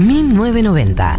[0.00, 1.18] 1990.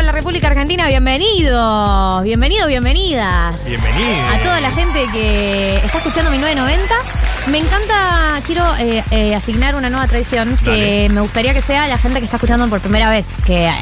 [0.00, 3.64] en la República Argentina, bienvenidos, bienvenidos, bienvenidas.
[3.66, 4.26] Bienvenido.
[4.32, 7.27] A toda la gente que está escuchando 1990.
[7.50, 11.08] Me encanta, quiero eh, eh, asignar una nueva tradición que Dale.
[11.08, 13.72] me gustaría que sea la gente que está escuchando por primera vez, que eh,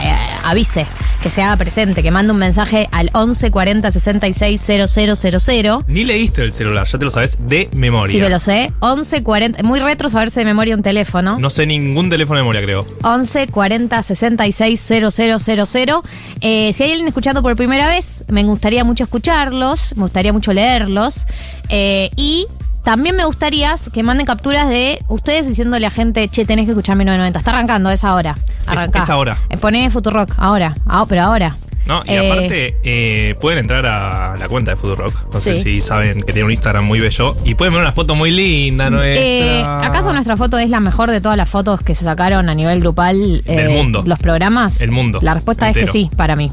[0.45, 0.87] avise,
[1.21, 5.85] que se haga presente, que mande un mensaje al 11 40 66 000.
[5.89, 8.13] Ni leíste el celular, ya te lo sabes de memoria.
[8.13, 8.73] Sí, me lo sé.
[8.79, 11.37] 11 40, muy retro saberse de memoria un teléfono.
[11.41, 12.87] No sé ningún teléfono de memoria, creo.
[13.03, 16.03] 11 40 66 000.
[16.41, 20.53] Eh, si hay alguien escuchando por primera vez, me gustaría mucho escucharlos, me gustaría mucho
[20.53, 21.27] leerlos.
[21.69, 22.47] eh, y
[22.87, 26.95] también me gustaría que manden capturas de ustedes diciéndole a gente, che, tenés que escuchar
[26.95, 27.37] 1990.
[27.41, 28.39] Está arrancando, es ahora.
[28.65, 29.03] Arrancá.
[29.03, 29.39] es ahora.
[29.51, 30.77] Eh, poné Futurock, ahora.
[30.87, 31.57] Ah, pero ahora.
[31.85, 35.35] No, y Eh, aparte, eh, pueden entrar a la cuenta de Futurock.
[35.35, 35.63] No sé Sí.
[35.65, 37.35] si saben que tiene un Instagram muy bello.
[37.45, 39.21] Y pueden ver una foto muy linda nuestra.
[39.25, 42.55] Eh, ¿Acaso nuestra foto es la mejor de todas las fotos que se sacaron a
[42.55, 44.05] nivel grupal eh, Del mundo.
[44.07, 44.81] Los programas.
[44.81, 46.53] El mundo La respuesta es que sí, para mí.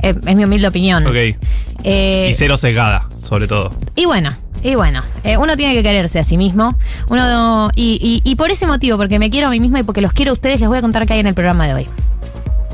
[0.00, 1.06] Eh, es mi humilde opinión.
[1.06, 1.36] Ok.
[1.84, 3.72] Eh, y cero sesgada, sobre todo.
[3.94, 4.34] Y bueno,
[4.70, 6.76] y bueno, eh, uno tiene que quererse a sí mismo.
[7.08, 10.00] Uno y, y- y por ese motivo, porque me quiero a mí misma y porque
[10.00, 11.86] los quiero a ustedes, les voy a contar qué hay en el programa de hoy.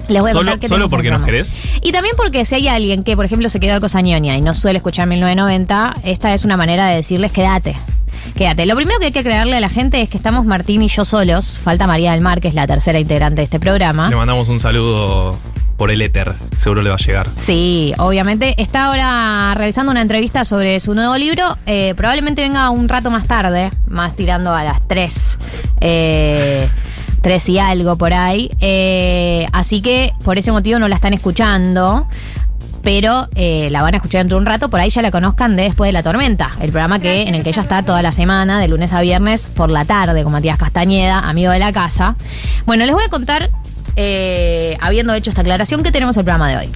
[0.09, 1.63] Les voy a Solo, contar solo porque nos querés.
[1.81, 4.41] Y también porque si hay alguien que, por ejemplo, se quedó de cosa ñoña y
[4.41, 7.77] no suele escuchar 1990, esta es una manera de decirles quédate.
[8.37, 8.67] Quédate.
[8.67, 11.05] Lo primero que hay que aclararle a la gente es que estamos Martín y yo
[11.05, 11.59] solos.
[11.59, 14.09] Falta María del Mar, que es la tercera integrante de este programa.
[14.11, 15.37] Le mandamos un saludo
[15.83, 16.33] por el éter.
[16.59, 17.27] Seguro le va a llegar.
[17.35, 18.55] Sí, obviamente.
[18.63, 21.59] Está ahora realizando una entrevista sobre su nuevo libro.
[21.67, 25.39] Eh, probablemente venga un rato más tarde, más tirando a las 3.
[25.81, 26.69] Eh,
[27.21, 28.49] 3 y algo por ahí.
[28.61, 32.07] Eh, así que por ese motivo no la están escuchando.
[32.83, 34.71] Pero eh, la van a escuchar dentro de un rato.
[34.71, 36.51] Por ahí ya la conozcan de Después de la Tormenta.
[36.61, 39.51] El programa que, en el que ella está toda la semana, de lunes a viernes,
[39.53, 42.15] por la tarde, con Matías Castañeda, amigo de la casa.
[42.67, 43.51] Bueno, les voy a contar,
[43.97, 46.71] eh, habiendo hecho esta aclaración, que tenemos el programa de hoy.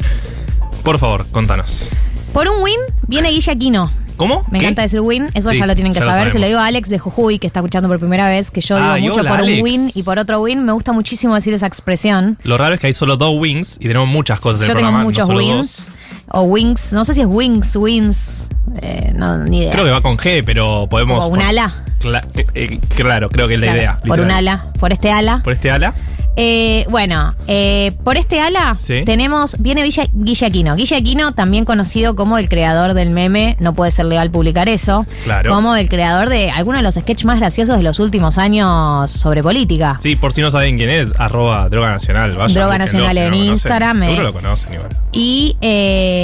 [0.83, 1.89] Por favor, contanos.
[2.33, 2.79] Por un win
[3.09, 3.91] viene Guille Aquino.
[4.17, 4.47] ¿Cómo?
[4.51, 4.65] Me ¿Qué?
[4.65, 6.31] encanta decir win, eso Sí, ya lo tienen que lo saber.
[6.31, 8.77] Se lo digo a Alex de Jujuy, que está escuchando por primera vez, que yo
[8.79, 9.59] Ah, digo mucho hola, por Alex.
[9.59, 10.65] un win y por otro win.
[10.65, 12.39] Me gusta muchísimo decir esa expresión.
[12.43, 14.89] Lo raro es que hay solo dos wings y tenemos muchas cosas en el tengo
[14.89, 15.05] programa.
[15.05, 15.87] muchos wins.
[15.87, 15.96] dos.
[16.33, 18.49] O wings, no sé si es wings, wins.
[18.83, 19.73] eh, no, ni idea.
[19.73, 21.21] Creo que va con G, pero podemos.
[21.21, 21.73] Como un ala.
[22.01, 23.99] Cla- eh, claro, creo que es la Claro, idea.
[24.07, 24.49] Por un literal.
[24.49, 25.41] ala, por este ala.
[25.43, 25.95] Por este ala.
[26.39, 29.05] Eh, bueno, eh, por este ala Sí.
[29.07, 30.77] tenemos, viene Villa- Guille Aquino.
[30.77, 35.07] Guille Aquino, también conocido como el creador del meme, no puede ser legal publicar eso.
[35.25, 35.51] Claro.
[35.55, 39.43] Como el creador de algunos de los sketches más graciosos de los últimos años sobre
[39.43, 39.97] política.
[40.03, 42.35] Sí, por si no saben quién es, arroba Droga Nacional.
[42.35, 43.51] Vayan, Droga búsquenlo Nacional si no en lo conocen.
[43.53, 44.25] Instagram, Seguro eh.
[44.25, 44.89] lo conocen igual.
[45.13, 46.16] Y eh,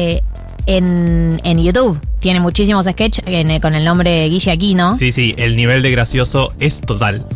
[0.67, 4.95] en, en YouTube tiene muchísimos sketches en- con el nombre Guille Aquino.
[4.95, 7.27] Sí, sí, el nivel de gracioso es total.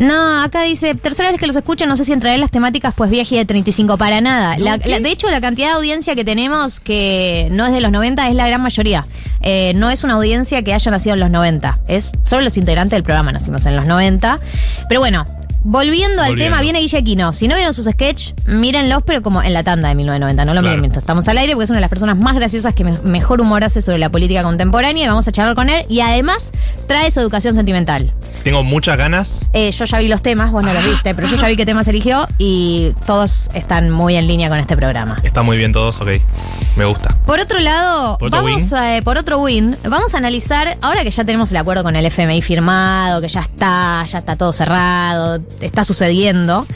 [0.00, 2.94] No, acá dice, tercera vez que los escucho, no sé si entraré en las temáticas,
[2.96, 4.58] pues viaje de 35, para nada.
[4.58, 7.92] La- la- de hecho, la cantidad de audiencia que tenemos, que no es de los
[7.92, 9.06] 90, es la gran mayoría.
[9.40, 12.96] Eh, no es una audiencia que haya nacido en los 90, es solo los integrantes
[12.96, 14.40] del programa nacimos en los 90.
[14.88, 15.24] Pero bueno,
[15.64, 16.44] volviendo al Volviendo.
[16.56, 17.32] tema, viene Guille Aquino.
[17.32, 20.60] Si no vieron sus sketch, mírenlos, pero como en la tanda de 1990, no lo
[20.60, 20.68] Claro.
[20.68, 22.98] miren mientras estamos al aire, porque es una de las personas más graciosas que me-
[23.00, 25.84] mejor humor hace sobre la política contemporánea y vamos a charlar con él.
[25.88, 26.52] Y además,
[26.86, 28.12] trae su educación sentimental.
[28.44, 29.46] Tengo muchas ganas.
[29.54, 31.64] Eh, yo ya vi los temas, vos no los viste, pero yo ya vi qué
[31.64, 35.16] temas eligió y todos están muy en línea con este programa.
[35.22, 36.08] Está muy bien todos, ok.
[36.76, 37.16] Me gusta.
[37.24, 38.74] Por otro lado, Por otro vamos win.
[38.78, 41.96] a, eh, por otro win, vamos a analizar, ahora que ya tenemos el acuerdo con
[41.96, 46.66] el FMI firmado, que ya está, ya está todo cerrado, está sucediendo,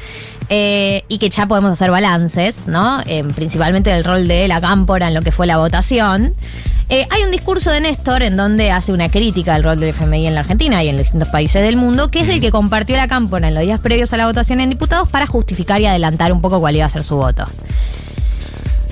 [0.50, 3.00] eh, y que ya podemos hacer balances, ¿no?
[3.06, 6.34] Eh, principalmente del rol de la cámpora en lo que fue la votación.
[6.90, 10.26] Eh, hay un discurso de Néstor en donde hace una crítica al rol del FMI
[10.26, 12.96] en la Argentina y en los distintos países del mundo, que es el que compartió
[12.96, 16.32] la cámpora en los días previos a la votación en diputados para justificar y adelantar
[16.32, 17.44] un poco cuál iba a ser su voto.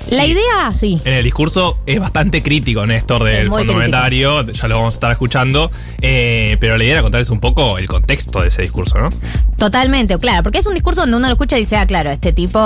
[0.09, 0.31] La Sí.
[0.31, 1.01] idea, sí.
[1.05, 3.73] En el discurso es bastante crítico, Néstor, del Fondo.
[3.73, 4.41] Monetario.
[4.43, 5.69] Ya lo vamos a estar escuchando.
[6.01, 9.09] Eh, pero la idea era contarles un poco el contexto de ese discurso, ¿no?
[9.57, 12.31] Totalmente, claro, porque es un discurso donde uno lo escucha y dice, ah, claro, este
[12.31, 12.59] tipo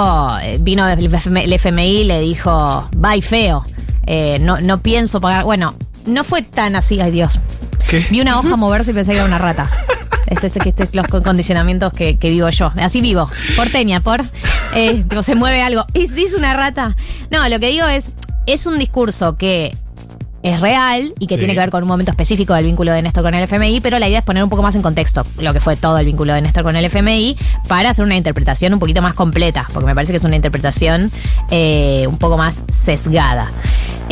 [0.44, 3.64] eh, vino FMI, el FMI y le dijo, bye feo,
[4.06, 5.44] eh, no, no pienso pagar.
[5.46, 5.74] Bueno,
[6.06, 7.40] no fue tan así, ay Dios.
[7.90, 8.06] ¿Qué?
[8.10, 9.70] Vi una hoja moverse y pensé que era una rata.
[10.28, 12.72] Este es, este es los con- condicionamientos que, que vivo yo.
[12.82, 13.30] Así vivo.
[13.58, 14.22] Porteña, por.
[14.76, 15.86] Eh, digo, se mueve algo.
[15.94, 16.96] ¿Es, es una rata?
[17.30, 18.12] No, lo que digo es.
[18.46, 19.76] Es un discurso que
[20.42, 21.40] es real y que Sí.
[21.40, 24.00] tiene que ver con un momento específico del vínculo de Néstor con el FMI, pero
[24.00, 26.34] la idea es poner un poco más en contexto lo que fue todo el vínculo
[26.34, 27.36] de Néstor con el FMI
[27.68, 31.12] para hacer una interpretación un poquito más completa, porque me parece que es una interpretación
[31.52, 33.52] eh, un poco más sesgada.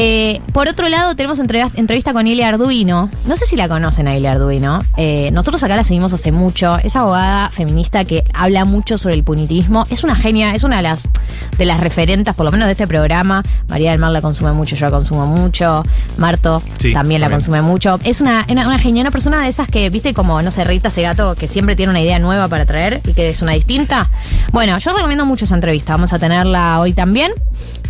[0.02, 3.10] Eh, por otro lado, tenemos entrevista, entrevista con Ilia Arduino.
[3.26, 4.82] No sé si la conocen a Ilia Arduino.
[4.96, 6.78] Eh, nosotros acá la seguimos hace mucho.
[6.82, 9.84] Es abogada feminista que habla mucho sobre el punitismo.
[9.90, 11.10] Es una genia, es una de las,
[11.58, 13.44] de las referentas, por lo menos de este programa.
[13.68, 15.84] María del Mar la consume mucho, yo la consumo mucho.
[16.16, 18.00] Marto Sí, también la consume mucho.
[18.06, 20.90] Es una, una, una genia, una persona de esas que, viste, como, no sé, Rita
[20.90, 24.10] Segato, que siempre tiene una idea nueva para traer y que es una distinta.
[24.54, 25.92] Bueno, yo recomiendo mucho esa entrevista.
[25.92, 27.34] Vamos a tenerla hoy también.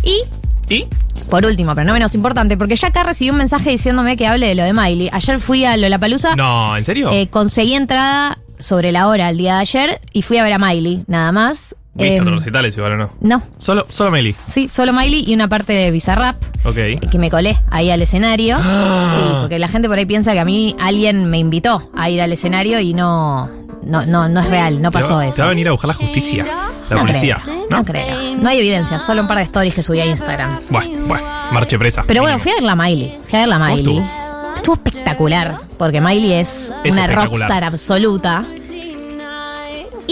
[0.02, 0.24] Y
[0.70, 0.86] ¿Y?
[1.28, 4.48] por último, pero no menos importante, porque ya acá recibí un mensaje diciéndome que hable
[4.48, 5.10] de lo de Miley.
[5.12, 7.08] Ayer fui a Lollapalooza, No, ¿en serio?
[7.12, 10.58] eh, conseguí entrada sobre la hora el día de ayer y fui a ver a
[10.58, 11.76] Miley, nada más.
[11.92, 13.10] ¿Viste Em, otros recitales igual o no?
[13.20, 14.34] no, Solo, solo Meli.
[14.46, 16.76] sí, solo Miley y una parte de Bizarrap Ok.
[17.10, 18.58] que me colé ahí al escenario.
[18.60, 22.20] Sí, porque la gente por ahí piensa que a mí alguien me invitó a ir
[22.20, 23.48] al escenario y no,
[23.82, 25.36] no, no, no es real, no Te pasó va- eso.
[25.36, 26.46] Te va a venir a buscar la justicia.
[26.88, 27.38] La no policía.
[27.70, 27.78] ¿no?
[27.78, 28.36] no creo.
[28.36, 30.60] No hay evidencia, solo un par de stories que subí a Instagram.
[30.70, 31.24] Bueno, bueno.
[31.52, 32.04] Marche presa.
[32.06, 33.16] Pero bueno, fui a ver la Miley.
[33.20, 33.80] Fui a ver la ¿Cómo Miley.
[33.98, 34.54] estuvo?
[34.56, 38.44] Estuvo espectacular, porque Miley es, Es una rockstar absoluta.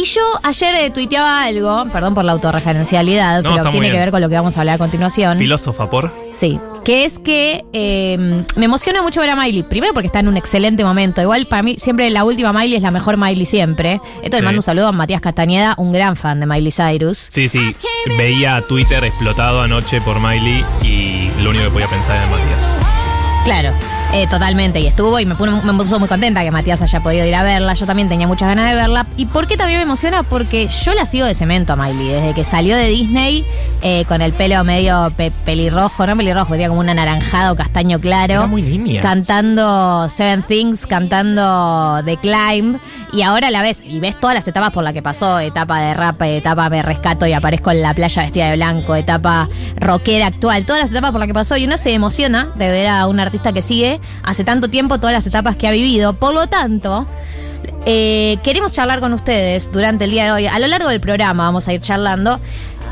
[0.00, 3.86] Y yo ayer eh, tuiteaba algo, perdón por la autorreferencialidad, No, pero está muy tiene
[3.88, 4.02] que bien.
[4.04, 5.36] ver con lo que vamos a hablar a continuación.
[5.38, 6.14] Filósofa por.
[6.34, 9.64] Sí, que es que eh, me emociona mucho ver a Miley.
[9.64, 11.20] Primero porque está en un excelente momento.
[11.20, 14.00] Igual para mí siempre la última Miley es la mejor Miley siempre.
[14.22, 14.44] Esto le Sí.
[14.44, 17.18] mando un saludo a Matías Castañeda, un gran fan de Miley Cyrus.
[17.28, 17.74] Sí, sí.
[18.16, 22.78] Veía Twitter explotado anoche por Miley y lo único que podía pensar era en Matías.
[23.44, 23.70] Claro,
[24.12, 24.80] eh, totalmente.
[24.80, 27.42] Y estuvo y me, puso- me puso muy contenta que Matías haya podido ir a
[27.42, 27.74] verla.
[27.74, 29.06] Yo también tenía muchas ganas de verla.
[29.16, 30.22] ¿Y por qué también me emociona?
[30.22, 32.08] Porque yo la sigo de cemento a Miley.
[32.08, 33.44] Desde que salió de Disney
[33.82, 38.34] eh, con el pelo medio pe- pelirrojo, no pelirrojo, tenía como un anaranjado castaño claro.
[38.34, 39.02] Era muy niña.
[39.02, 42.78] Cantando Seven Things, cantando The Climb.
[43.12, 45.94] Y ahora la ves, y ves todas las etapas por las que pasó: etapa de
[45.94, 50.64] rap, etapa me rescato y aparezco en la playa vestida de blanco, etapa rockera actual,
[50.66, 51.56] todas las etapas por las que pasó.
[51.56, 55.12] Y uno se emociona de ver a un artista que sigue hace tanto tiempo todas
[55.14, 56.12] las etapas que ha vivido.
[56.14, 57.06] Por lo tanto.
[57.86, 60.46] eh, queremos charlar con ustedes durante el día de hoy.
[60.46, 62.40] A lo largo del programa vamos a ir charlando.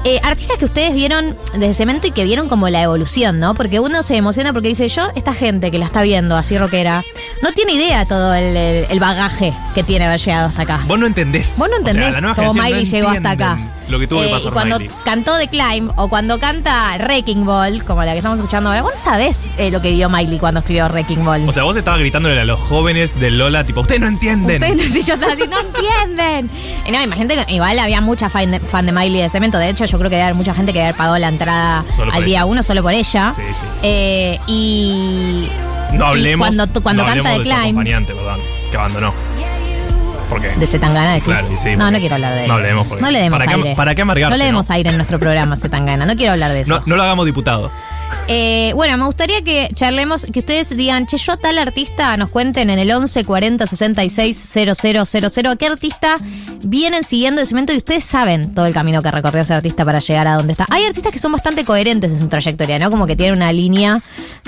[0.05, 3.55] Eh, artistas que ustedes vieron desde Cemento y que vieron como la evolución, ¿no?
[3.55, 7.03] Porque uno se emociona porque dice, yo, esta gente que la está viendo así rockera,
[7.43, 10.85] no tiene idea todo el, el- el bagaje que tiene haber llegado hasta acá.
[10.87, 11.57] Vos no entendés.
[11.59, 13.59] Vos no O sea, entendés cómo Miley no llegó hasta acá.
[13.89, 14.95] Lo que tuvo que Eh, pasar y cuando Miley.
[15.05, 18.93] cantó The Climb o cuando canta Wrecking Ball, como la que estamos escuchando ahora, vos
[18.95, 21.49] no sabés eh, lo que vio Miley cuando escribió Wrecking Ball.
[21.49, 24.63] O sea, vos estabas gritándole a los jóvenes de Lola, tipo, ustedes no entienden.
[24.63, 26.51] Ustedes no, si yo estaba así, no entienden.
[26.87, 29.59] Y no, imagínate que igual había mucha fan de, fan de Miley de Cemento.
[29.59, 31.85] De hecho, yo creo que debe haber mucha gente que debe haber pagado la entrada
[31.95, 32.47] Solo al día ella.
[32.47, 33.33] uno solo por ella.
[33.35, 33.65] Sí, sí.
[33.83, 35.49] Eh, y.
[35.93, 37.63] No y hablemos, cuando, cuando no canta hablemos The Climb.
[37.63, 38.41] acompañante, perdón,
[38.71, 39.15] que abandonó.
[40.29, 40.49] ¿Por qué?
[40.57, 41.25] De Zetangana decís.
[41.27, 42.49] Claro, sí, no, porque- no quiero hablar de él.
[42.49, 43.75] no hablemos porque- No le demos ¿para qué- aire.
[43.77, 44.75] para qué amargarse, No le demos no?
[44.75, 46.05] aire en nuestro programa Zetangana.
[46.07, 46.75] No quiero hablar de eso.
[46.75, 47.71] No, no lo hagamos diputado.
[48.29, 52.31] Eh, bueno, me gustaría que charlemos, que ustedes digan, che, yo a tal artista nos
[52.31, 55.57] cuenten en el 11 40 66 000.
[55.57, 56.17] ¿Qué artista
[56.65, 60.01] vienen siguiendo de cemento y ustedes saben todo el camino que recorrió ese artista para
[60.01, 60.67] llegar a donde está?
[60.71, 62.91] Hay artistas que son bastante coherentes en su trayectoria, ¿no?
[62.91, 64.01] Como que tienen una línea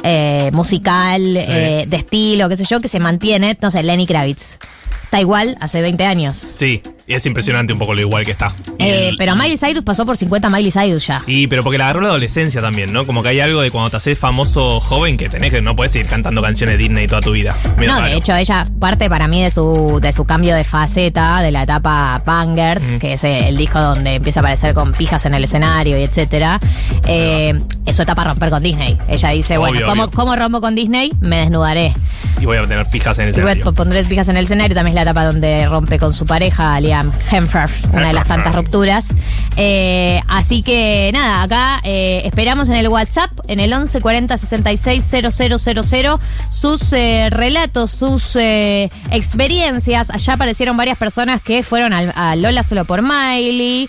[0.02, 3.56] eh, musical, eh, de estilo, qué sé yo, que se mantiene.
[3.60, 4.58] No sé, Lenny Kravitz.
[5.08, 6.36] Está igual hace 20 años.
[6.36, 6.82] Sí,
[7.14, 8.52] es impresionante un poco lo igual que está.
[8.78, 11.22] Eh, el- pero Miley Cyrus pasó por 50 Miley Cyrus ya.
[11.26, 13.06] Y pero porque la agarró la adolescencia también, ¿no?
[13.06, 15.94] Como que hay algo de cuando te haces famoso joven que tenés que no puedes
[15.96, 17.56] ir cantando canciones Disney toda tu vida.
[17.76, 18.10] Medio No, raro.
[18.12, 21.62] de hecho, ella parte para mí de su, de su cambio de faceta, de la
[21.62, 22.98] etapa Bangers, Mm.
[22.98, 26.02] que es eh, el disco donde empieza a aparecer con pijas en el escenario y
[26.02, 26.60] etcétera.
[27.06, 28.98] Eh, es su etapa romper con Disney.
[29.08, 30.14] Ella dice, Obvio, bueno, ¿cómo, obvio.
[30.14, 31.12] ¿cómo rompo con Disney?
[31.20, 31.94] Me desnudaré.
[32.40, 33.74] Y voy a tener pijas en el Y voy a escenario.
[33.74, 34.74] pondré pijas en el escenario.
[34.74, 38.54] También es la etapa donde rompe con su pareja, Liam Hemsworth, una de las tantas
[38.54, 39.14] rupturas.
[39.56, 45.04] Eh, así que nada, acá eh, esperamos en el WhatsApp, en el 11 40 66
[45.04, 45.30] 000,
[46.48, 48.36] sus eh, relatos, sus
[49.10, 50.10] experiencias.
[50.10, 53.88] Allá aparecieron varias personas que fueron al- a, Lola solo por Miley.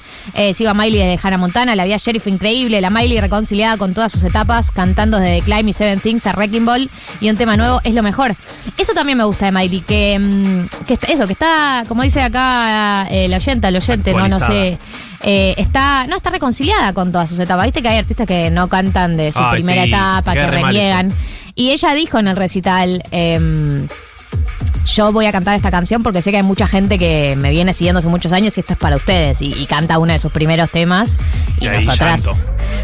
[0.54, 2.82] Sigo a Miley de Hannah Montana, la y fue increíble.
[2.82, 6.66] La Miley reconciliada con todas sus etapas, cantando desde Climb y Seven Things a Wrecking
[6.66, 6.90] Ball
[7.20, 8.36] y un tema nuevo es lo mejor.
[8.78, 12.99] Eso también me gusta de Miley, que, mm, que eso, que está, como dice acá
[13.10, 14.78] eh, el oyente, el oyente, no, no sé.
[15.24, 17.66] eh, está, no, está reconciliada con todas sus etapas.
[17.66, 21.14] Viste que hay artistas que no cantan de su Ay, primera sí, etapa, que reniegan.
[21.56, 23.88] Y ella dijo en el recital, em,
[24.86, 27.74] yo voy a cantar esta canción porque sé que hay mucha gente que me viene
[27.74, 29.42] siguiendo hace muchos años y esto es para ustedes.
[29.42, 31.20] Y, y canta uno de sus primeros temas.
[31.60, 32.40] Y, nosotras, llanto.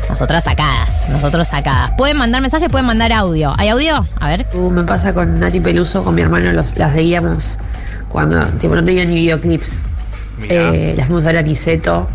[0.09, 1.91] nosotras sacadas, nosotros sacadas.
[1.97, 3.53] Pueden mandar mensajes, pueden mandar audio.
[3.57, 4.07] ¿Hay audio?
[4.19, 4.45] A ver.
[4.53, 7.57] Uh, me pasa con Nati Peluso, con mi hermano, los, las veíamos
[8.09, 9.85] cuando tipo, no tenía ni videoclips.
[10.49, 12.07] Eh, las fuimos a ver a Niceto,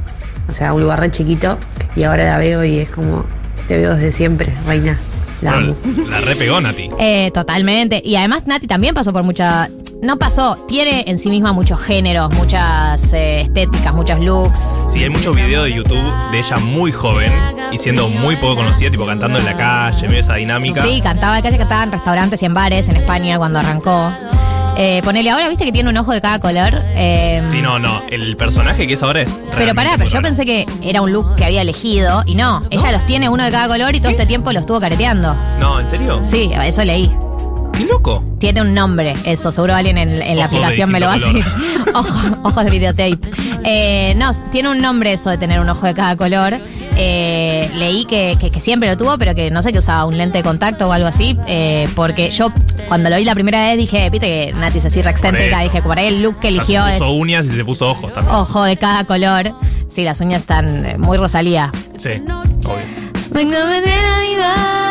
[0.48, 1.58] o sea, un lugar re chiquito,
[1.96, 3.24] y ahora la veo y es como,
[3.68, 4.98] te veo desde siempre, reina.
[5.42, 6.10] La Bueno, amo.
[6.10, 6.90] la repegó Nati.
[6.98, 8.02] Eh, totalmente.
[8.04, 9.68] Y además Nati también pasó por mucha...
[10.02, 14.80] No pasó, tiene en sí misma muchos géneros, muchas eh, estéticas, muchos looks.
[14.90, 17.30] Sí, hay muchos videos de YouTube de ella muy joven
[17.70, 20.82] y siendo muy poco conocida, tipo cantando en la calle, medio esa dinámica.
[20.82, 24.10] Sí, cantaba de calle, cantaba en restaurantes y en bares en España cuando arrancó.
[24.82, 26.72] Eh, ponele ahora, viste que tiene un ojo de cada color.
[26.94, 28.00] Eh, Sí, no, no.
[28.10, 29.38] El personaje que es ahora es.
[29.58, 32.90] Pero pará, pero yo pensé que era un look que había elegido y no, ella
[32.90, 35.36] los tiene uno de cada color y todo este tiempo lo estuvo careteando.
[35.58, 36.20] No, ¿en serio?
[36.22, 37.14] Sí, eso leí.
[37.86, 38.24] Qué loco.
[38.38, 41.34] Tiene un nombre, eso, seguro alguien en, en la aplicación me lo va a decir.
[41.34, 43.18] distinto Ojo- ojos de videotape.
[43.64, 46.54] Eh, no, tiene un nombre eso de tener un ojo de cada color.
[47.02, 50.18] Eh, leí que, que- que siempre lo tuvo, pero que no sé que usaba un
[50.18, 51.38] lente de contacto o algo así.
[51.46, 52.52] eh, porque yo,
[52.88, 55.56] cuando lo vi la primera vez, dije, viste que Nati es así re excéntrica.
[55.62, 55.70] eso.
[55.70, 57.64] Dije, por ahí el look que O sea, eligió se es puso uñas y se
[57.64, 58.34] puso ojos también.
[58.34, 59.52] ojo de cada color.
[59.88, 61.72] Sí, las uñas están muy Rosalía.
[61.98, 63.00] Sí, obvio.
[63.30, 64.89] Venga, animal.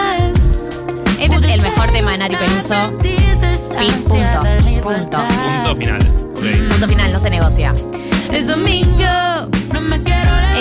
[1.19, 2.75] Este es el mejor tema de Nati Peluso.
[3.01, 4.39] Fin, punto.
[4.83, 5.17] Punto.
[5.19, 6.05] Punto final.
[6.69, 7.73] Punto final, no se negocia.
[8.33, 8.89] Es domingo.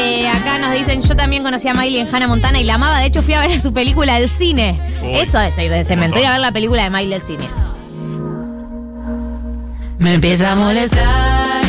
[0.00, 2.98] Eh, acá nos dicen, yo también conocí a Miley en Hannah Montana y la amaba.
[3.00, 4.78] De hecho, fui a ver su película al cine.
[5.02, 7.48] Uy, Eso es ir de cemento, ir a ver la película de Miley al cine.
[9.98, 11.62] Me empieza a molestar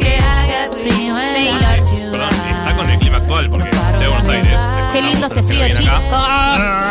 [0.00, 1.60] que haga frío en Taylor.
[1.60, 2.10] la ciudad.
[2.10, 3.70] Perdón, está con el clima actual porque
[4.24, 4.60] Buenos Aires.
[4.92, 5.94] Qué lindo este frío, chicos.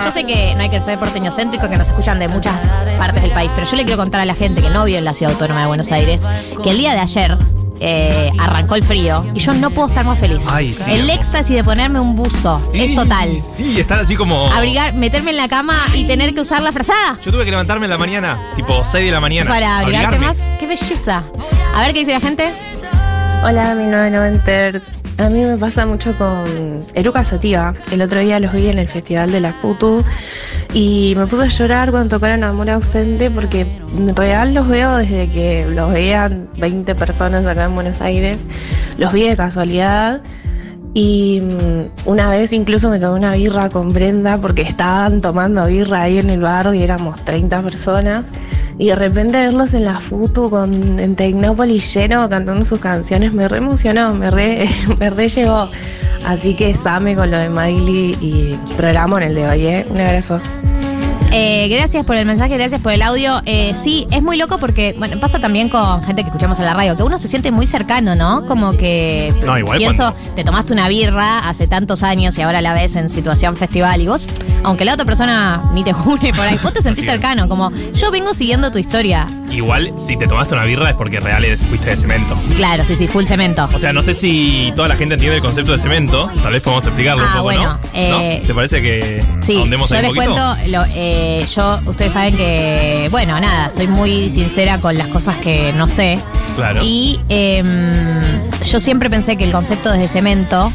[0.06, 3.22] Yo sé que no hay que ser porteño céntrico, que nos escuchan de muchas partes
[3.24, 5.14] del país, pero yo le quiero contar a la gente que no vive en la
[5.14, 6.30] ciudad autónoma de Buenos Aires
[6.64, 7.38] que el día de ayer
[7.80, 10.46] eh, arrancó el frío y yo no puedo estar más feliz.
[10.50, 11.16] Ay, sí, el amor.
[11.16, 13.38] éxtasis de ponerme un buzo es total.
[13.40, 14.48] Sí, estar así como.
[14.52, 17.86] Abrigar, meterme en la cama y tener que usar la frazada Yo tuve que levantarme
[17.86, 19.50] en la mañana, tipo 6 de la mañana.
[19.50, 20.28] para abrigarte abrigarme.
[20.28, 20.60] más.
[20.60, 21.24] ¡Qué belleza!
[21.76, 22.54] A ver qué dice la gente.
[23.44, 25.03] Hola, mi 990ers.
[25.18, 27.76] A mí me pasa mucho con Eruca Sativa.
[27.92, 30.04] El otro día los vi en el Festival de la Futu
[30.74, 33.62] y me puse a llorar cuando tocaron Amor Ausente porque
[33.96, 38.40] en real los veo desde que los veían 20 personas acá en Buenos Aires.
[38.98, 40.22] Los vi de casualidad
[40.96, 46.02] y mm, una vez incluso me tomé una birra con Brenda porque estaban tomando birra
[46.02, 48.26] ahí en el bar y éramos 30 personas.
[48.80, 53.48] Y de repente verlos en la Futu con, en Tecnópolis lleno cantando sus canciones me
[53.48, 54.68] re emocionó, me re,
[55.00, 55.70] me re llegó.
[56.26, 59.86] Así que same con lo de Miley y programa en el de hoy, ¿eh?
[59.90, 60.40] Un abrazo.
[61.36, 63.42] Eh, gracias por el mensaje, gracias por el audio.
[63.46, 66.76] Eh, sí, es muy loco porque, bueno, pasa también con gente que escuchamos en la
[66.76, 68.46] radio, que uno se siente muy cercano, ¿no?
[68.46, 72.62] Como que No, igual pienso, cuando- te tomaste una birra hace tantos años y ahora
[72.62, 74.30] la ves en situación festival y vos,
[74.64, 78.12] aunque la otra persona ni te jure por ahí, vos te sentís cercano, como yo
[78.12, 79.28] vengo siguiendo tu historia.
[79.52, 82.36] Igual, si te tomaste una birra es porque reales fuiste de cemento.
[82.56, 83.70] Claro, sí, sí, full cemento.
[83.74, 86.30] O sea, no sé si toda la gente entiende el concepto de cemento.
[86.42, 87.80] Tal vez podemos explicarlo Ah, un poco, bueno, ¿no?
[87.94, 88.48] eh, ¿No?
[88.48, 90.34] ¿Te parece que Sí, ahondemos yo ahí les un poquito?
[90.34, 95.38] cuento, lo- eh, yo, ustedes saben que, bueno, nada, soy muy sincera con las cosas
[95.38, 96.20] que no sé.
[96.56, 96.82] Claro.
[96.84, 97.68] Y em,
[98.64, 100.72] yo siempre pensé que el concepto desde cemento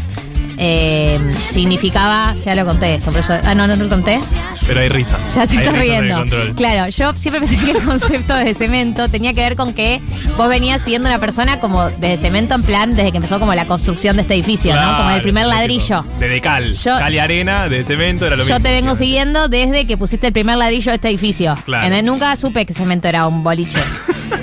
[0.59, 4.21] em, significaba, ya lo conté esto, por eso, ah, no, no lo conté.
[4.67, 5.35] Pero hay risas.
[5.35, 6.25] Ya en el riendo.
[6.57, 10.01] Claro, yo siempre pensé que el concepto de cemento tenía que ver con que
[10.37, 13.67] vos venías siguiendo una persona como desde cemento en plan, desde que empezó como la
[13.67, 14.97] construcción de este edificio, ¿no?
[14.97, 16.05] Como el primer ladrillo.
[16.19, 16.75] De decal.
[16.75, 18.57] Yo- cal y arena, de cemento era lo mismo.
[18.57, 21.55] Yo te vengo siguiendo desde que pusiste el primer ladrillo de este edificio.
[21.65, 21.87] Claro.
[21.87, 23.79] En el- nunca supe que cemento era un boliche.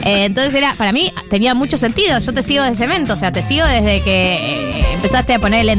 [0.03, 2.19] Eh, entonces era, para mí tenía mucho sentido.
[2.19, 4.35] Yo te sigo de cemento, o sea, te sigo desde que
[4.79, 5.69] eh, empezaste a poner el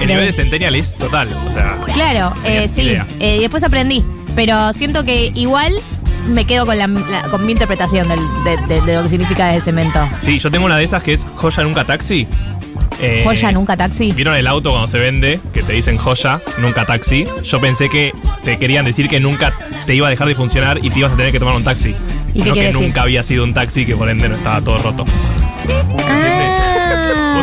[0.00, 1.28] El nivel de Centennial es total.
[1.48, 2.94] O sea, Claro, eh, sí.
[3.20, 4.04] Eh, después aprendí.
[4.34, 5.74] Pero siento que igual
[6.28, 9.46] me quedo con, la, la- con mi interpretación del- de, de- de lo que significa
[9.48, 10.08] de cemento.
[10.20, 12.26] Sí, yo tengo una de esas que es joya nunca taxi.
[13.00, 14.12] Eh, Joya, nunca taxi.
[14.12, 15.38] ¿Vieron el auto cuando se vende?
[15.52, 17.26] Que te dicen joya, nunca taxi.
[17.44, 19.52] Yo pensé que te querían decir que nunca
[19.86, 21.94] te iba a dejar de funcionar y te ibas a tener que tomar un taxi.
[22.32, 22.80] ¿Y no que decir?
[22.80, 25.04] nunca había sido un taxi, que por ende no estaba todo roto.
[26.08, 26.75] Ah.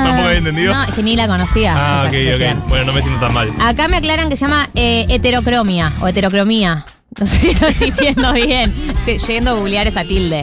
[0.04, 0.74] ¿Vos tampoco habías entendido?
[0.74, 1.74] No, es que ni la conocía.
[1.76, 2.58] Ah, esa ok, expresión.
[2.60, 2.68] ok.
[2.70, 3.50] Bueno, no me siento tan mal.
[3.60, 6.86] Acá me aclaran que se llama eh, heterocromia o heterocromía.
[7.20, 8.74] No sé si estoy diciendo bien.
[9.06, 10.42] Estoy yendo a googlear esa tilde.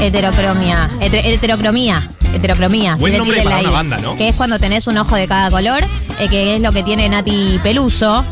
[0.00, 0.88] Heterocromia.
[1.00, 2.08] Heter- heterocromía.
[2.32, 2.94] Heterocromía.
[2.96, 4.16] Buen nombre para una banda, ¿no?
[4.16, 5.82] Que es cuando tenés un ojo de cada color,
[6.20, 8.24] eh, que es lo que tiene Nati Peluso.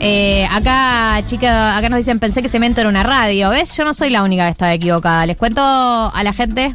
[0.00, 3.50] Eh, acá, chica, acá nos dicen, pensé que Cemento era una radio.
[3.50, 3.76] ¿Ves?
[3.76, 5.24] Yo no soy la única que estaba equivocada.
[5.26, 6.74] Les cuento a la gente.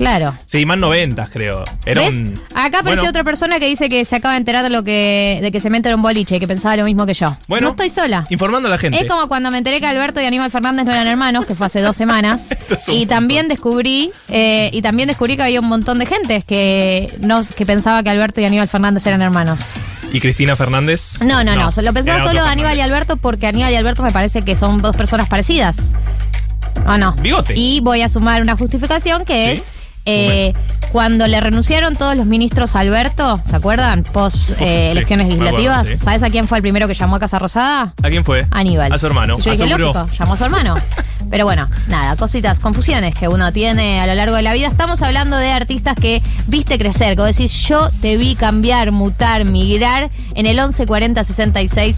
[0.00, 0.34] Claro.
[0.46, 1.62] Sí, más noventas, creo.
[1.84, 2.14] Era ¿Ves?
[2.14, 2.40] un.
[2.54, 5.40] Acá apareció Bueno, otra persona que dice que se acaba de enterar de lo que
[5.42, 7.36] de que Cemento era un boliche y que pensaba lo mismo que yo.
[7.48, 8.24] Bueno, no estoy sola.
[8.30, 8.98] Informando a la gente.
[8.98, 11.66] Es como cuando me enteré que Alberto y Aníbal Fernández no eran hermanos, que fue
[11.66, 12.50] hace dos semanas.
[12.70, 13.08] Es y montón.
[13.08, 17.66] también descubrí, eh, y también descubrí que había un montón de gente que no, que
[17.66, 19.74] pensaba que Alberto y Aníbal Fernández eran hermanos.
[20.12, 21.20] ¿Y Cristina Fernández?
[21.22, 21.70] No, no, no.
[21.82, 22.80] Lo pensaba solo Aníbal y.
[22.80, 25.92] Alberto porque Aníbal y Alberto me parece que son dos personas parecidas.
[26.86, 27.12] ¿O no?
[27.16, 27.54] Bigote.
[27.56, 29.50] Y voy a sumar una justificación que Sí.
[29.50, 29.72] es
[30.06, 30.52] eh,
[30.92, 34.02] cuando le renunciaron todos los ministros a Alberto, ¿se acuerdan?
[34.04, 35.86] Post eh, sí, elecciones acuerdo, legislativas.
[35.88, 35.98] sí.
[35.98, 37.94] ¿Sabes a quién fue el primero que llamó a Casa Rosada?
[38.02, 38.46] ¿A quién fue?
[38.50, 38.92] Aníbal.
[38.92, 39.36] A su hermano.
[39.38, 40.76] Y yo dije, lógico, llamó a su hermano.
[41.30, 44.66] Pero bueno, nada, cositas, confusiones que uno tiene a lo largo de la vida.
[44.66, 50.10] Estamos hablando de artistas que viste crecer, vos decís, yo te vi cambiar, mutar, migrar
[50.34, 51.96] en el 1140 66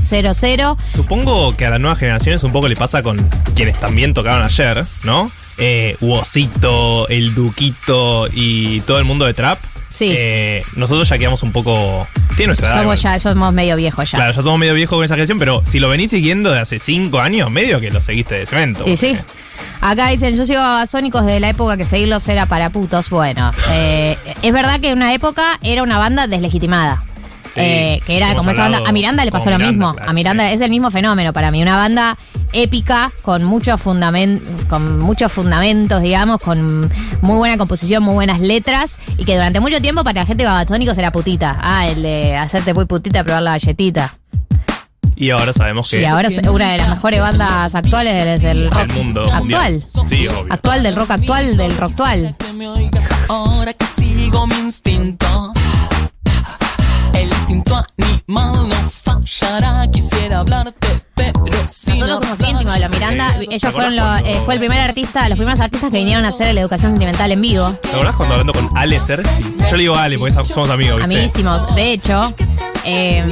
[0.00, 0.76] 0000.
[0.88, 4.84] Supongo que a las nuevas generaciones un poco le pasa con quienes también tocaron ayer,
[5.04, 5.30] ¿no?
[5.58, 9.58] Eh, Wosito, el Duquito y todo el mundo de trap.
[9.88, 10.12] Sí.
[10.14, 12.06] Eh, nosotros ya quedamos un poco.
[12.36, 12.82] Tiene nuestra edad.
[12.82, 13.14] Somos igual.
[13.14, 14.18] ya, somos medio viejos ya.
[14.18, 16.78] Claro, ya somos medio viejos con esa generación, pero si lo venís siguiendo de hace
[16.78, 18.84] cinco años, medio que lo seguiste de cemento.
[18.86, 19.16] Y sí.
[19.80, 23.08] Acá dicen, yo sigo a Babasónicos de la época que seguirlos era para putos.
[23.08, 27.02] Bueno, eh, es verdad que en una época era una banda deslegitimada.
[27.54, 28.82] Sí, Eh, que era como esa banda.
[28.86, 29.94] A Miranda le pasó lo mismo.
[29.94, 30.54] claro, a Miranda sí.
[30.56, 31.62] es el mismo fenómeno para mí.
[31.62, 32.16] Una banda
[32.62, 38.98] épica, con muchos fundamen- con muchos fundamentos, digamos, con muy buena composición, muy buenas letras,
[39.18, 41.56] y que durante mucho tiempo para la gente de Babasónicos era putita.
[41.60, 44.18] Ah, el de hacerte muy putita, probar la galletita.
[45.18, 48.70] Y ahora sabemos que Y ahora es una de las mejores bandas actuales del, del
[48.70, 49.38] rock mundo actual.
[49.40, 49.82] mundial.
[50.08, 50.46] Sí, obvio.
[50.52, 52.36] Actual del rock actual, del rock actual.
[53.28, 55.52] ahora que sigo mi instinto.
[57.14, 59.85] El instinto animal no fallará.
[63.12, 66.28] Ellos ¿Te fueron los, eh, fue el primer artista, los primeros artistas que vinieron a
[66.28, 67.72] hacer la educación sentimental en vivo.
[67.82, 69.28] ¿Te acordás cuando hablando con Ale Sergi?
[69.70, 71.04] Yo le digo Ale porque somos amigos, ¿viste?
[71.04, 71.74] Amiguísimos.
[71.74, 72.34] De hecho,
[72.84, 73.24] eh,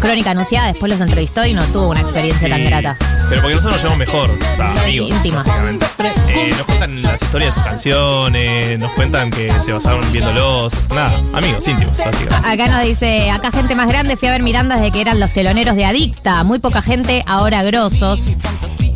[0.00, 2.96] Crónica Anunciada después los entrevistó y no tuvo una experiencia tan grata.
[3.28, 5.10] Pero porque nosotros nos llevamos mejor, o sea, amigos.
[5.10, 5.46] íntimas.
[5.46, 5.86] básicamente.
[6.28, 10.72] Eh, nos cuentan las historias de sus canciones, nos cuentan que se basaron viéndolos.
[10.88, 12.34] Nada, amigos, íntimos, básicamente.
[12.34, 15.32] Acá nos dice, acá gente más grande, fui a ver Miranda desde que eran los
[15.32, 18.38] teloneros de Adicta, muy poca gente, ahora grosos.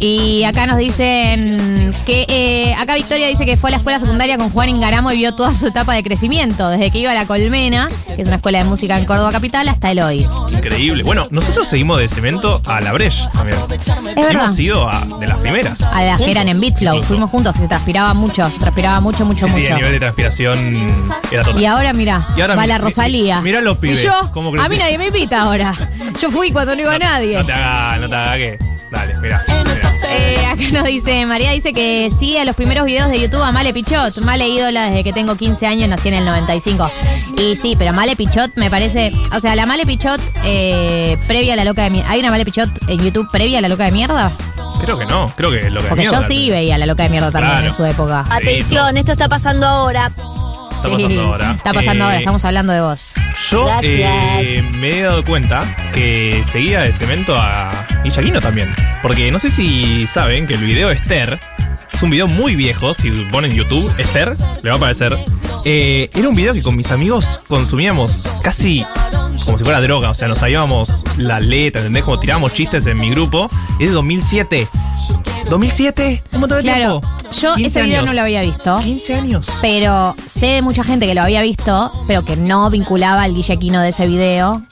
[0.00, 4.37] Y acá nos dicen que, eh, acá Victoria dice que fue a la escuela secundaria
[4.37, 7.26] con Juan Ingaramo y vio toda su etapa de crecimiento, desde que iba a la
[7.26, 10.26] Colmena, que es una escuela de música en Córdoba Capital, hasta el hoy.
[10.50, 11.02] Increíble.
[11.04, 13.59] Bueno, nosotros seguimos de cemento a la Breche también.
[13.70, 14.30] Es verdad.
[14.44, 15.83] Hemos ido a, de las primeras.
[15.83, 19.24] A las que eran en Bitflow, fuimos juntos, que se transpiraba mucho, se transpiraba mucho,
[19.24, 19.72] mucho, Sí, sí, mucho.
[19.72, 20.94] el nivel de transpiración
[21.30, 21.62] era total.
[21.62, 23.40] Y ahora mira, va la Rosalía.
[23.40, 25.74] mirá los pibes, Y yo, cómo a mí nadie me invita ahora.
[26.20, 27.38] Yo fui cuando no iba nadie.
[27.38, 28.59] No te haga, no te haga que.
[28.90, 29.44] Dale, mira.
[30.08, 33.52] Eh, acá nos dice, María dice que sigue a los primeros videos de YouTube a
[33.52, 34.18] Male Pichot.
[34.22, 36.90] Male ídola desde que tengo 15 años, nací en el 95.
[37.38, 39.12] Y sí, pero Male Pichot me parece.
[39.34, 42.10] O sea, la Male Pichot eh, previa a la loca de mierda.
[42.10, 44.32] ¿Hay una Male Pichot en YouTube previa a la loca de mierda?
[44.80, 46.86] Creo que no, creo que lo que Porque yo mierda, sí te- veía a la
[46.86, 47.66] loca de mierda también Claro.
[47.66, 48.26] en su época.
[48.28, 50.10] Atención, esto está pasando ahora.
[50.84, 51.50] Está pasando ahora.
[51.52, 53.14] Está pasando Eh, ahora, estamos hablando de vos.
[53.50, 57.70] Yo eh, me he dado cuenta que seguía de cemento a
[58.04, 58.74] Illaquino también.
[59.02, 61.38] Porque no sé si saben que el video Esther
[61.94, 62.92] es un video muy viejo.
[62.94, 65.16] Si ponen YouTube Esther, le va a aparecer.
[65.64, 68.85] Eh, era un video que con mis amigos consumíamos casi
[69.44, 70.11] como si fuera droga.
[70.11, 72.04] O sea, nos sabíamos la letra, ¿entendés?
[72.04, 73.48] Como tirábamos chistes en mi grupo.
[73.78, 74.68] Es de 2007.
[75.46, 76.22] ¿2007?
[76.33, 77.30] Un montón de Claro, tiempo.
[77.40, 78.07] yo 15 ese video años.
[78.11, 78.78] no lo había visto.
[78.78, 79.46] 15 años.
[79.61, 83.80] Pero sé de mucha gente que lo había visto, pero que no vinculaba al guillequino
[83.83, 84.62] de ese video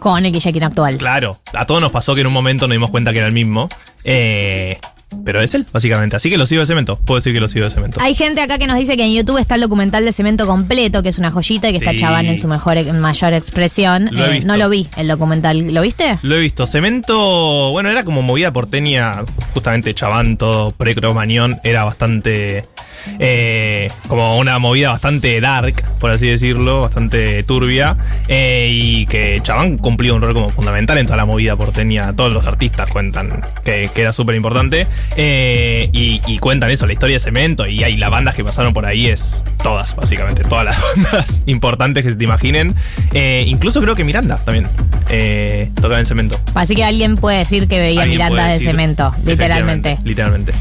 [0.00, 0.98] con el guillequino actual.
[0.98, 3.32] Claro, a todos nos pasó que en un momento nos dimos cuenta que era el
[3.34, 3.68] mismo.
[4.04, 4.78] Eh,
[5.24, 6.16] pero es él, básicamente.
[6.16, 6.96] Así que lo sigo de cemento.
[6.96, 8.00] Puedo decir que lo sigo de cemento.
[8.00, 11.02] Hay gente acá que nos dice que en YouTube está el documental de Cemento completo,
[11.02, 11.98] que es una joyita y que está Sí.
[11.98, 14.08] Chabán en su mejor en mayor expresión.
[14.10, 14.46] Lo he Eh, visto.
[14.46, 15.72] no lo vi, el documental.
[15.74, 16.18] ¿Lo viste?
[16.22, 16.66] Lo he visto.
[16.66, 19.22] Cemento, bueno, era como movida porteña,
[19.54, 22.64] justamente Chaván, todo pre-Cromañón, era bastante.
[23.18, 27.96] eh, como una movida bastante dark, por así decirlo, bastante turbia.
[28.28, 32.12] eh, y que Chaván cumplía un rol como fundamental en toda la movida porteña.
[32.14, 34.86] Todos los artistas cuentan que, que era súper importante.
[35.16, 37.66] Eh, y, y cuentan eso, la historia de Cemento.
[37.66, 40.44] Y hay las bandas que pasaron por ahí, es todas, básicamente.
[40.44, 42.74] Todas las bandas importantes que se te imaginen.
[43.12, 44.68] Eh, incluso creo que Miranda también
[45.08, 46.38] eh, tocaba en Cemento.
[46.54, 49.98] Así que alguien puede decir que veía Miranda de decir, cemento, literalmente.
[50.04, 50.52] Literalmente.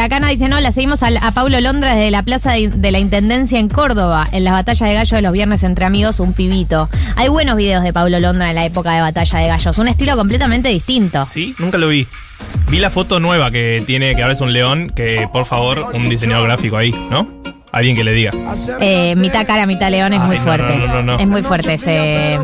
[0.00, 2.90] Acá nos dice, no, la seguimos al- a, Paulo Londra desde la Plaza de, de
[2.92, 6.32] la Intendencia en Córdoba, en las batallas de gallos de los viernes entre amigos, un
[6.32, 6.88] pibito.
[7.16, 10.16] Hay buenos videos de Paulo Londra en la época de batalla de gallos, un estilo
[10.16, 11.24] completamente distinto.
[11.26, 12.06] Sí, nunca lo vi.
[12.68, 16.08] Vi la foto nueva que tiene, que ahora es un león, que por favor, un
[16.08, 17.26] diseñador gráfico ahí, ¿no?
[17.70, 18.30] Alguien que le diga.
[18.80, 20.74] Eh, mitad cara, mitad león es Ay, muy no, fuerte.
[20.76, 21.18] no, no, no, no.
[21.18, 22.38] Es muy fuerte ese...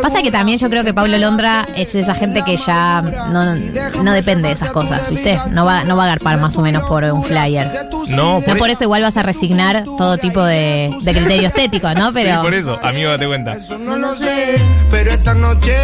[0.00, 3.54] Pasa que también yo creo que Paulo Londra es esa gente que ya no,
[4.02, 5.38] no depende de esas cosas, ¿viste?
[5.50, 7.70] No va, no va a agarpar más o menos por un flyer.
[8.08, 12.10] No, No por eso igual vas a resignar todo tipo de, de criterio estético, ¿no?
[12.12, 12.36] Pero...
[12.36, 13.56] Sí, por eso, amigo, date cuenta.
[13.78, 14.54] No lo sé,
[14.90, 15.74] pero esta noche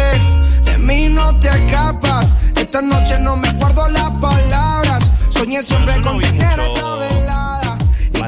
[0.65, 2.35] de mí no te escapas.
[2.67, 5.01] Esta noche no me guardo las palabras.
[5.29, 6.59] Soñé siempre no con tener.
[6.59, 7.16] Y que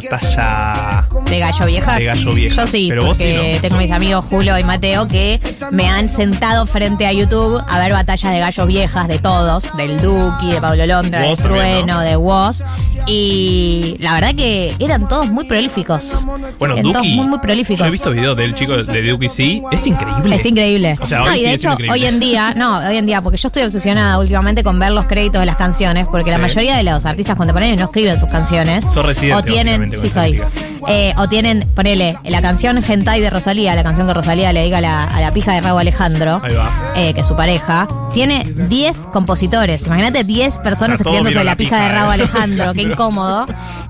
[0.01, 1.07] Batalla.
[1.29, 1.97] De gallo viejas.
[1.97, 2.55] De gallo viejas.
[2.57, 3.61] Yo sí, Pero vos porque sí, ¿no?
[3.61, 5.39] tengo mis amigos Julio y Mateo que
[5.71, 10.01] me han sentado frente a YouTube a ver batallas de gallos viejas de todos, del
[10.01, 11.99] Duki, de Pablo Londra, de Trueno, ¿no?
[12.01, 12.63] de Woz.
[13.07, 16.23] Y la verdad que eran todos muy prolíficos.
[16.59, 17.15] Bueno, Eran todos Duki.
[17.15, 17.79] muy, muy prolíficos.
[17.79, 19.63] Yo he visto videos del chico de Duki, sí.
[19.71, 20.35] Es increíble.
[20.35, 20.95] Es increíble.
[21.01, 23.37] O sea, no, hoy y de hecho, hoy en día, no, hoy en día, porque
[23.37, 26.83] yo estoy obsesionada últimamente con ver los créditos de las canciones, porque la mayoría de
[26.83, 28.85] los artistas contemporáneos no escriben sus canciones.
[28.85, 30.41] Sos residente, O tienen, sí soy.
[30.87, 34.79] Eh, o tienen, ponele, la canción Gentai de Rosalía, la canción que Rosalía le diga
[34.79, 36.69] a la, a la pija de Raúl Alejandro, Ahí va.
[36.95, 39.85] eh, que es su pareja, tiene 10 compositores.
[39.85, 42.11] Imagínate 10 personas O sea, todos escribiendo sobre la la pija pija, de Raúl.
[42.13, 43.45] Alejandro, qué incómodo.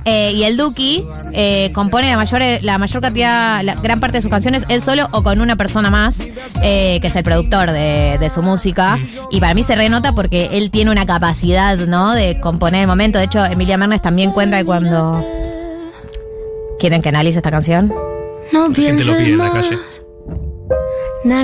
[0.05, 4.21] Eh, y el Duki eh, compone la mayor, la mayor cantidad, la gran parte de
[4.23, 6.27] sus canciones él solo o con una persona más,
[6.63, 8.97] eh, que es el productor de, de su música.
[9.29, 12.13] Y para mí se renota porque él tiene una capacidad, ¿no?
[12.13, 13.19] De componer el momento.
[13.19, 15.23] De hecho, Emilia Mernes también cuenta que cuando.
[16.79, 17.93] ¿Quieren que analice esta canción?
[18.51, 19.77] No La gente lo pide en la calle.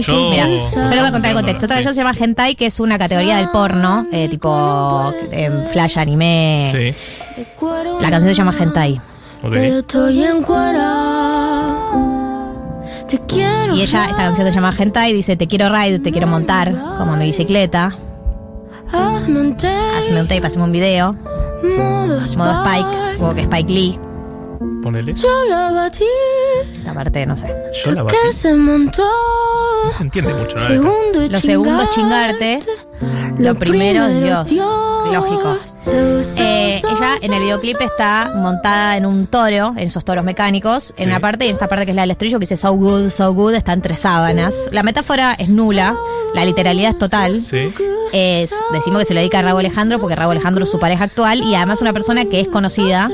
[0.02, 1.66] Yo- Mira, yo le voy a contar el contexto.
[1.66, 1.84] Esta sí.
[1.84, 6.68] canción se llama Hentai, que es una categoría del porno, eh, tipo eh, flash anime.
[6.72, 6.96] Sí.
[8.00, 9.02] La canción se llama Hentai.
[9.42, 9.80] Pero Ok.
[9.80, 10.26] estoy
[13.08, 13.76] Te quiero.
[13.76, 17.18] Y ella, esta canción se llama Hentai, dice: Te quiero ride, te quiero montar, como
[17.18, 17.94] mi bicicleta.
[18.92, 21.14] Hazme un tape, Hazme un tape, hazme un video.
[21.78, 24.00] Modo Modo Spike, supongo que Spike Lee.
[24.86, 25.14] Ponele.
[25.16, 26.06] Yo la batí.
[26.78, 27.48] Esta parte, no sé.
[27.84, 28.16] Yo la batí.
[28.32, 29.02] Se montó.
[29.84, 30.68] No se entiende mucho, ¿no?
[30.68, 32.60] Segundo Lo segundo es chingarte.
[33.40, 34.52] Lo primero es Dios.
[35.12, 35.58] Lógico.
[36.38, 41.06] Eh, ella en el videoclip está montada en un toro, en esos toros mecánicos, en
[41.06, 41.10] Sí.
[41.10, 43.10] una parte y en esta parte que es la del estribillo que dice so good,
[43.10, 44.70] so good, está entre sábanas.
[44.72, 45.96] La metáfora es nula,
[46.36, 47.42] la literalidad es total.
[47.42, 47.74] Sí.
[48.14, 51.06] Es, decimos que se lo dedica a Raúl Alejandro porque Raúl Alejandro es su pareja
[51.06, 53.10] actual y además una persona que es conocida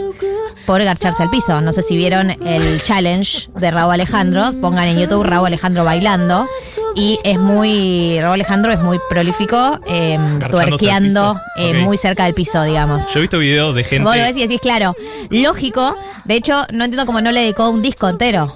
[0.66, 1.60] por garcharse al piso.
[1.62, 6.48] No sé si vieron el challenge de Raúl Alejandro, pongan en YouTube Raúl Alejandro bailando
[6.96, 10.18] y es muy, Raúl Alejandro es muy prolífico, eh,
[10.50, 11.42] tuerqueando piso.
[11.58, 11.86] eh, Ok.
[11.86, 13.12] muy cerca del piso, digamos.
[13.14, 14.04] Yo he visto videos de gente.
[14.04, 14.96] Vos lo ves y decís, claro,
[15.30, 15.96] lógico.
[16.26, 18.56] De hecho, no entiendo cómo no le dedicó un disco entero.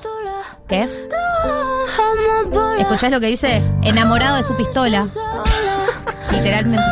[0.67, 0.87] ¿Qué?
[2.79, 3.61] ¿Escuchás lo que dice?
[3.83, 5.05] Enamorado de su pistola.
[6.31, 6.83] Literalmente.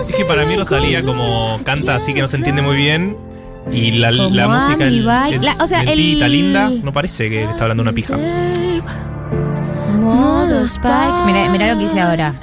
[0.00, 3.16] Es que para mí Rosalía como canta así que no se entiende muy bien.
[3.70, 7.62] Y la, la música el, la- o sea, el- linda, no parece que le está
[7.64, 8.16] hablando una pija.
[9.98, 11.22] Modo Spike.
[11.26, 12.34] Mirá, mirá lo que dice ahora.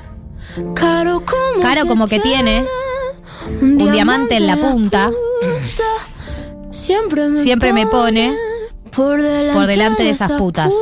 [0.76, 2.66] Caro como, Caro como que tiene
[3.62, 5.12] un diamante en la punta.
[6.72, 8.34] Siempre me, Siempre me pone
[8.96, 10.74] por delante, por delante de esas putas.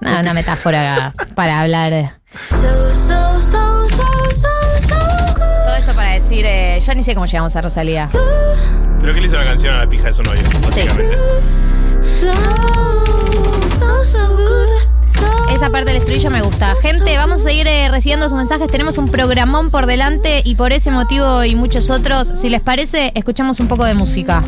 [0.00, 2.18] una metáfora para hablar.
[6.34, 8.08] Decir, eh, yo ni sé cómo llegamos a Rosalía.
[9.00, 11.16] Pero que le hizo una canción a la pija de su novio, básicamente.
[15.52, 16.74] Esa parte del estribillo me gusta.
[16.82, 18.66] Gente, vamos a seguir eh, recibiendo sus mensajes.
[18.68, 23.12] Tenemos un programón por delante y por ese motivo y muchos otros, si les parece,
[23.14, 24.42] escuchamos un poco de música.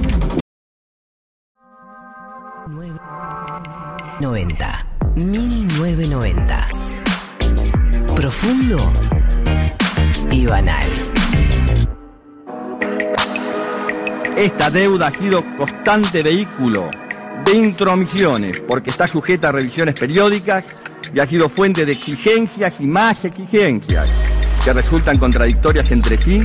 [4.18, 4.86] 90.
[5.14, 6.68] 1990.
[8.16, 8.78] Profundo
[10.30, 11.05] y banal.
[14.36, 16.90] Esta deuda ha sido constante vehículo
[17.46, 20.66] de intromisiones porque está sujeta a revisiones periódicas
[21.14, 24.12] y ha sido fuente de exigencias y más exigencias
[24.62, 26.36] que resultan contradictorias entre sí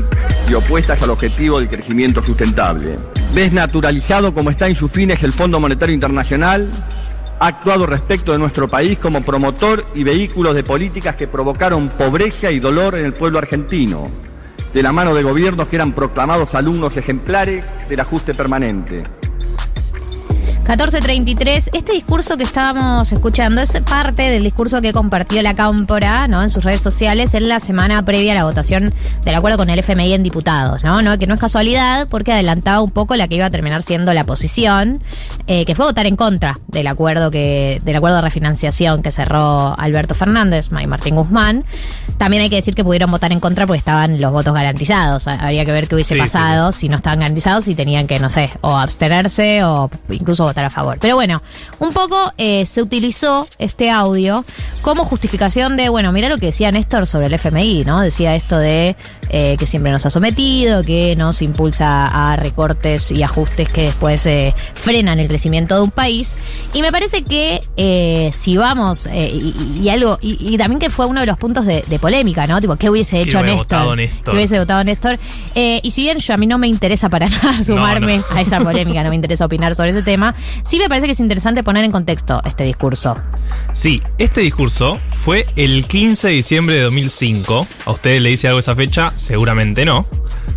[0.50, 2.96] y opuestas al objetivo del crecimiento sustentable.
[3.34, 6.70] Desnaturalizado como está en sus fines el Fondo Monetario Internacional,
[7.42, 12.52] ha actuado respecto de nuestro país como promotor y vehículo de políticas que provocaron pobreza
[12.52, 14.04] y dolor en el pueblo argentino
[14.74, 19.04] de la mano de gobiernos que eran proclamados alumnos ejemplares del ajuste permanente.
[20.62, 26.44] 1433, este discurso que estábamos escuchando es parte del discurso que compartió la Cámpora ¿no?
[26.44, 28.94] en sus redes sociales en la semana previa a la votación
[29.26, 31.02] del acuerdo con el FMI en diputados, ¿no?
[31.02, 31.18] ¿no?
[31.18, 34.24] Que no es casualidad porque adelantaba un poco la que iba a terminar siendo la
[34.24, 35.02] posición,
[35.48, 39.78] eh, que fue votar en contra del acuerdo que, del acuerdo de refinanciación que cerró
[39.78, 41.66] Alberto Fernández y Martín Guzmán.
[42.20, 45.28] También hay que decir que pudieron votar en contra porque estaban los votos garantizados.
[45.28, 48.20] Habría que ver qué hubiese Sí, sí, pasado si no estaban garantizados y tenían que,
[48.20, 50.98] no sé, o abstenerse o incluso votar a favor.
[51.00, 51.42] Pero bueno,
[51.80, 54.46] un poco eh, se utilizó este audio
[54.82, 58.02] como justificación de, bueno, mira lo que decía Néstor sobre el FMI, ¿no?
[58.02, 58.96] Decía esto de
[59.34, 64.26] eh, que siempre nos ha sometido, que nos impulsa a recortes y ajustes que después
[64.26, 66.36] eh, frenan el crecimiento de un país.
[66.74, 71.06] Y me parece que eh, si vamos, y, y algo, y, y también que fue
[71.06, 72.60] uno de los puntos de, de polémica, ¿no?
[72.60, 73.96] Tipo, ¿qué hubiese hecho Néstor?
[73.96, 74.24] Néstor?
[74.26, 75.18] ¿Qué hubiese votado Néstor?
[75.56, 78.24] Y si bien yo a mí no me interesa para nada sumarme no.
[78.36, 81.20] a esa polémica, no me interesa opinar sobre ese tema, sí me parece que es
[81.22, 83.16] interesante poner en contexto este discurso.
[83.74, 87.68] Sí, este discurso fue el 15 de diciembre de 2005.
[87.86, 90.06] A ustedes le dice algo esa fecha, seguramente no.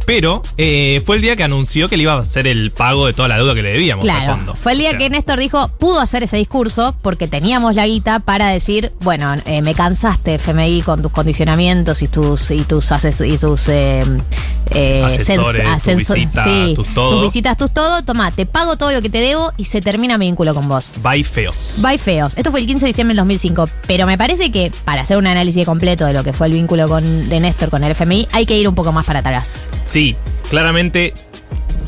[0.07, 3.15] Pero eh, fue el día que anunció que le iba a hacer el pago de
[3.15, 4.55] toda la deuda que le debíamos al Claro, fondo.
[4.55, 7.87] fue el día O sea, que Néstor dijo, pudo hacer ese discurso porque teníamos la
[7.87, 12.93] guita para decir, bueno, eh, me cansaste FMI con tus condicionamientos y tus y tus
[12.93, 17.13] ases- y tus eh, Asesores, sens- tus visitas, sí, tus todo.
[17.13, 20.19] tus visitas, tus todo, toma, te pago todo lo que te debo y se termina
[20.19, 20.93] mi vínculo con vos.
[21.03, 21.77] Bye feos.
[21.79, 22.35] Bye feos.
[22.37, 25.27] Esto fue el 15 de diciembre del 2005, pero me parece que para hacer un
[25.27, 28.47] análisis completo de lo que fue el vínculo con, de Néstor con el FMI hay
[28.47, 29.69] que ir un poco más para atrás.
[29.85, 30.17] Sí,
[30.51, 31.15] claramente,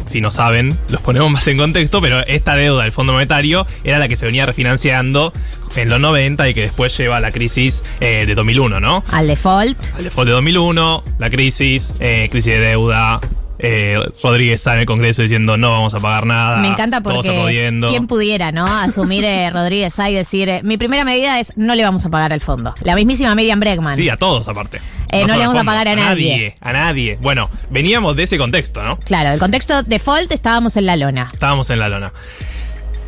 [0.04, 3.98] si no saben, los ponemos más en contexto, pero esta deuda del Fondo Monetario era
[3.98, 5.32] la que se venía refinanciando
[5.74, 9.04] en los 90 y que después lleva a la crisis eh, de 2001, ¿no?
[9.10, 9.94] Al default.
[9.96, 13.20] Al default de 2001, la crisis, eh, crisis de deuda.
[13.58, 16.58] Eh, Rodríguez está en el Congreso diciendo no vamos a pagar nada.
[16.58, 18.66] Me encanta porque quién pudiera, ¿no?
[18.66, 22.10] Asumir eh, Rodríguez A y decir, eh, mi primera medida es no le vamos a
[22.10, 22.74] pagar al fondo.
[22.82, 23.96] La mismísima Miriam Bregman.
[23.96, 24.80] Sí, a todos aparte.
[25.10, 26.54] Eh, no solo le vamos a pagar a nadie.
[26.60, 27.18] A nadie.
[27.20, 28.98] Bueno, veníamos de ese contexto, ¿no?
[28.98, 31.28] Claro, el contexto default estábamos en la lona.
[31.32, 32.12] Estábamos en la lona.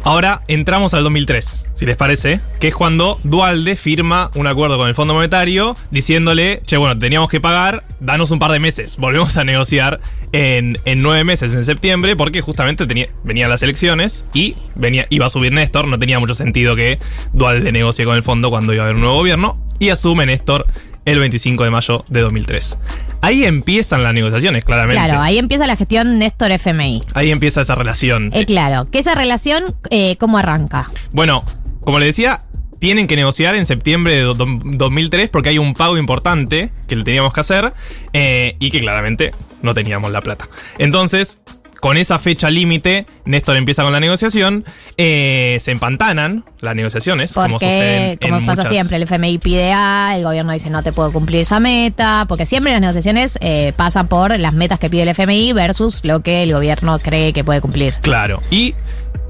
[0.08, 4.88] Ahora entramos al 2003, si les parece, que es cuando Dualde firma un acuerdo con
[4.88, 9.36] el Fondo Monetario diciéndole, che, bueno, teníamos que pagar, danos un par de meses, volvemos
[9.36, 10.00] a negociar
[10.32, 15.26] en, en nueve meses, en septiembre, porque justamente tenía, venían las elecciones y venía, iba
[15.26, 16.98] a subir Néstor, no tenía mucho sentido que
[17.34, 20.64] Dualde negocie con el fondo cuando iba a haber un nuevo gobierno, y asume Néstor
[21.12, 22.76] el 25 de mayo de 2003.
[23.20, 25.02] Ahí empiezan las negociaciones, claramente.
[25.02, 27.02] Claro, ahí empieza la gestión Néstor FMI.
[27.14, 28.30] Ahí empieza esa relación.
[28.32, 30.90] Eh, claro, que esa relación, eh, ¿cómo arranca?
[31.12, 31.42] Bueno,
[31.80, 32.42] como le decía,
[32.78, 37.02] tienen que negociar en septiembre de do- 2003 porque hay un pago importante que le
[37.04, 37.72] teníamos que hacer
[38.12, 40.48] eh, y que claramente no teníamos la plata.
[40.78, 41.40] Entonces,
[41.80, 44.64] con esa fecha límite, Néstor empieza con la negociación,
[44.96, 49.38] eh, se empantanan las negociaciones, como sucede Porque, en como pasa muchas- siempre, el FMI
[49.38, 53.38] pide A, el gobierno dice no te puedo cumplir esa meta, porque siempre las negociaciones
[53.40, 57.32] eh, pasan por las metas que pide el FMI versus lo que el gobierno cree
[57.32, 57.94] que puede cumplir.
[58.02, 58.42] Claro.
[58.50, 58.74] Y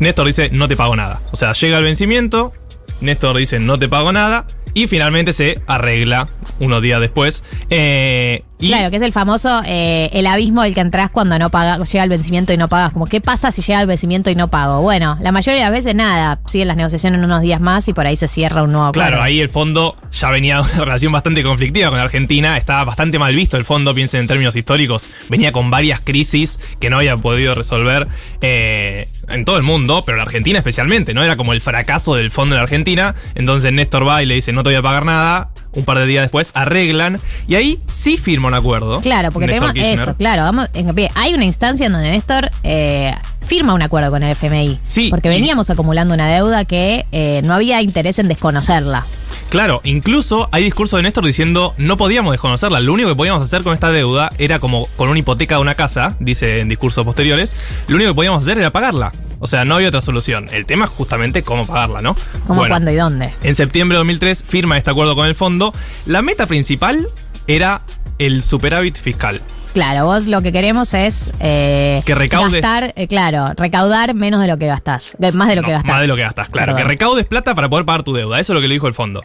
[0.01, 1.21] Néstor dice, no te pago nada.
[1.33, 2.53] O sea, llega el vencimiento,
[3.01, 4.47] Néstor dice, no te pago nada.
[4.75, 6.29] Y finalmente se arregla
[6.61, 7.43] unos días después.
[7.71, 11.51] Eh, y Claro, que es el famoso eh, el abismo del que entras cuando no
[11.51, 12.93] pagas, llega el vencimiento y no pagas.
[12.93, 14.81] Como, ¿qué pasa si llega el vencimiento y no pago?
[14.83, 18.07] Bueno, la mayoría de las veces nada, siguen las negociaciones unos días más y por
[18.07, 19.09] ahí se cierra un nuevo acuerdo.
[19.09, 23.35] Claro, ahí el fondo ya venía una relación bastante conflictiva con Argentina, estaba bastante mal
[23.35, 27.55] visto el fondo, piensen en términos históricos, venía con varias crisis que no había podido
[27.55, 28.09] resolver
[28.41, 31.23] eh, en todo el mundo, pero en Argentina especialmente, ¿no?
[31.23, 34.63] Era como el fracaso del fondo en Argentina, entonces Néstor va y le dice no
[34.63, 38.49] te voy a pagar nada, un par de días después arreglan y ahí sí firma
[38.49, 39.01] un acuerdo.
[39.01, 40.09] Claro, porque Néstor tenemos Kirchner.
[40.09, 40.43] eso, claro.
[40.43, 41.11] Vamos, en pie.
[41.15, 44.79] hay una instancia en donde Néstor eh, firma un acuerdo con el FMI.
[44.87, 49.07] Sí, Porque y- veníamos acumulando una deuda que eh, no había interés en desconocerla.
[49.51, 53.63] Claro, incluso hay discurso de Néstor diciendo no podíamos desconocerla, lo único que podíamos hacer
[53.63, 57.57] con esta deuda era como con una hipoteca de una casa, dice en discursos posteriores,
[57.87, 59.13] lo único que podíamos hacer era pagarla.
[59.41, 60.49] O sea, no había otra solución.
[60.53, 62.15] El tema es justamente cómo pagarla, ¿no?
[62.47, 63.35] ¿Cómo, Bueno, cuándo y dónde?
[63.43, 65.73] En septiembre de 2003 firma este acuerdo con el fondo.
[66.07, 67.09] La meta principal
[67.47, 67.83] era
[68.19, 69.41] el superávit fiscal.
[69.75, 74.49] Claro, vos lo que queremos es eh, Que recaudes- gastar, eh, claro, recaudar menos de
[74.49, 75.93] lo que gastás, de- más de lo No, que gastás.
[75.93, 76.73] Más de lo que gastas, claro.
[76.73, 76.83] Perdón.
[76.83, 78.41] Que recaudes plata para poder pagar tu deuda.
[78.41, 79.25] Eso es lo que le dijo el fondo.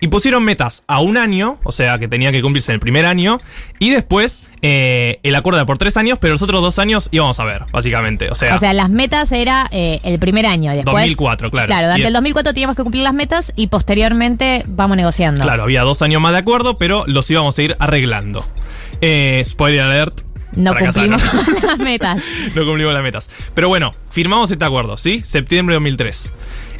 [0.00, 3.06] Y pusieron metas a un año, o sea que tenía que cumplirse en el primer
[3.06, 3.38] año.
[3.78, 7.38] Y después eh, el acuerdo era por tres años, pero los otros dos años íbamos
[7.38, 8.30] a ver, básicamente.
[8.30, 10.94] O sea, O sea, las metas era el primer año y después.
[10.94, 11.66] 2004, claro.
[11.66, 15.42] Claro, durante el 2004 teníamos que cumplir las metas y posteriormente vamos negociando.
[15.42, 18.44] claro, había dos años más de acuerdo, pero los íbamos a ir arreglando.
[19.02, 20.22] Eh, spoiler alert.
[20.54, 21.22] No cumplimos
[21.66, 22.22] las metas.
[22.54, 23.30] no cumplimos las metas.
[23.54, 25.20] Pero bueno, firmamos este acuerdo, ¿sí?
[25.24, 26.32] Septiembre de 2003.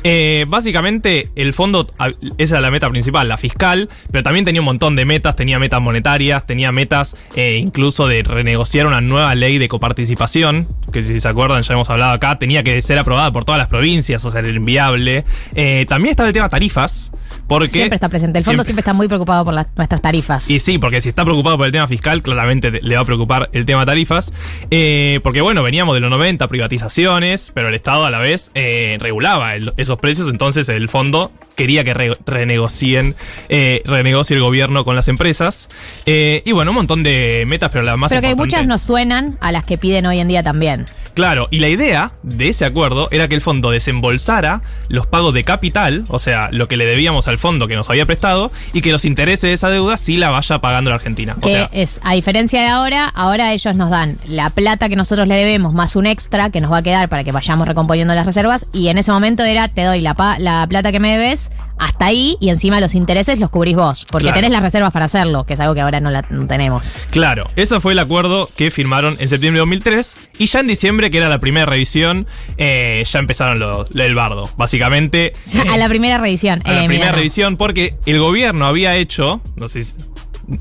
[0.04, 4.60] Eh, básicamente, el fondo, a- esa era la meta principal, la fiscal, pero también tenía
[4.60, 9.34] un montón de metas, tenía metas monetarias, tenía metas eh, incluso de renegociar una nueva
[9.36, 13.30] ley de coparticipación, que si se acuerdan ya hemos hablado acá, tenía que ser aprobada
[13.32, 15.24] por todas las provincias, o sea, era inviable.
[15.54, 17.12] Eh, también estaba el tema tarifas,
[17.46, 17.68] porque...
[17.68, 18.38] Siempre está presente.
[18.38, 20.50] El fondo siempre, está muy preocupado por las- nuestras tarifas.
[20.50, 23.48] Y sí, porque si está preocupado por el tema fiscal, claramente le va a preocupar
[23.52, 24.32] el tema tarifas.
[24.70, 28.96] Eh, porque bueno, veníamos de los 90, privatizaciones, pero el Estado a la vez eh,
[29.00, 33.14] regulaba el- esos precios, entonces el fondo quería que re- renegocien,
[33.48, 35.68] eh, renegocie el gobierno con las empresas.
[36.06, 39.52] Y bueno, un montón de metas, pero la más Pero que muchas nos suenan a
[39.52, 40.86] las que piden hoy en día también.
[41.14, 45.44] Claro, y la idea de ese acuerdo era que el fondo desembolsara los pagos de
[45.44, 48.92] capital, o sea, lo que le debíamos al fondo que nos había prestado, y que
[48.92, 51.34] los intereses de esa deuda sí la vaya pagando la Argentina.
[51.38, 54.96] O Que sea, es, a diferencia de ahora, ahora ellos nos dan la plata que
[54.96, 58.14] nosotros le debemos más un extra que nos va a quedar para que vayamos recomponiendo
[58.14, 58.66] las reservas.
[58.72, 61.50] Y en ese momento era, te doy la, pa- la plata que me debes
[61.82, 64.06] hasta ahí y encima los intereses los cubrís vos.
[64.08, 64.36] Porque Claro.
[64.36, 67.00] tenés las reservas para hacerlo, que es algo que ahora no, la, no tenemos.
[67.10, 71.10] Claro, eso fue el acuerdo que firmaron en septiembre de 2003 y ya en diciembre,
[71.10, 74.48] que era la primera revisión, eh, ya empezaron lo, lo del bardo.
[74.56, 75.32] Básicamente...
[75.44, 76.62] Ya, eh, a la primera revisión.
[76.64, 79.94] a la eh, primera revisión porque el gobierno había hecho, no sé si...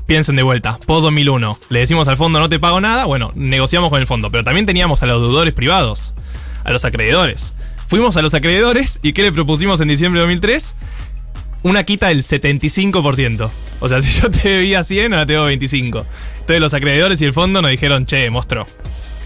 [0.06, 1.58] Piensen de vuelta, post 2001.
[1.68, 4.64] Le decimos al fondo no te pago nada, bueno, negociamos con el fondo, pero también
[4.64, 6.14] teníamos a los deudores privados,
[6.64, 7.52] a los acreedores.
[7.88, 10.76] Fuimos a los acreedores y ¿qué le propusimos en diciembre de 2003?
[11.62, 13.50] Una quita del 75%.
[13.80, 16.06] O sea, si yo te debía 100, ahora te debo 25.
[16.40, 18.66] Entonces los acreedores y el fondo nos dijeron, che, monstruo.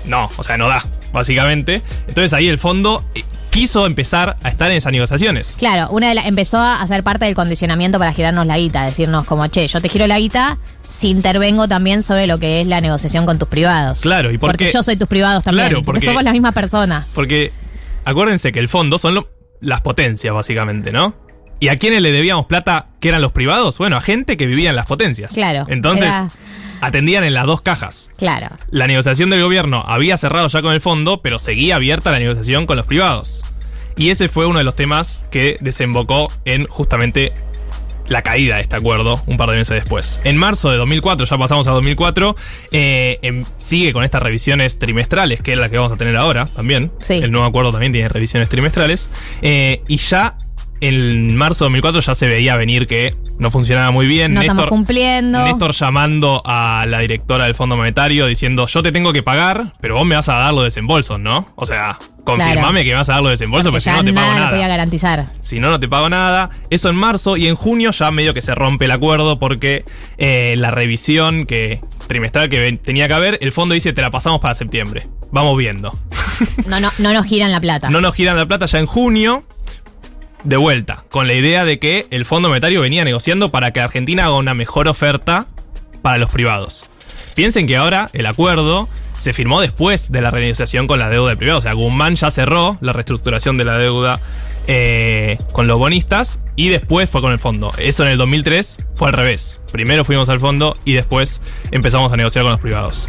[0.05, 1.83] No, o sea, no da, básicamente.
[2.09, 5.57] Entonces ahí el fondo eh, quiso empezar a estar en esas negociaciones.
[5.59, 9.27] Claro, una de las empezó a hacer parte del condicionamiento para girarnos la guita, decirnos
[9.27, 12.81] como, che, yo te giro la guita si intervengo también sobre lo que es la
[12.81, 14.01] negociación con tus privados.
[14.03, 14.73] Claro, ¿y por porque qué?
[14.73, 15.69] yo soy tus privados también.
[15.69, 17.05] Claro, porque porque- somos la misma persona.
[17.13, 17.51] Porque
[18.05, 19.29] acuérdense que el fondo son lo-
[19.61, 21.17] las potencias, básicamente, ¿no?
[21.61, 23.79] ¿Y a quiénes le debíamos plata que eran los privados?
[23.79, 25.33] Bueno, a gente que vivía en las potencias.
[25.33, 26.29] Claro, Entonces, era-
[26.83, 28.11] atendían en las dos cajas.
[28.19, 28.49] Claro.
[28.71, 32.67] La negociación del gobierno había cerrado ya con el fondo, pero seguía abierta la negociación
[32.67, 33.43] con los privados.
[33.97, 37.33] Y ese fue uno de los temas que desembocó en justamente
[38.09, 40.21] la caída de este acuerdo un par de meses después.
[40.23, 42.37] En marzo de 2004, ya pasamos a 2004,
[42.71, 46.47] eh, em- sigue con estas revisiones trimestrales, que es la que vamos a tener ahora
[46.47, 46.93] también.
[47.09, 49.11] El nuevo acuerdo también tiene revisiones trimestrales.
[49.43, 50.37] eh, y ya
[50.81, 54.35] en marzo de 2004 ya se veía venir que no funcionaba muy bien.
[54.35, 55.45] No estamos Néstor- cumpliendo.
[55.45, 59.97] Néstor llamando a la directora del Fondo Monetario diciendo, yo te tengo que pagar, pero
[59.97, 61.47] vos me vas a dar los desembolsos, ¿no?
[61.57, 62.77] O sea, confirmame Claro.
[62.85, 64.35] que me vas a dar los desembolsos, Porque porque si no, no te pago nada
[64.35, 64.51] le nada.
[64.51, 65.33] podía garantizar.
[65.41, 66.51] Si no, no te pago nada.
[66.71, 69.85] Eso en marzo y en junio ya medio que se rompe el acuerdo porque
[70.19, 74.41] eh, la revisión que trimestral que tenía que haber, el fondo dice te la pasamos
[74.41, 75.05] para septiembre.
[75.33, 75.91] Vamos viendo.
[76.67, 77.89] No, no, no nos giran la plata.
[77.91, 79.45] No nos giran la plata ya en junio.
[80.47, 84.27] De vuelta, con la idea de que el Fondo Monetario venía negociando para que Argentina
[84.27, 85.47] haga una mejor oferta
[86.03, 86.89] para los privados.
[87.35, 91.39] Piensen que ahora el acuerdo se firmó después de la renegociación con la deuda del
[91.39, 91.59] privado.
[91.59, 94.21] O sea, Guzmán ya cerró la reestructuración de la deuda
[94.69, 97.73] eh, con los bonistas y después fue con el fondo.
[97.79, 99.61] Eso en el 2003 fue al revés.
[99.73, 101.41] Primero fuimos al fondo y después
[101.73, 103.09] empezamos a negociar con los privados.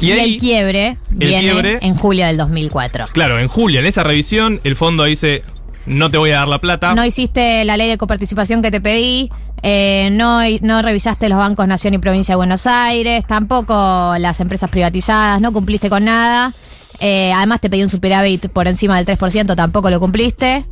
[0.00, 3.06] Y, ahí- el quiebre el viene quiebre- en julio del 2004.
[3.12, 5.42] Claro, en julio, en esa revisión, el fondo dice,
[5.86, 6.94] no te voy a dar la plata.
[6.94, 9.30] No hiciste la ley de coparticipación que te pedí,
[9.62, 15.40] eh, no, revisaste los bancos Nación y Provincia de Buenos Aires, tampoco las empresas privatizadas,
[15.40, 16.54] no cumpliste con nada.
[17.00, 20.64] Eh, además te pedí un superávit por encima del 3%, tampoco lo cumpliste.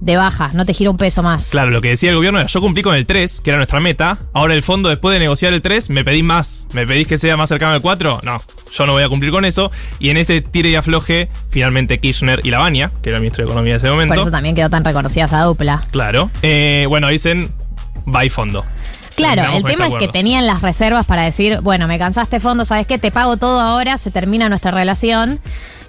[0.00, 1.50] De baja, no te gira un peso más.
[1.50, 3.80] Claro, lo que decía el gobierno era, yo cumplí con el 3, que era nuestra
[3.80, 4.18] meta.
[4.34, 6.68] Ahora el fondo, después de negociar el 3, me pedís más.
[6.72, 8.20] ¿Me pedís que sea más cercano al 4?
[8.22, 8.38] No,
[8.72, 9.70] yo no voy a cumplir con eso.
[9.98, 13.50] Y en ese tire y afloje, finalmente Kirchner y Lavagna, que era el ministro de
[13.50, 14.14] Economía en ese momento.
[14.14, 15.86] Por eso también quedó tan reconocida esa dupla.
[15.90, 16.30] Claro.
[16.42, 17.52] Eh, bueno, dicen,
[18.04, 18.64] bye fondo.
[19.16, 22.66] Claro, el tema este es que tenían las reservas para decir, bueno, me cansaste fondo,
[22.66, 22.98] ¿sabes qué?
[22.98, 25.40] Te pago todo ahora, se termina nuestra relación.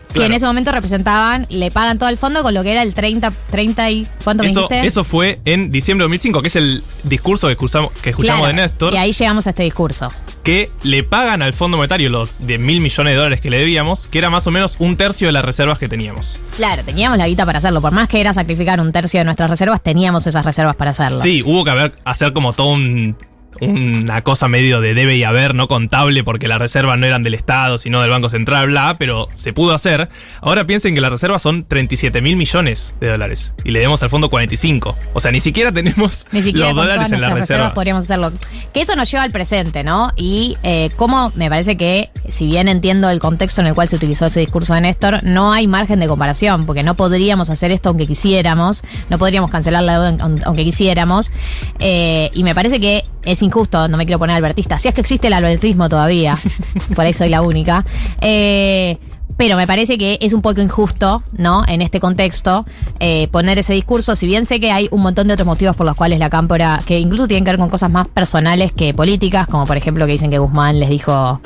[0.08, 0.28] Que Claro.
[0.28, 3.32] en ese momento representaban, le pagan todo el fondo con lo que era el 30,
[3.52, 4.08] 30 y...
[4.24, 4.88] ¿Cuánto me Eso, dijiste?
[4.88, 8.56] eso fue en diciembre de 2005, que es el discurso que escuchamos, que escuchamos Claro,
[8.56, 8.94] de Néstor.
[8.94, 10.12] Y ahí llegamos a este discurso.
[10.44, 14.08] que le pagan al Fondo Monetario los de mil millones de dólares que le debíamos,
[14.08, 16.40] que era más o menos un tercio de las reservas que teníamos.
[16.56, 17.82] Claro, teníamos la guita para hacerlo.
[17.82, 21.18] Por más que era sacrificar un tercio de nuestras reservas, teníamos esas reservas para hacerlo.
[21.22, 23.18] Sí, hubo que haber, hacer como todo un,
[23.62, 27.34] una cosa medio de debe y haber, no contable, porque las reservas no eran del
[27.34, 30.10] Estado, sino del Banco Central, bla, pero se pudo hacer.
[30.42, 34.10] Ahora piensen que las reservas son 37 mil millones de dólares y le demos al
[34.10, 34.98] fondo 45.
[35.14, 37.72] O sea, ni siquiera tenemos Ni siquiera los con dólares en las reservas reservas.
[37.74, 38.32] podríamos hacerlo.
[38.74, 40.10] Que eso nos lleva al presente, ¿no?
[40.16, 43.96] Y eh, cómo me parece que, si bien entiendo el contexto en el cual se
[43.96, 47.90] utilizó ese discurso de Néstor, no hay margen de comparación, porque no podríamos hacer esto
[47.90, 51.32] aunque quisiéramos, no podríamos cancelar la deuda aun- aunque quisiéramos.
[51.80, 55.02] Eh, y me parece que es injusto, no me quiero poner albertista, si es que
[55.02, 56.38] existe el albertismo todavía,
[56.96, 57.84] por ahí soy la única.
[58.22, 58.98] Eh,
[59.38, 61.64] pero me parece que es un poco injusto, ¿no?
[61.68, 62.66] En este contexto,
[63.00, 64.16] eh, poner ese discurso.
[64.16, 66.82] Si bien sé que hay un montón de otros motivos por los cuales la cámpora,
[66.86, 70.14] que incluso tienen que ver con cosas más personales que políticas, como por ejemplo que
[70.14, 71.40] dicen que Guzmán les dijo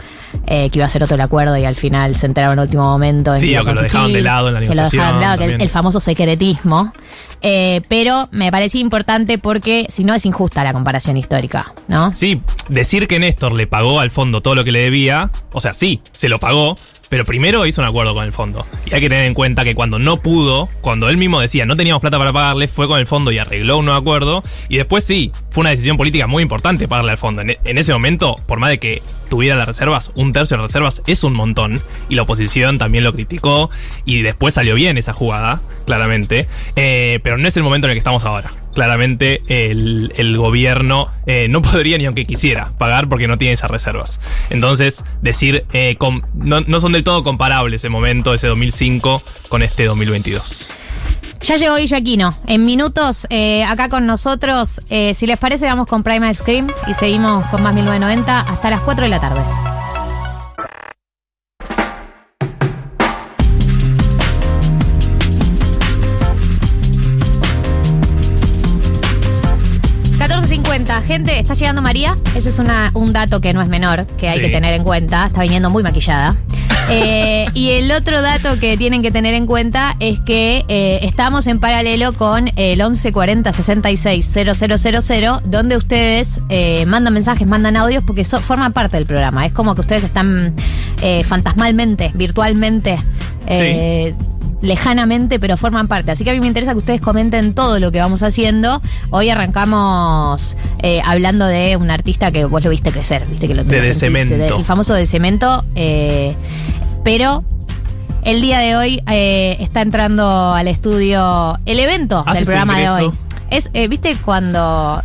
[0.48, 2.66] eh, que iba a hacer otro el acuerdo y al final se enteraron en el
[2.66, 3.34] último momento.
[3.34, 5.22] En Sí, o que lo dejaron de lado en la que lo dejaron de negociación
[5.22, 6.94] lado, que el, famoso secretismo.
[7.42, 12.14] Eh, pero me parecía importante porque si no es injusta la comparación histórica, ¿no?
[12.14, 12.40] Sí,
[12.70, 16.02] decir que Néstor le pagó al fondo todo lo que le debía, o sea, sí,
[16.12, 16.78] se lo pagó,
[17.12, 18.66] pero primero hizo un acuerdo con el fondo.
[18.86, 21.76] Y hay que tener en cuenta que cuando no pudo, cuando él mismo decía no
[21.76, 24.44] teníamos plata para pagarle, fue con el fondo y arregló un nuevo acuerdo.
[24.70, 27.42] Y después sí, fue una decisión política muy importante pagarle al fondo.
[27.42, 29.02] En, en ese momento, por más de que
[29.32, 31.82] tuviera las reservas, un tercio de las reservas es un montón.
[32.10, 33.72] Y la oposición también lo criticó.
[34.04, 36.48] Y después salió bien esa jugada, claramente.
[36.76, 38.54] Eh, pero no es el momento en el que estamos ahora.
[38.74, 43.72] Claramente el, el gobierno eh, no podría ni aunque quisiera pagar porque no tiene esas
[43.72, 44.20] reservas.
[44.50, 45.98] Entonces, decir, eh,
[46.34, 50.74] no, no son del todo comparables ese momento, ese 2005, con este 2022.
[51.42, 52.34] Ya llegó Guillo Aquino.
[52.46, 54.82] En minutos, eh, acá con nosotros.
[54.90, 58.82] Eh, si les parece, vamos con Primal Scream y seguimos con más 1990 hasta las
[58.82, 59.71] 4 de la tarde.
[71.02, 71.06] .50.
[71.06, 72.16] Gente, está llegando María.
[72.36, 74.42] Eso es una- un dato que no es menor, que hay Sí.
[74.46, 75.26] que tener en cuenta.
[75.26, 76.36] Está viniendo muy maquillada.
[76.94, 81.48] Eh, y el otro dato que tienen que tener en cuenta es que eh, estamos
[81.48, 88.26] en paralelo con el 1140 66 000, donde ustedes eh, mandan mensajes, mandan audios, porque
[88.26, 89.46] so- forman parte del programa.
[89.46, 90.54] Es como que ustedes están
[91.24, 92.98] fantasmalmente, virtualmente.
[93.48, 94.14] eh,
[94.62, 96.12] lejanamente, pero forman parte.
[96.12, 98.82] Así que a mí me interesa que ustedes comenten todo lo que vamos haciendo.
[99.10, 103.64] Hoy arrancamos eh, hablando de un artista que vos lo viste crecer, viste que lo
[103.64, 104.36] De sentís, Cemento.
[104.38, 105.66] de- el famoso de cemento.
[105.76, 106.36] eh,
[107.04, 107.44] pero
[108.24, 112.90] el día de hoy eh, está entrando al estudio el evento ¿Hace del programa de
[112.90, 113.12] hoy.
[113.50, 115.04] Es, eh, viste cuando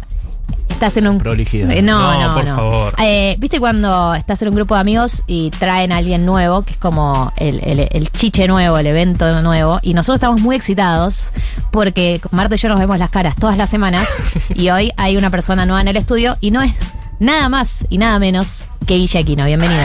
[0.77, 1.71] estás en un Prolijidad.
[1.71, 2.57] eh, No, No, no, por no.
[2.57, 2.95] favor.
[2.99, 6.73] Eh, ¿Viste cuando estás en un grupo de amigos y traen a alguien nuevo, que
[6.73, 9.79] es como el, el- el chiche nuevo, el evento nuevo?
[9.83, 11.33] Y nosotros estamos muy excitados
[11.73, 14.07] porque Marta y yo nos vemos las caras todas las semanas
[14.55, 17.99] y hoy hay una persona nueva en el estudio y no es nada más y
[17.99, 19.47] nada menos que Guille Aquino.
[19.47, 19.83] Bienvenido.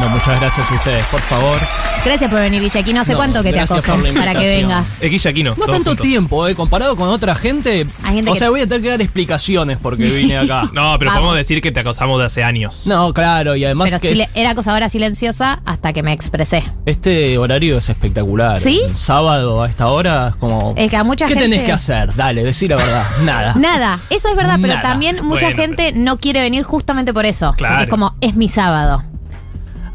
[0.00, 1.58] No, muchas gracias a ustedes, por favor.
[2.04, 2.62] Gracias por venir.
[2.64, 5.02] ¿Hace No, cuánto que te acoso para que vengas?
[5.02, 5.54] Es Guille Aquino.
[5.56, 6.06] No tanto juntos.
[6.06, 7.86] tiempo, eh, comparado con otra gente.
[8.28, 10.62] O sea, voy a tener que dar explicaciones porque vine acá.
[10.72, 11.20] No, pero Vamos.
[11.22, 12.86] podemos decir que te acosamos de hace años.
[12.86, 16.62] No, claro, y además Pero que sile- es- era acosadora silenciosa hasta que me expresé.
[16.86, 18.58] este horario es espectacular.
[18.58, 18.82] ¿Sí?
[18.84, 20.74] El sábado a esta hora es como...
[20.76, 22.14] Es que a mucha ¿Qué gente- tenés que hacer?
[22.14, 23.04] Dale, decí la verdad.
[23.22, 23.54] Nada.
[23.56, 24.82] Nada, eso es verdad, pero Nada.
[24.88, 27.52] también mucha Bueno, gente no quiere venir justamente por eso.
[27.56, 27.74] Claro.
[27.74, 29.02] Porque es como, es mi sábado.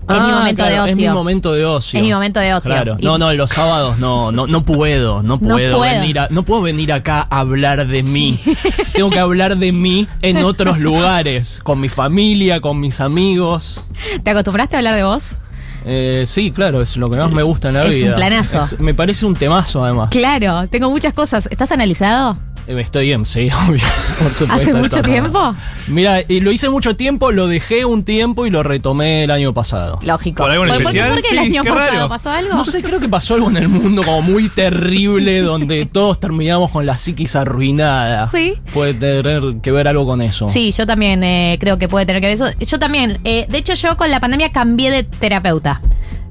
[0.10, 1.14] Es mi Ah, momento claro, de Es mi ocio.
[1.14, 1.98] momento de ocio.
[1.98, 2.70] Es mi momento de ocio.
[2.74, 2.96] Claro.
[3.00, 6.00] Y- No, no, los sábados no, no, no puedo, no No puedo, puedo.
[6.02, 8.40] venir a- no puedo venir acá a hablar de mí.
[8.94, 13.86] Tengo que hablar de mí en otros lugares, con mi familia, con mis amigos.
[14.24, 15.38] ¿Te acostumbraste a hablar de vos?
[15.86, 18.10] Eh, sí, claro, es lo que más me gusta en la Es vida.
[18.12, 18.60] un planazo.
[18.62, 20.10] Es- me parece un temazo, además.
[20.12, 21.48] Claro, tengo muchas cosas.
[21.52, 22.38] ¿Estás analizado?
[22.68, 23.82] Eh, Estoy bien, sí, obvio.
[24.20, 25.56] Por supuesto, ¿Hace mucho tiempo?
[25.88, 29.54] Mira, y lo hice mucho tiempo, lo dejé un tiempo y lo retomé el año
[29.54, 30.00] pasado.
[30.04, 30.44] Lógico.
[30.44, 32.10] ¿Por algo en ¿Por, por qué, por qué el año qué pasado raro.
[32.10, 32.54] pasó algo?
[32.56, 36.72] No sé, creo que pasó algo en el mundo como muy terrible donde todos terminamos
[36.72, 38.28] con la psiquis arruinada.
[38.28, 38.54] Sí.
[38.74, 40.48] Puede tener que ver algo con eso.
[40.50, 42.46] Sí, yo también eh, creo que puede tener que ver eso.
[42.60, 43.20] Yo también.
[43.24, 45.82] eh, de hecho, yo con la pandemia cambié de terapeuta.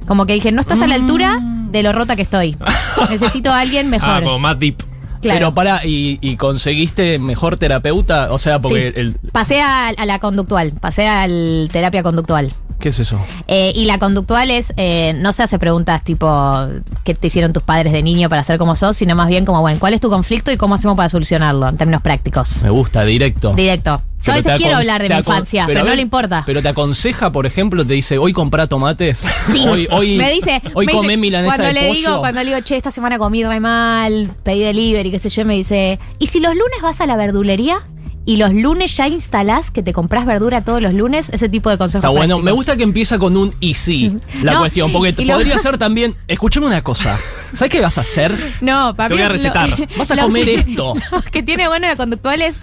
[0.07, 2.57] Como que dije, no estás a la altura de lo rota que estoy.
[3.11, 4.23] Necesito a alguien Ah, mejor.
[4.23, 4.77] como más deep.
[5.23, 5.39] Claro.
[5.39, 8.33] Pero para, ¿y, y conseguiste mejor terapeuta?
[8.33, 9.01] O sea, porque Sí.
[9.01, 9.15] el.
[9.33, 12.53] Pasé a, a la conductual, pasé al terapia conductual.
[12.79, 13.21] ¿Qué es eso?
[13.47, 16.67] Eh, y la conductual es, eh, no se hace preguntas tipo,
[17.05, 18.97] ¿qué te hicieron tus padres de niño para ser como sos?
[18.97, 21.77] Sino más bien como, bueno, ¿cuál es tu conflicto y cómo hacemos para solucionarlo en
[21.77, 22.61] términos prácticos?
[22.65, 23.53] Me gusta, directo.
[23.55, 24.03] Directo.
[24.25, 26.43] Yo a veces quiero hablar de mi infancia, pero, a no le importa.
[26.45, 29.19] Pero te aconseja, por ejemplo, te dice, hoy comprá tomates.
[29.53, 31.95] Sí, Hoy, hoy, me dice, hoy me comé dice, milanesa cuando de le pollo.
[32.01, 35.45] digo, cuando le digo, che, esta semana comí re mal, pedí delivery, qué sé yo,
[35.45, 37.85] me dice, ¿y si los lunes vas a la verdulería
[38.25, 41.79] y los lunes ya instalás que te compras verdura todos los lunes, ese tipo de
[41.79, 42.05] consejos.
[42.05, 45.35] Está bueno, me gusta que empieza con un y sí la No, cuestión, porque lo-
[45.35, 47.19] podría ser también, escúchame una cosa,
[47.53, 48.37] ¿sabes qué vas a hacer?
[48.61, 49.89] No, para Te voy a lo- recetar.
[49.99, 50.95] Vas a comer que- esto.
[51.13, 52.61] lo que tiene bueno la conductual es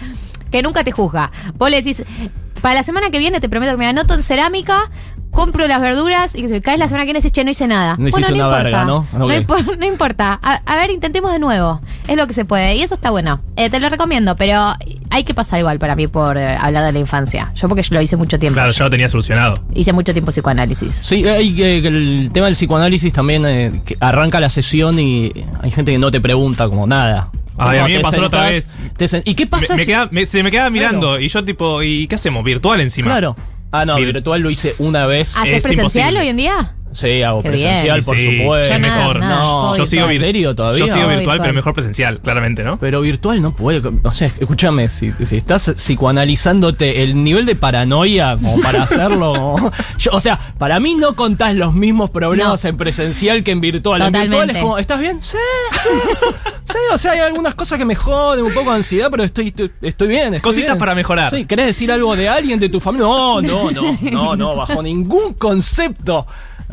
[0.50, 1.30] que nunca te juzga.
[1.56, 2.02] Vos le decís,
[2.60, 4.90] para la semana que viene te prometo que me anoto en cerámica,
[5.30, 7.96] compro las verduras y que caes la semana que viene y che, no hice nada.
[7.98, 8.62] No hiciste una importa.
[8.64, 9.06] verga, ¿no?
[9.12, 10.38] No, impo- no importa.
[10.42, 11.80] A, a ver, intentemos de nuevo.
[12.08, 12.74] Es lo que se puede.
[12.76, 13.40] Y eso está bueno.
[13.56, 14.74] Eh, te lo recomiendo, pero
[15.10, 17.52] hay que pasar igual para mí por eh, hablar de la infancia.
[17.54, 18.56] Yo porque yo lo hice mucho tiempo.
[18.56, 19.54] Claro, ya lo tenía solucionado.
[19.72, 20.94] Hice mucho tiempo psicoanálisis.
[20.94, 25.30] Sí, hay el tema del psicoanálisis también eh, que arranca la sesión y
[25.62, 27.30] hay gente que no te pregunta como nada.
[27.60, 29.22] Ay, a mí me pasó la otra sentás, vez.
[29.22, 31.44] te ¿Y qué pasa Me- me si- queda- me- se me queda mirando y yo
[31.44, 32.42] tipo, ¿y qué hacemos?
[32.44, 33.08] Virtual encima.
[33.10, 33.36] Claro.
[33.72, 35.36] Ah, no, Vir- virtual lo hice una vez.
[35.36, 36.20] ¿Haces Es presencial imposible.
[36.20, 36.74] hoy en día?
[36.92, 38.04] Sí, hago Qué presencial, bien.
[38.04, 38.72] por Sí, supuesto.
[38.74, 39.18] Yo nada, mejor.
[39.20, 40.12] nada, No, todo Yo sigo virtual.
[40.12, 40.78] ¿En serio todavía?
[40.80, 41.38] Yo sigo virtual, virtual.
[41.40, 42.78] pero mejor presencial, claramente, ¿no?
[42.80, 43.80] Pero virtual no puede.
[44.02, 49.32] O sea, escúchame, si, si estás psicoanalizándote el nivel de paranoia como para hacerlo.
[49.32, 52.70] como- yo- o sea, para mí no contás los mismos problemas No.
[52.70, 54.00] en presencial que en virtual.
[54.02, 54.58] En virtual Totalmente.
[54.58, 55.22] es como, ¿estás bien?
[55.22, 55.36] Sí,
[55.72, 55.88] sí.
[56.64, 59.48] sí, o sea, hay algunas cosas que me joden, un poco de ansiedad, pero estoy,
[59.48, 60.34] estoy, estoy bien.
[60.34, 60.78] estoy Cositas bien.
[60.78, 61.30] para mejorar.
[61.30, 63.06] Sí, ¿querés decir algo de alguien de tu familia?
[63.06, 66.26] No, no, no, no, no, bajo ningún concepto.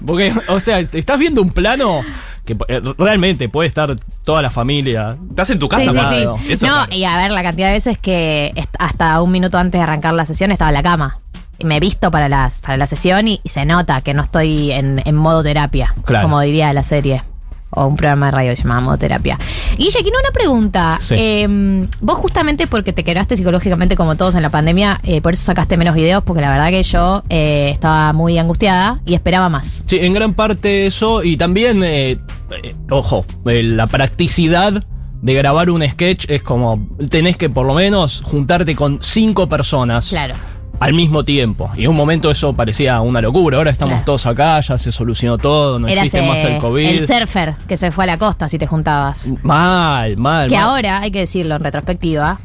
[0.06, 2.02] Porque, o sea, estás viendo un plano
[2.46, 5.18] que eh, realmente puede estar toda la familia.
[5.30, 6.38] Estás en tu casa, sí, Pablo.
[6.44, 6.52] sí.
[6.54, 6.96] Eso, no, claro.
[6.96, 10.26] y a ver, la cantidad de veces que hasta un minuto antes de arrancar la
[10.26, 11.20] sesión estaba en la cama.
[11.60, 14.22] Y me he visto para, las, para la sesión y, y se nota que no
[14.22, 16.24] estoy en, en modo terapia, Claro.
[16.28, 17.24] como diría la serie.
[17.70, 19.38] O un programa de radio que se llamaba Modo Terapia.
[19.78, 20.98] Guille, quiero una pregunta.
[21.02, 21.16] Sí.
[21.18, 25.44] Eh, vos justamente porque te quebraste psicológicamente como todos en la pandemia, eh, por eso
[25.44, 29.84] sacaste menos videos, porque la verdad que yo eh, estaba muy angustiada y esperaba más.
[29.86, 32.18] Sí, en gran parte eso y también, eh,
[32.64, 34.84] eh, ojo, la practicidad
[35.22, 40.10] de grabar un sketch es como, tenés que por lo menos juntarte con cinco personas
[40.10, 40.36] Claro.
[40.80, 41.72] Al mismo tiempo.
[41.76, 43.58] Y en un momento eso parecía una locura.
[43.58, 44.06] Ahora estamos Claro.
[44.06, 46.86] todos acá, ya se solucionó todo, no Eras existe más eh, el COVID.
[46.88, 49.32] el surfer que se fue a la costa si te juntabas.
[49.42, 50.48] Mal, mal.
[50.50, 50.64] Que mal.
[50.66, 52.40] ahora, hay que decirlo en retrospectiva,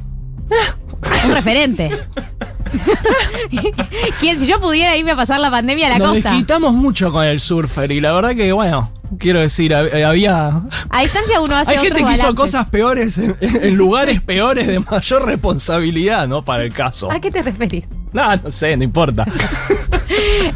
[1.26, 1.90] un referente.
[4.20, 6.30] ¿Quién, si yo pudiera irme a pasar la pandemia a la Nos costa?
[6.30, 10.62] desquitamos mucho con el surfer y la verdad que, bueno, quiero decir, eh, había...
[10.88, 14.80] A distancia uno hace Hay gente que hizo cosas peores en, en lugares peores de
[14.80, 16.42] mayor responsabilidad, ¿no?
[16.42, 17.10] Para el caso.
[17.12, 17.84] ¿A qué te referís?
[18.14, 19.26] No, no sé, no importa.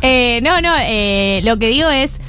[0.03, 2.21] Eh, no, no, eh, lo que digo es,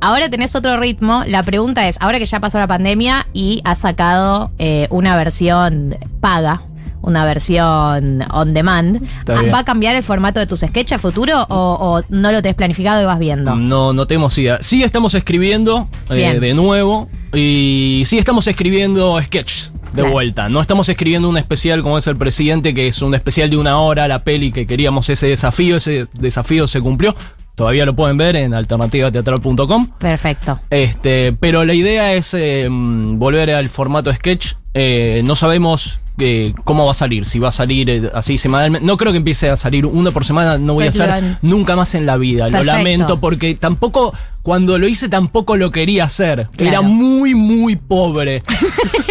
[0.00, 1.22] ahora tenés otro ritmo.
[1.26, 5.96] La pregunta es, ahora que ya pasó la pandemia y has sacado eh, una versión
[6.20, 6.62] paga,
[7.02, 9.02] una versión on demand.
[9.28, 12.56] ¿va a cambiar el formato de tus sketches a futuro o, o no lo tenés
[12.56, 13.54] planificado y vas viendo?
[13.54, 14.58] No, no tenemos idea.
[14.60, 20.12] Sí estamos escribiendo eh, de nuevo y sí estamos escribiendo sketches de Claro.
[20.12, 20.48] vuelta.
[20.48, 23.78] No estamos escribiendo un especial como es el presidente, que es un especial de una
[23.80, 27.14] hora, la peli que queríamos ese desafío, ese desafío se cumplió.
[27.54, 29.90] Todavía lo pueden ver en alternativateatral.com.
[29.98, 30.60] Perfecto.
[30.70, 34.54] Este, pero la idea es eh, mm, volver al formato sketch.
[34.74, 38.86] Eh, no sabemos eh, cómo va a salir, si va a salir eh, así semanalmente.
[38.86, 41.94] No creo que empiece a salir uno por semana, no voy a hacer nunca más
[41.94, 42.44] en la vida.
[42.44, 42.64] Perfecto.
[42.66, 46.48] Lo lamento porque tampoco, cuando lo hice tampoco lo quería hacer.
[46.56, 46.68] Claro.
[46.70, 48.42] Era muy, muy pobre.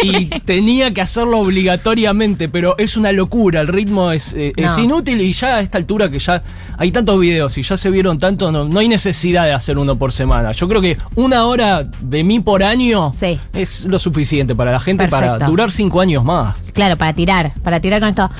[0.02, 3.60] y tenía que hacerlo obligatoriamente, pero es una locura.
[3.60, 6.42] El ritmo es, eh, es inútil y ya a esta altura que ya
[6.78, 9.96] hay tantos videos y ya se vieron tanto, no, no hay necesidad de hacer uno
[9.96, 10.52] por semana.
[10.52, 13.38] Yo creo que una hora de mí por año Sí.
[13.52, 16.56] es lo suficiente para la gente para durar cinco años más.
[16.72, 18.30] Claro, para tirar, para tirar con esto.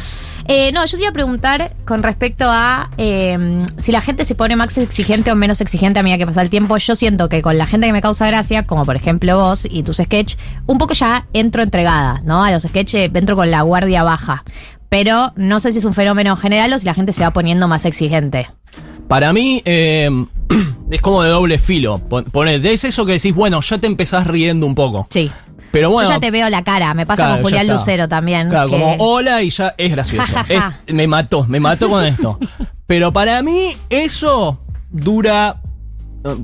[0.47, 4.35] Eh, no, yo te iba a preguntar con respecto a eh, si la gente se
[4.35, 6.77] pone más exigente o menos exigente a medida que pasa el tiempo.
[6.79, 9.83] Yo siento que con la gente que me causa gracia, como por ejemplo vos y
[9.85, 10.35] tus sketch,
[10.67, 12.43] un poco ya entro entregada, ¿no?
[12.43, 14.43] A los sketch eh, entro con la guardia baja.
[14.89, 17.69] Pero no sé si es un fenómeno general o si la gente se va poniendo
[17.69, 18.51] más exigente.
[19.07, 20.09] Para mí eh,
[20.91, 21.99] es como de doble filo.
[21.99, 25.07] Pon- Poner, es eso que decís, bueno, ya te empezás riendo un poco.
[25.11, 25.31] Sí.
[25.73, 26.09] Pero bueno.
[26.09, 27.69] yo ya te veo la cara, me pasa Claro, con Julián.
[27.69, 28.49] Lucero también.
[28.49, 30.35] Claro, que- como hola y ya es gracioso.
[30.49, 32.39] Es- me mató, me mató con esto.
[32.87, 34.61] Pero para mí eso
[34.91, 35.61] dura,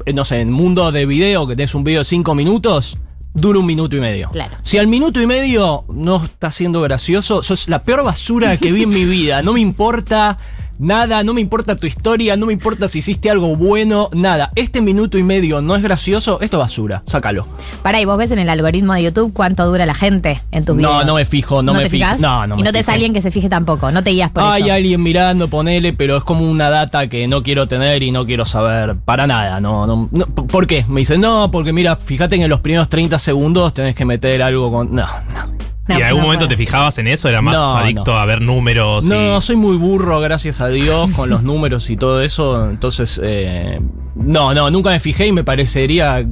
[0.07, 2.97] eh, no sé, en mundo de video, que tenés un video de cinco minutos,
[3.35, 4.31] dura un minuto y medio.
[4.31, 4.57] Claro.
[4.63, 8.85] Si al minuto y medio no está siendo gracioso, sos la peor basura que vi
[8.85, 9.43] en mi vida.
[9.43, 10.39] No me importa
[10.79, 14.51] nada, no me importa tu historia, no me importa si hiciste algo bueno, nada.
[14.55, 17.47] Este minuto y medio no es gracioso, esto es basura, sácalo.
[17.83, 20.75] Pará, y vos ves en el algoritmo de YouTube cuánto dura la gente en No,
[20.75, 21.07] videos.
[21.07, 22.07] no me fijo, no me fijo.
[22.21, 22.91] No, no Y me no te fijo.
[22.93, 24.73] alguien que se fije tampoco, no te guías por Hay eso.
[24.75, 28.45] alguien mirando, ponele, pero es como una data que no quiero tener y no quiero
[28.45, 29.61] saber para nada.
[29.61, 30.27] No, no, no.
[30.27, 30.85] ¿Por qué?
[30.89, 34.43] Me dicen, no, porque mira, fíjate que en los primeros 30 segundos tenés que meter
[34.43, 34.95] algo con.
[34.95, 35.76] No, no.
[35.89, 37.29] ¿Y en algún no momento te fijabas en eso?
[37.29, 39.05] ¿Era más No, adicto a ver números?
[39.05, 42.69] y- No, soy muy burro, gracias a Dios, con los números y todo eso.
[42.69, 43.81] Entonces, eh,
[44.17, 46.27] no, no, nunca me fijé y me parecería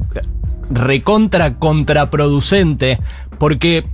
[0.70, 2.98] recontra contraproducente.
[3.38, 3.84] Porque,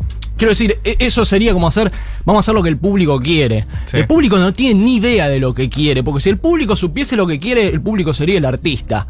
[0.41, 1.93] quiero decir, e- eso sería como hacer,
[2.25, 3.67] vamos a hacer lo que el público quiere.
[3.85, 3.99] Sí.
[3.99, 7.15] El público no tiene ni idea de lo que quiere, porque si el público supiese
[7.15, 9.07] lo que quiere, el público sería el artista.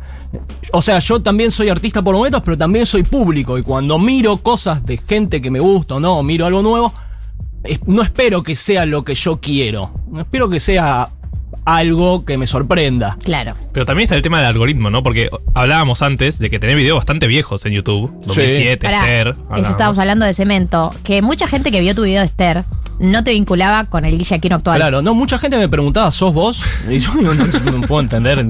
[0.73, 3.57] O sea, yo también soy artista por momentos, pero también soy público.
[3.57, 6.93] Y cuando miro cosas de gente que me gusta o no, o miro algo nuevo,
[7.87, 9.93] no espero que sea lo que yo quiero.
[10.11, 11.11] No espero que sea
[11.65, 13.17] algo que me sorprenda.
[13.23, 13.55] Claro.
[13.73, 15.03] Pero también está el tema del algoritmo, ¿no?
[15.03, 18.13] Porque hablábamos antes de que tenés videos bastante viejos en YouTube.
[18.27, 19.37] 2007, Pará, Esther.
[19.57, 20.95] eso estábamos hablando de cemento.
[21.05, 22.65] Que mucha gente que vio tu video de Esther
[23.01, 24.77] no te vinculaba con el Guille Aquino actual.
[24.77, 26.63] Claro, no, mucha gente me preguntaba, ¿sos vos?
[26.89, 28.47] Y yo no, no- no puedo entender.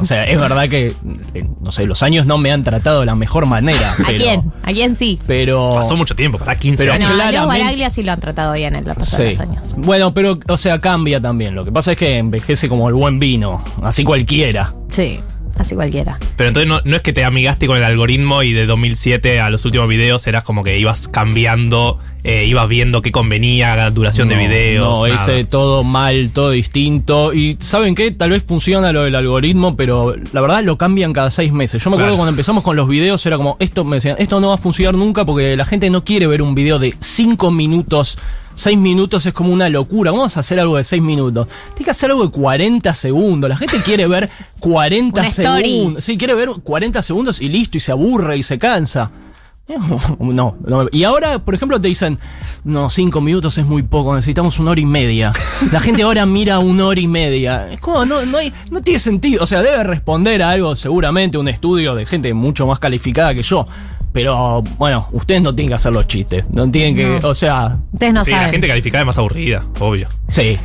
[0.00, 0.94] O sea, es verdad que,
[1.34, 3.92] eh, no sé, los años no me han tratado de la mejor manera.
[3.92, 4.52] ¿A pero- quién?
[4.62, 5.18] ¿A quién sí?
[5.26, 5.72] Pero.
[5.74, 7.10] Pasó mucho tiempo, para 15 Pero años.
[7.16, 9.40] Bueno, a Baraglia sí lo han tratado bien en los pasados Sí.
[9.42, 9.74] años.
[9.78, 11.54] Bueno, pero, o sea, cambia también.
[11.54, 13.64] Lo que pasa es que envejece como el buen vino.
[13.82, 14.74] Así cualquiera.
[14.90, 15.18] Sí,
[15.58, 16.18] así cualquiera.
[16.36, 19.50] Pero entonces no, no es que te amigaste con el algoritmo y de 2007 a
[19.50, 24.28] los últimos videos eras como que ibas cambiando, eh, ibas viendo qué convenía, la duración
[24.28, 25.00] de videos.
[25.00, 25.22] No, nada.
[25.22, 27.32] ese todo mal, todo distinto.
[27.34, 28.10] Y ¿saben qué?
[28.12, 31.82] Tal vez funciona lo del algoritmo, pero la verdad lo cambian cada seis meses.
[31.84, 32.16] Yo me acuerdo Claro.
[32.18, 34.94] cuando empezamos con los videos, era como, esto me decían, esto no va a funcionar
[34.94, 38.18] nunca porque la gente no quiere ver un video de cinco minutos.
[38.56, 40.12] Seis minutos es como una locura.
[40.12, 41.48] Vamos a hacer algo de seis minutos.
[41.74, 43.50] Tiene que hacer algo de 40 segundos.
[43.50, 45.62] La gente quiere ver 40 Una story.
[45.64, 46.04] segundos.
[46.04, 49.10] Sí, quiere ver 40 segundos y listo, y se aburre y se cansa.
[50.18, 50.88] No, no.
[50.92, 52.18] Y ahora, por ejemplo, te dicen,
[52.64, 55.32] no, cinco minutos es muy poco, necesitamos una hora y media.
[55.72, 57.68] La gente ahora mira una hora y media.
[57.72, 59.42] Es como, no, no, hay- no tiene sentido.
[59.42, 63.42] O sea, debe responder a algo, seguramente, un estudio de gente mucho más calificada que
[63.42, 63.66] yo.
[64.12, 66.44] Pero, bueno, ustedes no tienen que hacer los chistes.
[66.50, 67.28] No tienen que, No.
[67.30, 68.46] o sea, Ustedes no sí, saben.
[68.46, 70.08] la gente calificada es más aburrida, obvio.
[70.28, 70.58] sí.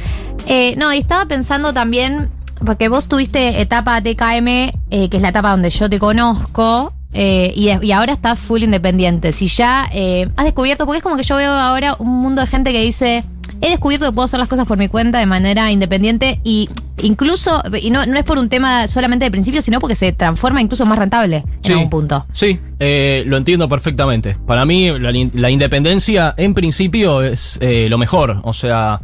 [0.48, 2.30] Eh, no, y estaba pensando también,
[2.66, 4.48] porque vos tuviste etapa TKM,
[4.90, 8.64] eh, que es la etapa donde yo te conozco, eh, y, y ahora estás full
[8.64, 9.32] independiente.
[9.32, 12.48] Si ya eh, has descubierto, porque es como que yo veo ahora un mundo de
[12.48, 13.24] gente que dice,
[13.62, 16.70] he descubierto que puedo hacer las cosas por mi cuenta de manera independiente y
[17.02, 20.62] incluso, y no, no es por un tema solamente de principio, sino porque se transforma
[20.62, 22.26] incluso más rentable en algún punto.
[22.34, 24.38] Sí, eh, lo entiendo perfectamente.
[24.46, 28.42] Para mí, la, la independencia en principio es lo mejor.
[28.44, 29.02] O sea,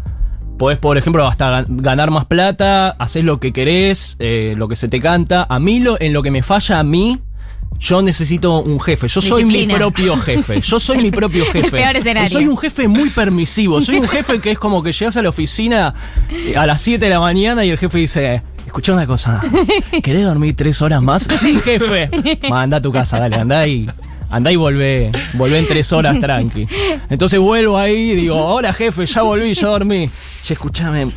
[0.58, 4.88] podés, por ejemplo, hasta gan- ganar más plata, hacer lo que querés, lo que se
[4.90, 5.46] te canta.
[5.50, 7.20] A mí, lo, en lo que me falla a mí,
[7.80, 9.08] yo necesito un jefe.
[9.08, 10.62] Yo soy mi propio jefe.
[10.62, 11.72] Yo soy mi propio jefe.
[11.72, 12.30] peor escenario.
[12.30, 13.82] Soy un jefe muy permisivo.
[13.82, 15.94] Soy un jefe que es como que llegas a la oficina
[16.30, 18.42] eh, a las 7 de la mañana y el jefe dice.
[18.66, 19.42] Escucha una cosa,
[20.04, 21.28] ¿querés dormir tres horas más?
[21.40, 22.10] Sí, jefe.
[22.50, 23.88] Ma, anda a tu casa, dale, anda y,
[24.30, 26.68] anda y volvé, volvé en tres horas tranqui.
[27.10, 30.10] Entonces vuelvo ahí y digo, hola jefe, ya volví, ya dormí.
[30.44, 31.12] Che, escuchame,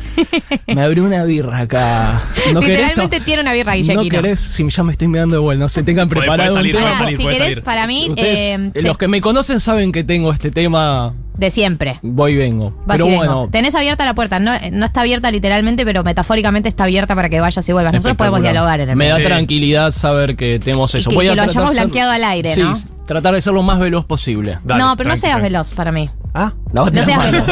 [0.67, 2.19] me abrí una birra acá.
[2.51, 2.79] ¿No querés?
[2.79, 4.09] Literalmente tiene una birra ¿No Guillaquino.
[4.09, 4.39] querés?
[4.39, 6.97] Si ya me estoy mirando de vuelta, no se tengan preparado puede salir, un tema.
[6.97, 7.63] puede salir, si querés, salir.
[7.63, 11.51] para mí, Ustedes, eh, eh, los que me conocen saben que tengo este tema, de
[11.51, 11.99] siempre.
[12.01, 12.71] voy y vengo.
[12.87, 13.17] Vas Pero y vengo.
[13.19, 14.39] bueno, Tenés abierta la puerta.
[14.39, 17.93] No, no está abierta literalmente, pero metafóricamente está abierta para que vayas y vuelvas.
[17.93, 21.11] Nosotros podemos dialogar en el Me da tranquilidad saber que tenemos Y eso.
[21.11, 22.73] que- Voy que a lo hayamos blanqueado al aire, sí, ¿no?
[23.09, 24.59] Tratar de ser lo más veloz posible.
[24.63, 25.49] Dale, no, pero no seas tranqui.
[25.51, 26.09] veloz para mí.
[26.35, 27.47] Ah, No seas veloz.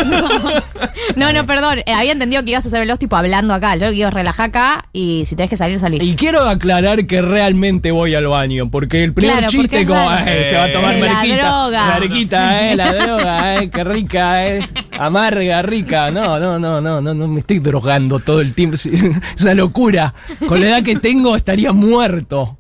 [1.16, 1.80] No, no, perdón.
[1.80, 3.76] Eh, había entendido que ibas a ser veloz tipo hablando acá.
[3.76, 6.04] Yo quiero relajar acá y si tenés que salir, salís.
[6.04, 9.88] Y quiero aclarar que realmente voy al baño, porque el primer Claro, porque chiste es
[9.88, 10.26] como, raro.
[10.30, 11.36] "Eh, se va a tomar La merquita.
[11.50, 12.00] droga.
[12.00, 14.70] Merquita, eh, la droga, eh, qué rica, eh.
[15.00, 16.12] Amarga, rica.
[16.12, 18.78] No, no, no, no, no, no me estoy drogando todo el tiempo.
[18.78, 18.92] Sí,
[19.36, 20.14] Es una locura.
[20.48, 22.60] Con la edad que tengo estaría muerto.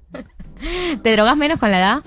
[1.03, 2.01] ¿Te drogás menos con la edad?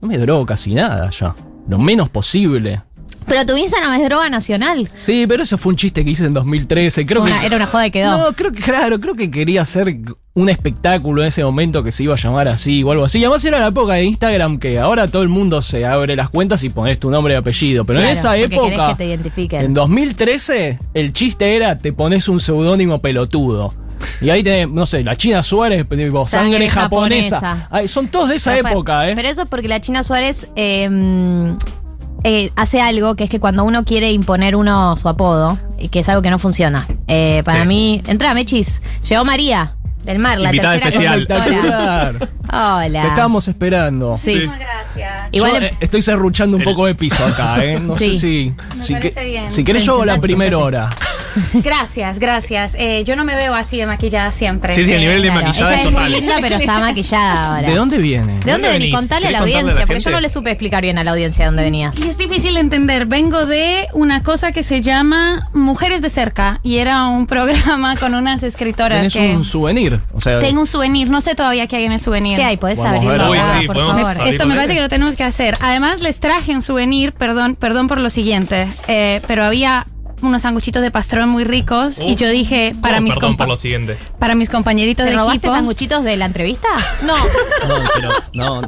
[0.00, 1.34] No me drogo casi nada ya.
[1.68, 2.82] Lo menos posible.
[3.26, 4.88] Pero tu Instagram es droga nacional.
[5.02, 7.04] Sí, pero eso fue un chiste que hice en 2013.
[7.04, 8.16] Creo Fue que una- era una joda y quedó.
[8.16, 9.98] No, creo que, claro, creo que quería hacer
[10.32, 13.18] un espectáculo en ese momento que se iba a llamar así o algo así.
[13.18, 16.30] Y además era la época de Instagram que ahora todo el mundo se abre las
[16.30, 17.84] cuentas y pones tu nombre y apellido.
[17.84, 19.18] Pero Claro, en esa época, que
[19.48, 23.74] te en 2013, el chiste era te pones un seudónimo pelotudo.
[24.20, 27.40] Y ahí tenés, no sé, la China Suárez, tipo, sangre, Sangre japonesa.
[27.40, 27.68] japonesa.
[27.70, 29.12] Ay, son todos de esa Pero fue- época, ¿eh?
[29.16, 31.54] Pero eso es porque la China Suárez eh,
[32.24, 36.00] eh, hace algo que es que cuando uno quiere imponer uno su apodo, y que
[36.00, 36.88] es algo que no funciona.
[37.06, 37.68] Eh, para Sí.
[37.68, 38.82] mí, entra, Mechis.
[39.08, 42.28] Llegó María del Mar, la Invitada tercera especial.
[42.50, 43.02] Hola.
[43.02, 44.16] Te estábamos esperando.
[44.16, 44.46] Sí.
[44.58, 45.28] Gracias.
[45.32, 47.78] Igual Yo, em- eh, estoy serruchando un poco de piso acá, ¿eh?
[47.78, 48.14] No Sí.
[48.14, 48.54] sé si.
[48.76, 49.50] Me si, parece que- bien.
[49.50, 50.88] si querés, yo hago la primera hora.
[51.54, 52.74] Gracias, gracias.
[52.78, 54.74] Eh, yo no me veo así de maquillada siempre.
[54.74, 56.12] Sí, sí, el nivel de Claro, maquillaje ella es es muy total.
[56.12, 57.68] linda, pero está maquillada ahora.
[57.68, 58.38] ¿De dónde viene?
[58.40, 58.94] ¿De dónde venís?
[58.94, 60.98] Contale a la ¿Querés contarle a audiencia, la porque yo no le supe explicar bien
[60.98, 61.98] a la audiencia dónde venías.
[61.98, 63.06] Y es difícil de entender.
[63.06, 68.14] Vengo de una cosa que se llama Mujeres de Cerca y era un programa con
[68.14, 69.34] unas escritoras que...
[69.34, 70.00] un souvenir.
[70.12, 72.36] O sea, Tengo un souvenir, no sé todavía qué hay en el souvenir.
[72.36, 72.56] ¿Qué hay?
[72.56, 74.04] ¿Podés Podemos abrirlo Uy, sí, por favor?
[74.18, 74.32] abrir.
[74.34, 75.54] Esto me parece que lo tenemos que hacer.
[75.60, 79.86] Además, les traje un souvenir, perdón, perdón por lo siguiente, eh, pero había
[80.22, 83.56] unos sanguchitos de pastrón muy ricos y yo dije para Oh, mis perdón por lo
[83.56, 83.96] siguiente.
[84.18, 85.52] para mis compañeritos ¿Te de robaste equipo.
[85.54, 86.68] sanguchitos de la entrevista?
[87.06, 88.60] No, no, pero, no,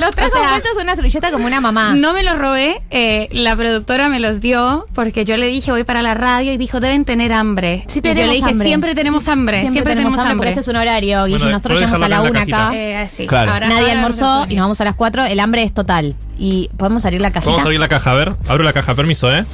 [0.00, 1.94] Los tres envueltos en una servilleta como una mamá.
[1.94, 2.82] no me los robé.
[2.90, 6.56] eh, la productora me los dio porque yo le dije voy para la radio y
[6.56, 7.84] dijo deben tener hambre.
[7.86, 8.66] Sí Y yo le dije hambre.
[8.66, 10.36] siempre tenemos Sí, hambre, siempre, tenemos hambre.
[10.36, 12.76] porque este es un horario, Bueno, nosotros llegamos a la dejarlo una acá la.
[13.04, 13.26] Eh, sí.
[13.26, 13.52] Claro.
[13.52, 15.24] Ahora- Nadie ahora almorzó y nos vamos a las 4.
[15.26, 16.14] El hambre es total.
[16.38, 17.50] Y podemos abrir la cajita.
[17.50, 18.34] Vamos a abrir la caja, a ver.
[18.48, 19.44] Abro la caja, permiso, ¿eh?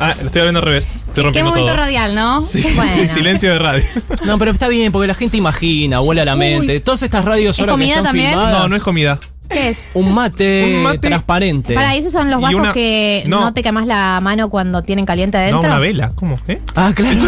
[0.00, 0.96] Ah, lo estoy abriendo al revés.
[0.96, 1.76] Estoy Qué rompiendo momento todo.
[1.76, 2.40] radial, ¿no?
[2.40, 2.92] Sí, sí, Bueno.
[2.94, 3.84] sí, silencio de radio.
[4.24, 6.80] no, pero está bien, porque la gente imagina, vuela la mente.
[6.80, 8.30] Todas estas radios ¿Es ahora que comida están también?
[8.30, 8.58] filmadas.
[8.58, 9.18] No, no es comida.
[9.48, 9.90] ¿Qué es?
[9.94, 10.98] Un mate, Un mate.
[11.08, 11.74] transparente.
[11.74, 13.40] Para, esos son los Y vasos una- que no.
[13.40, 13.52] no.
[13.52, 15.60] te quemas la mano cuando tienen caliente No, adentro.
[15.70, 16.12] una vela.
[16.14, 16.38] ¿Cómo?
[16.48, 16.60] ¿Eh?
[16.76, 17.18] Ah, claro.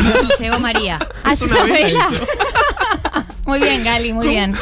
[0.41, 0.99] Llegó María.
[1.25, 2.25] Ah, Es una vela eso.
[3.45, 4.55] Muy bien, Gali, muy bien.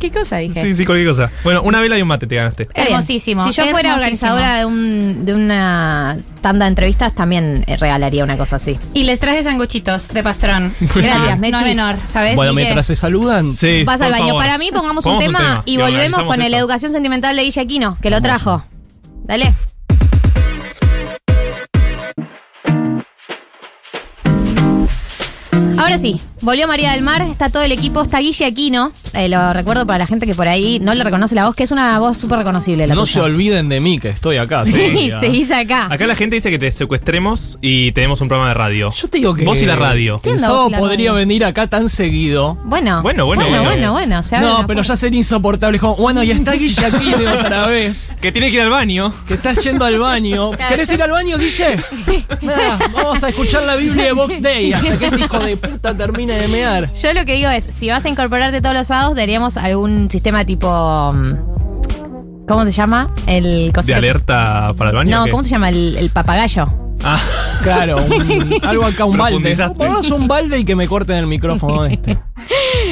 [0.00, 0.60] ¿Qué cosa dije?
[0.60, 1.30] Sí, sí, cualquier cosa.
[1.44, 2.68] Bueno, una vela y un mate te ganaste.
[2.74, 8.24] Hermosísimo, Si yo fuera organizadora de, un, de una tanda de entrevistas, también eh, regalaría
[8.24, 8.78] una cosa así.
[8.94, 10.74] Y les traje sanguchitos de pastrón.
[10.80, 11.60] Gracias, no, Mechis.
[11.60, 12.36] no menor, ¿sabes?
[12.36, 13.52] Bueno, mientras se saludan.
[13.52, 13.84] Sí.
[13.84, 14.26] Vas al baño.
[14.28, 14.42] favor.
[14.42, 16.58] Para mí, pongamos un tema, y volvemos con el esto.
[16.58, 18.64] Educación Sentimental de Guille Aquino, que lo trajo.
[19.24, 19.54] Dale.
[25.78, 29.52] Ahora sí, volvió María del Mar, está todo el equipo, está Guille Aquino, eh, lo
[29.52, 31.98] recuerdo para la gente que por ahí no le reconoce la voz, que es una
[31.98, 33.12] voz súper reconocible la No tuya.
[33.14, 34.64] se olviden de mí, que estoy acá.
[34.64, 34.72] Sí,
[35.20, 35.86] se hizo acá.
[35.90, 38.92] Acá la gente dice que te secuestremos y tenemos un programa de radio.
[38.92, 39.44] Yo te digo que.
[39.44, 40.20] Vos y la radio.
[40.22, 41.14] ¿Qué El onda sábado vos y la podría radio?
[41.14, 42.58] venir acá tan seguido.
[42.64, 43.92] Bueno, Bueno, bueno, bueno, bueno.
[43.92, 45.78] bueno, bueno, No, pero ya sería insoportable.
[45.78, 48.10] Como, bueno, y está Guille aquí de otra vez.
[48.20, 49.12] Que tiene que ir al baño.
[49.28, 50.50] Que estás yendo al baño.
[50.68, 51.78] ¿Querés ir al baño, Guille?
[52.40, 55.96] Nada, vamos a escuchar la Biblia de Box Day hasta que este hijo de puta
[55.96, 56.92] termine de mear.
[56.92, 60.44] Yo lo que digo es, si vas a incorporarte todos los sábados, daríamos algún sistema
[60.44, 61.12] tipo...
[61.12, 63.08] mm, ¿Cómo se llama?
[63.26, 65.16] El ¿De cosito que- alerta para el baño?
[65.18, 65.30] No, qué?
[65.30, 65.68] ¿cómo se llama?
[65.68, 66.68] El, el papagayo.
[67.04, 67.18] Ah,
[67.62, 69.36] Claro, un- algo acá, un balde.
[69.38, 69.76] Profundizaste.
[69.78, 72.18] Pongamos un balde y que me corten el micrófono este.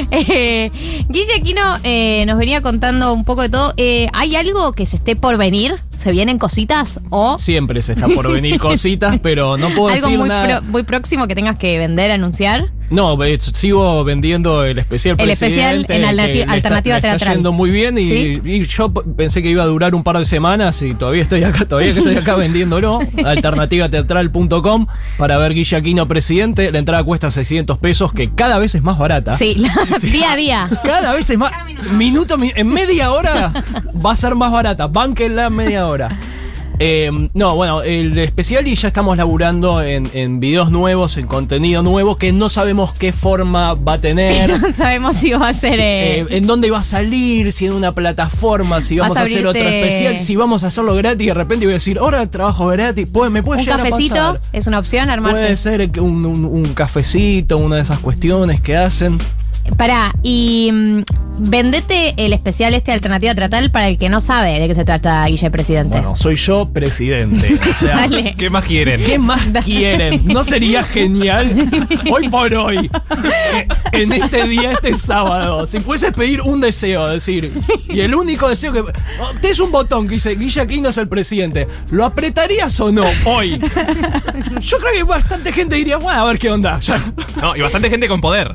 [0.09, 0.71] Eh,
[1.09, 3.73] Guille Aquino eh, nos venía contando un poco de todo.
[3.77, 5.75] Eh, ¿Hay algo que se esté por venir?
[6.01, 6.99] ¿Se vienen cositas?
[7.09, 10.59] ¿O Siempre se está por venir cositas, pero no puedo algo decir muy, nada.
[10.59, 12.69] pro- muy próximo que tengas que vender, anunciar?
[12.89, 16.97] No, eh, sigo vendiendo el especial El especial en que alternati- le está- alternativa le
[16.99, 17.33] está teatral.
[17.35, 18.41] yendo muy bien y, ¿Sí?
[18.43, 21.63] y yo pensé que iba a durar un par de semanas y todavía estoy acá,
[21.63, 22.99] todavía que estoy acá vendiéndolo.
[23.25, 24.87] Alternativateatral.com
[25.17, 26.69] para ver Guille Aquino presidente.
[26.71, 29.33] La entrada cuesta 600 pesos, que cada vez es más barata.
[29.33, 29.55] Sí,
[30.01, 30.69] día a día.
[30.83, 31.51] Cada vez es más.
[31.93, 33.53] Minuto, mi- en media hora
[34.05, 34.87] va a ser más barata.
[34.87, 35.90] Bánquenla en media hora.
[36.83, 41.83] Eh, no, bueno, el especial y ya estamos laburando en, en videos nuevos, en contenido
[41.83, 44.59] nuevo, que no sabemos qué forma va a tener.
[44.61, 45.79] No sabemos si va a ser...
[45.79, 49.23] eh, eh, en dónde va a salir, si en una plataforma, si vamos a a,
[49.25, 52.25] hacer otro especial, si vamos a hacerlo gratis y de repente voy a decir, ahora
[52.25, 54.39] trabajo gratis, pues me puede un llegar a cafecito pasar.
[54.51, 55.39] es una opción, armarse.
[55.39, 59.19] Puede ser un- un cafecito, una de esas cuestiones que hacen.
[59.77, 61.03] Pará, y mm,
[61.49, 65.25] vendete el especial este Alternativa Tratal para el que no sabe de qué se trata
[65.25, 65.95] Guille Presidente.
[65.97, 67.57] Bueno, soy yo presidente.
[67.69, 68.35] O sea, Dale.
[68.37, 69.01] ¿qué más quieren?
[69.03, 70.25] ¿Qué más quieren?
[70.25, 71.69] ¿No sería genial
[72.11, 72.89] hoy por hoy?
[73.53, 77.51] eh, En este día, este sábado, si puedes pedir un deseo, decir,
[77.89, 78.79] y el único deseo que.
[78.81, 81.67] oh, Tenés un botón que dice Guille Aquino es el presidente.
[81.91, 83.59] ¿Lo apretarías o no hoy?
[84.61, 86.79] Yo creo que bastante gente diría, bueno, a ver qué onda.
[86.81, 87.01] Ya.
[87.41, 88.53] No, y bastante gente con poder.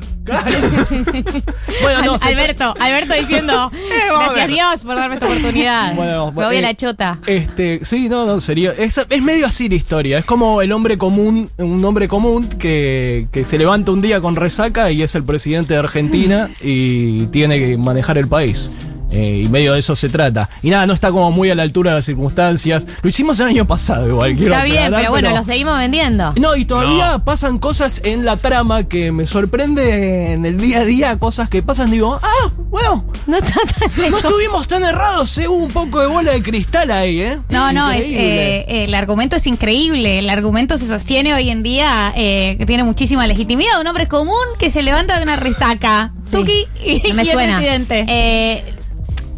[1.81, 4.49] Bueno, no, Al- Alberto, Alberto diciendo, a gracias ver".
[4.49, 5.95] Dios por darme esta oportunidad.
[5.95, 7.19] Bueno, Me voy a eh, la chota.
[7.27, 8.71] Este, sí, no, no, sería.
[8.71, 10.17] Es, es medio así la historia.
[10.17, 14.35] Es como el hombre común, un hombre común que, que se levanta un día con
[14.35, 18.71] resaca y es el presidente de Argentina y tiene que manejar el país.
[19.11, 20.49] Eh, y medio de eso se trata.
[20.61, 22.85] Y nada, no está como muy a la altura de las circunstancias.
[23.01, 24.35] Lo hicimos el año pasado, igual.
[24.35, 26.33] quiero Está bien, pero bueno, lo seguimos vendiendo.
[26.39, 30.85] No, y todavía pasan cosas en la trama que me sorprende en el día a
[30.85, 34.23] día, cosas que pasan, digo, ah, bueno, No está tan no lejos.
[34.25, 37.39] estuvimos tan errados, eh, hubo un poco de bola de cristal ahí, ¿eh?
[37.49, 40.19] No, no, es, eh, el argumento es increíble.
[40.19, 43.79] El argumento se sostiene hoy en día, eh, que tiene muchísima legitimidad.
[43.79, 46.11] Un hombre común que se levanta de una resaca.
[46.25, 46.35] Sí.
[46.37, 47.57] Tuki y, Me y el suena.
[47.57, 48.63] presidente.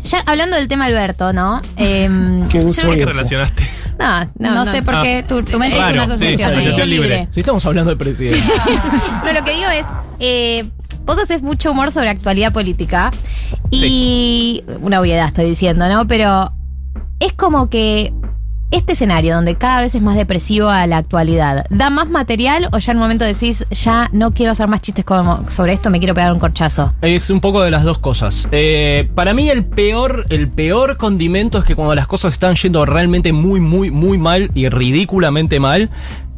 [0.10, 1.62] Ya hablando del tema Alberto, ¿no?
[1.78, 2.10] Eh,
[2.50, 3.68] yo- ¿Por qué relacionaste?
[4.00, 6.50] No, no, No sé por qué tu, tu mente es Claro, una sí, asociación.
[6.50, 7.28] asociación libre.
[7.32, 8.42] Si estamos hablando de presidente.
[9.26, 9.88] No, lo que digo es,
[10.20, 10.70] eh,
[11.06, 13.12] vos haces mucho humor sobre actualidad política
[13.72, 16.08] y una obviedad estoy diciendo, ¿no?
[16.08, 16.52] Pero
[17.20, 18.14] es como que
[18.72, 22.78] este escenario donde cada vez es más depresivo a la actualidad, ¿da más material o
[22.78, 26.00] ya en un momento decís, ya no quiero hacer más chistes como sobre esto, me
[26.00, 26.94] quiero pegar un corchazo?
[27.02, 28.48] Es un poco de las dos cosas.
[28.52, 32.86] Eh, para mí el peor, el peor condimento es que cuando las cosas están yendo
[32.86, 35.90] realmente muy, muy, muy mal y ridículamente mal,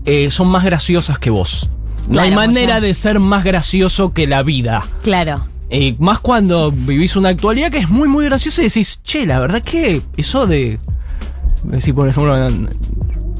[0.05, 1.69] eh, son más graciosas que vos.
[2.07, 2.81] No hay manera sea.
[2.81, 4.87] de ser más gracioso que la vida.
[5.03, 5.45] Claro.
[5.69, 9.39] Eh, más cuando vivís una actualidad que es muy, muy graciosa y decís, che, la
[9.39, 10.79] verdad que eso de.
[11.63, 12.35] Decir, por ejemplo,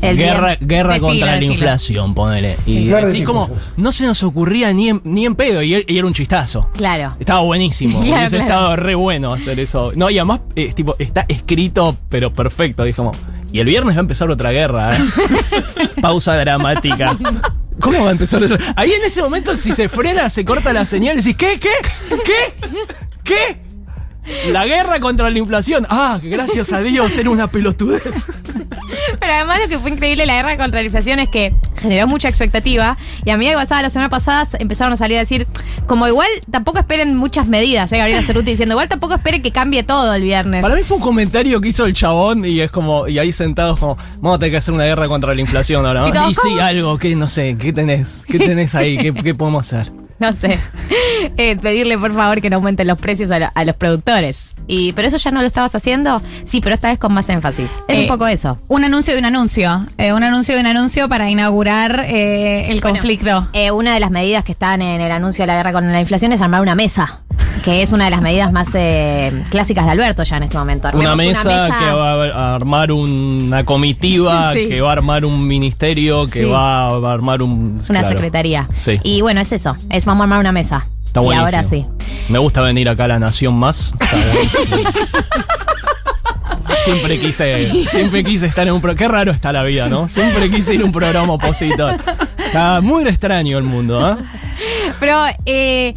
[0.02, 0.68] El guerra, bien.
[0.68, 2.56] guerra Decilo, contra la inflación, ponele.
[2.66, 5.98] Y Claro, así como, no se nos ocurría ni en, ni en pedo, y, y
[5.98, 6.70] era un chistazo.
[6.74, 7.16] Claro.
[7.20, 8.00] Estaba buenísimo.
[8.04, 8.50] Claro, Hubiese claro.
[8.52, 9.92] estado re bueno hacer eso.
[9.96, 12.84] No, y además, es tipo, está escrito, pero perfecto.
[12.84, 13.12] Dije como,
[13.52, 15.00] y el viernes va a empezar otra guerra, ¿eh?
[16.02, 17.16] Pausa dramática.
[17.80, 18.56] ¿Cómo va a empezar eso?
[18.76, 21.60] Ahí en ese momento, si se frena, se corta la señal y decís, ¿qué?
[21.60, 21.70] ¿Qué?
[22.24, 22.70] ¿Qué?
[23.24, 23.62] ¿Qué?
[24.52, 25.86] La guerra contra la inflación.
[25.90, 28.02] Ah, gracias a Dios, era una pelotudez.
[29.20, 32.28] Pero además lo que fue increíble la guerra contra la inflación es que generó mucha
[32.28, 35.48] expectativa y a medida que pasaba la semana pasada empezaron a salir a decir,
[35.88, 37.98] como igual tampoco esperen muchas medidas, ¿eh?
[37.98, 40.62] Gabriela Cerruti diciendo, igual tampoco esperen que cambie todo el viernes.
[40.62, 43.80] Para mí fue un comentario que hizo el chabón y es como, y ahí sentados
[43.80, 46.08] como, vamos a tener que hacer una guerra contra la inflación ahora.
[46.08, 46.14] Y ¿no?
[46.14, 48.24] todos, Sí, algo, que no sé, ¿qué tenés?
[48.28, 48.98] ¿Qué tenés ahí?
[48.98, 50.01] ¿Qué, qué podemos hacer?
[50.22, 50.60] No sé.
[51.38, 54.56] Eh, pedirle por favor que no aumenten los precios a, a los productores.
[54.68, 56.22] Y, pero eso ya no lo estabas haciendo.
[56.44, 57.82] Sí, pero esta vez con más énfasis.
[57.88, 58.60] Es Eh, un poco eso.
[58.68, 59.88] Un anuncio de un anuncio.
[59.98, 63.48] Eh, un anuncio de un anuncio para inaugurar eh, el Bueno, conflicto.
[63.54, 66.00] eh, una de las medidas que están en el anuncio de la guerra contra la
[66.02, 67.22] inflación es armar una mesa,
[67.64, 70.90] que es una de las medidas más eh, clásicas de Alberto ya en este momento.
[70.94, 74.68] Una Armemos mesa, que va a armar una comitiva, Sí.
[74.68, 76.46] que va a armar un ministerio, que Sí.
[76.46, 77.78] va a armar un...
[77.90, 78.08] Una claro.
[78.08, 78.68] secretaría.
[78.74, 79.00] Sí.
[79.04, 79.76] Y bueno, es eso.
[79.90, 80.88] Es vamos a armar una mesa.
[81.06, 81.46] Está y buenísimo.
[81.48, 81.86] ahora sí.
[82.30, 83.94] Me gusta venir acá a La Nación Más.
[86.86, 88.98] Siempre quise, siempre quise estar en un programa.
[88.98, 90.08] Qué raro está la vida, ¿no?
[90.08, 91.96] Siempre quise ir a un programa opositor.
[92.44, 94.18] Está muy extraño el mundo, ¿ah?
[95.00, 95.94] Pero eh,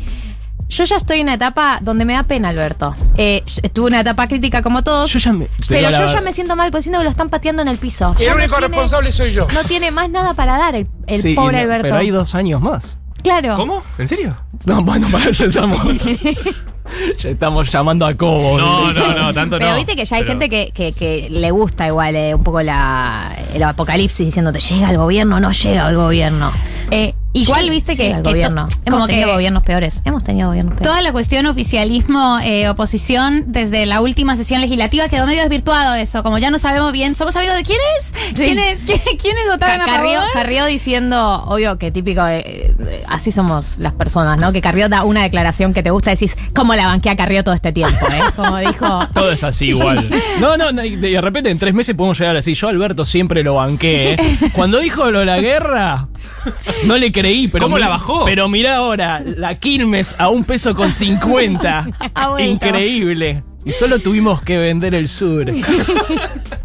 [0.75, 2.95] yo ya estoy en una etapa donde me da pena, Alberto.
[3.16, 5.12] Eh, estuve en una etapa crítica como todos.
[5.12, 5.47] Yo ya me.
[5.68, 7.79] Pero la- yo ya me siento mal porque siento que lo están pateando en el
[7.79, 8.14] piso.
[8.18, 9.47] El Ya no único tiene- responsable soy yo.
[9.55, 11.83] No tiene más nada para dar el, el Sí, pobre y no- Alberto.
[11.85, 12.99] Pero hay dos años más.
[13.22, 13.55] Claro.
[13.57, 13.83] ¿Cómo?
[13.99, 14.37] ¿En serio?
[14.66, 15.81] No, bueno, para ya estamos.
[17.18, 18.59] ya estamos llamando a Cobo.
[18.59, 19.77] No, no, no, tanto Pero no.
[19.77, 22.61] viste que ya hay Pero- gente que, que- que le gusta igual eh, un poco
[22.62, 26.53] la, el apocalipsis diciéndote, ¿llega el gobierno o no llega el gobierno?
[26.91, 28.68] Eh, igual viste que, llega el que to- gobierno.
[28.87, 30.03] Hemos como tenido que gobiernos peores.
[30.05, 30.89] Hemos tenido gobiernos peores.
[30.89, 36.22] toda la cuestión oficialismo, eh, oposición, desde la última sesión legislativa quedó medio desvirtuado eso.
[36.22, 38.35] Como ya no sabemos bien, ¿somos amigos de quiénes?
[38.35, 40.28] ¿Quiénes, quién- quiénes votaron a Carrió, favor?
[40.32, 42.39] Carrió diciendo, obvio que típico, de,
[42.78, 44.53] eh, así somos las personas, ¿no?
[44.53, 47.55] Que Carrió da una declaración que te gusta, decís, ¿cómo la banqué a Carrió todo
[47.55, 48.07] este tiempo?
[48.12, 48.20] ¿eh?
[48.37, 50.09] Como dijo, Todo es así igual.
[50.41, 52.70] No, no, no, y de repente en tres meses podemos llegar a decir, yo a
[52.70, 54.12] Alberto siempre lo banqué.
[54.14, 54.16] ¿eh?
[54.53, 56.09] Cuando dijo lo de la guerra,
[56.85, 58.25] no le creí, pero ¿Cómo mi- la bajó?
[58.25, 61.89] Pero mirá ahora, la Quilmes a un peso con 50.
[62.14, 62.51] Ha vuelto.
[62.51, 63.43] Increíble.
[63.66, 65.47] Y solo tuvimos que vender el sur.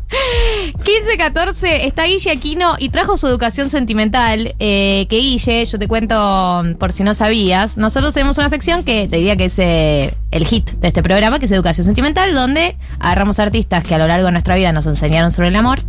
[0.10, 4.55] 15-14 está Guille Aquino y trajo su educación sentimental.
[4.60, 9.07] eh, que Guille, yo te cuento por si no sabías, nosotros tenemos una sección que
[9.07, 12.76] te diría que es eh, el hit de este programa, que es educación sentimental, donde
[12.99, 15.80] agarramos artistas que a lo largo de nuestra vida nos enseñaron sobre el amor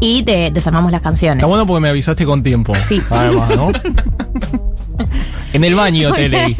[0.00, 1.38] y te desarmamos las canciones.
[1.38, 2.74] Está bueno porque me avisaste con tiempo.
[2.74, 3.00] Sí.
[3.10, 3.72] Además, ¿no?
[5.52, 6.56] En el baño te leí.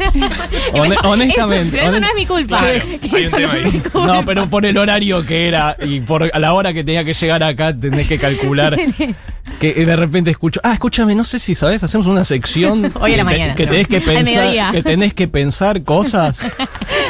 [0.73, 1.77] Hone- honestamente.
[1.77, 2.59] Eso, pero eso no es mi culpa.
[2.61, 3.71] Hay eso un tema no es ahí.
[3.71, 4.05] mi culpa.
[4.05, 7.13] No, pero por el horario que era y por a la hora que tenía que
[7.13, 8.77] llegar acá tenés que calcular
[9.61, 13.17] que de repente escucho, ah, escúchame, no sé si sabes, hacemos una sección Hoy a
[13.17, 13.71] la que te- mañana, que no.
[13.71, 16.51] tenés que pensar, que tenés que pensar cosas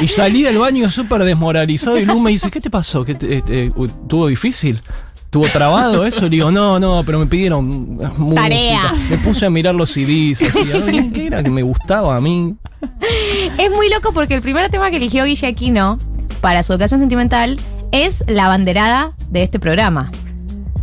[0.00, 3.04] y salí del baño súper desmoralizado y Lu me dice, ¿qué te pasó?
[3.04, 4.80] ¿Qué te- eh, uh, ¿Tuvo difícil?
[5.32, 6.20] ¿Tuvo trabado eso?
[6.24, 8.42] Le digo, no, no, pero me pidieron música.
[8.42, 8.92] Tarea.
[9.08, 12.54] Me puse a mirar los CDs, así, a ¿qué era que me gustaba a mí?
[13.56, 15.98] Es muy loco porque el primer tema que eligió Guille Aquino
[16.42, 17.58] para su educación sentimental
[17.92, 20.12] es la banderada de este programa.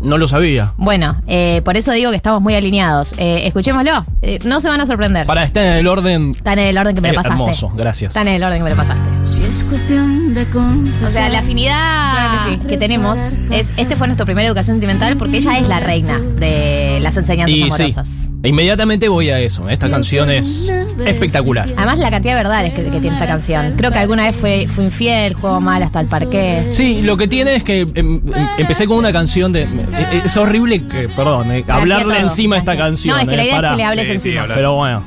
[0.02, 0.74] No lo sabía.
[0.78, 3.14] Bueno, eh, por eso digo que estamos muy alineados.
[3.18, 4.06] Eh, escuchémoslo.
[4.22, 5.26] Eh, no se van a sorprender.
[5.26, 7.42] Para estar en el orden Está en el orden que me lo pasaste.
[7.42, 8.12] hermoso, gracias.
[8.12, 9.10] Está en el orden que me lo pasaste.
[9.24, 11.08] Si es cuestión de confesar.
[11.08, 13.74] O sea, la afinidad que, tenemos es.
[13.78, 17.70] Este fue nuestro primer educación sentimental porque ella es la reina de las enseñanzas Y
[17.70, 18.30] sí, amorosas.
[18.44, 19.70] inmediatamente voy a eso.
[19.70, 20.70] Esta canción es
[21.06, 21.70] espectacular.
[21.76, 23.74] Además, la cantidad de verdades que, que tiene esta canción.
[23.78, 26.68] Creo que alguna vez fue, fue infiel, jugó mal hasta el parqué.
[26.72, 28.22] Sí, lo que tiene es que em, em,
[28.58, 29.68] empecé con una canción de.
[29.98, 32.24] Eh, Es horrible que, perdón, eh, hablarle todo.
[32.24, 33.16] encima a esta canción.
[33.16, 34.48] No, es que la eh, es que le hables Sí, encima.
[34.54, 35.04] Pero bueno.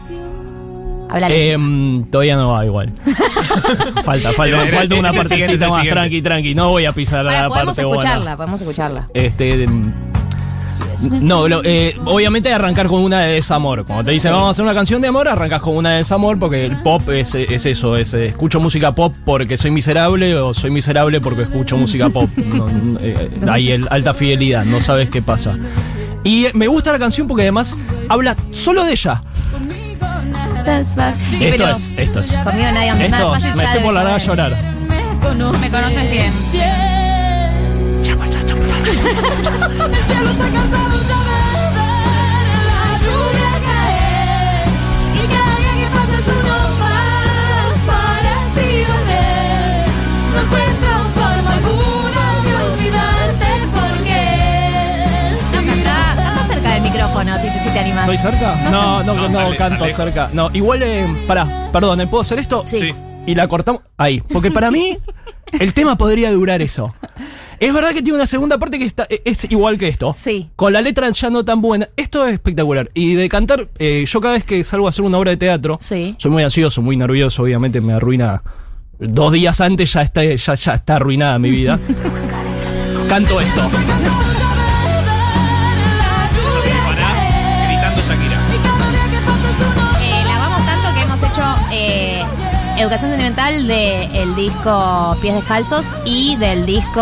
[1.29, 2.91] Eh, mm, todavía no va igual.
[4.05, 6.55] falta, falta, Era- era- falta una partecita más tranqui, tranqui.
[6.55, 8.37] No voy a pisar Ahora, la podemos parte escucharla, buena.
[8.37, 9.09] podemos escucharla.
[9.13, 9.67] Este.
[11.23, 13.85] No, lo- eh, obviamente arrancar con una de desamor.
[13.85, 16.39] Cuando te dicen vamos a hacer una canción de amor, arrancas con una de desamor
[16.39, 20.55] porque el pop es, es eso, es eh, escucho música pop porque soy miserable o
[20.55, 22.31] soy miserable porque escucho música pop.
[22.37, 22.69] No,
[23.01, 25.57] eh, hay el- alta fidelidad, no sabes qué pasa.
[26.25, 27.77] Y eh, me gusta la canción porque además
[28.09, 29.23] habla solo de ella.
[31.17, 32.33] Sí, esto es, esto es.
[32.39, 34.51] Conmigo nadie nada Esto, me estoy por largar a saber.
[34.51, 34.75] llorar.
[35.61, 36.31] Me conoces bien.
[58.03, 58.57] ¿Estoy cerca?
[58.71, 59.95] No, no, no, No, dale, canto dale.
[59.95, 60.31] cerca.
[60.33, 62.07] No, igual, eh, pará, perdón, ¿eh?
[62.07, 62.65] ¿puedo hacer esto?
[62.67, 62.95] Sí.
[63.27, 64.21] Y la cortamos ahí.
[64.21, 64.99] Porque para mí,
[65.59, 66.95] el tema podría durar eso.
[67.63, 70.13] Es verdad que tiene una segunda parte que está, es igual que esto.
[70.17, 70.51] Sí.
[70.57, 71.89] Con la letra ya no tan buena.
[71.97, 72.91] Esto es espectacular.
[72.93, 75.79] Y de cantar, eh, yo cada vez que salgo a hacer una obra de teatro,
[75.81, 76.17] Sí.
[76.19, 78.43] soy muy ansioso, muy nervioso, obviamente me arruina.
[78.99, 81.79] Dos días antes ya está, ya, ya está arruinada mi vida.
[83.09, 83.71] Canto esto.
[92.79, 97.01] Educación sentimental del disco Pies Descalzos y del disco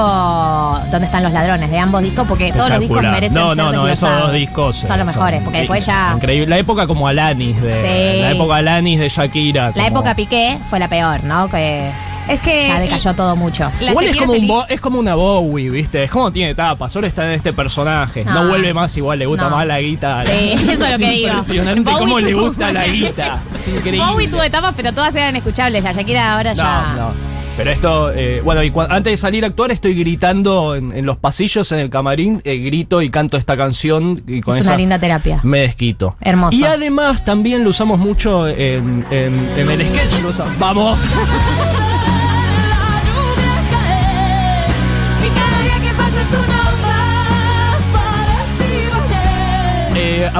[0.90, 1.70] ¿Dónde están los ladrones?
[1.70, 4.76] De ambos discos, porque todos los discos merecen No, ser no, no, esos dos discos
[4.76, 6.46] son los mejores, porque después ya Increíble.
[6.46, 7.76] La época como Alanis de.
[7.76, 8.20] Sí.
[8.22, 9.72] La época Alanis de Shakira.
[9.74, 11.48] la época Piqué fue la peor, ¿no?
[11.48, 11.90] Que
[12.30, 12.68] Es que.
[12.68, 13.70] ya decayó todo mucho.
[13.80, 14.46] Igual es como, un.
[14.46, 16.04] Bo- es como una Bowie, ¿viste?
[16.04, 16.92] Es como tiene etapas.
[16.92, 18.24] Solo está en este personaje.
[18.24, 18.48] No, No.
[18.48, 19.56] vuelve más igual, le gusta No.
[19.56, 20.22] más la guita.
[20.22, 21.28] Sí, eso es lo que digo.
[21.28, 23.38] Impresionante Bowie cómo le gusta la guita.
[23.58, 24.04] Es increíble.
[24.06, 25.82] Bowie tuvo etapas, pero todas eran escuchables.
[25.84, 26.94] La Shakira ahora ya.
[26.96, 27.10] No, no.
[27.56, 31.04] Pero esto, eh, bueno, y cua- antes de salir a actuar estoy gritando en, en
[31.04, 34.70] los pasillos, en el camarín, eh, grito y canto esta canción y con es esa
[34.70, 35.40] una linda terapia.
[35.42, 36.16] me desquito.
[36.22, 36.56] Hermoso.
[36.56, 40.22] Y además también lo usamos mucho en, en- en el sketch.
[40.22, 41.00] lo Vamos.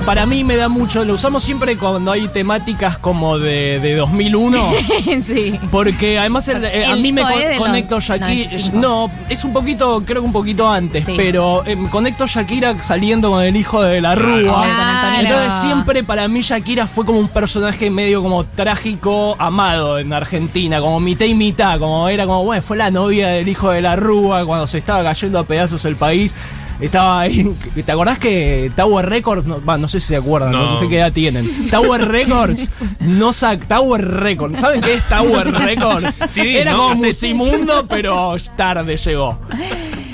[0.05, 4.59] para mí me da mucho, lo usamos siempre cuando hay temáticas como de, de 2001.
[5.27, 5.59] sí.
[5.71, 8.27] Porque además el- eh, a mí me con- conecto Shakira.
[8.51, 8.77] 95.
[8.79, 11.15] No, es un poquito, creo que un poquito antes, Sí.
[11.17, 14.65] pero eh, conecto Shakira saliendo con el hijo de la Rúa.
[14.65, 15.21] Claro.
[15.21, 20.81] Entonces siempre para mí Shakira fue como un personaje medio como trágico, amado en Argentina,
[20.81, 23.97] como mitad y mitad, como era como, bueno, fue la novia del hijo de la
[23.97, 26.37] Rúa cuando se estaba cayendo a pedazos el país.
[26.81, 27.51] Estaba ahí.
[27.85, 29.47] ¿Te acordás que Tower Records?
[29.47, 30.71] No, va, no sé si se acuerdan, no.
[30.73, 30.77] No.
[30.77, 31.49] sé qué edad tienen.
[31.71, 32.71] Tower Records
[33.01, 34.59] no sac Tower Records.
[34.61, 36.09] ¿Saben qué es Tower Records?
[36.31, 36.89] Sí, Era ¿no?
[36.91, 36.97] como.
[37.05, 39.39] Musimundo, pero tarde llegó.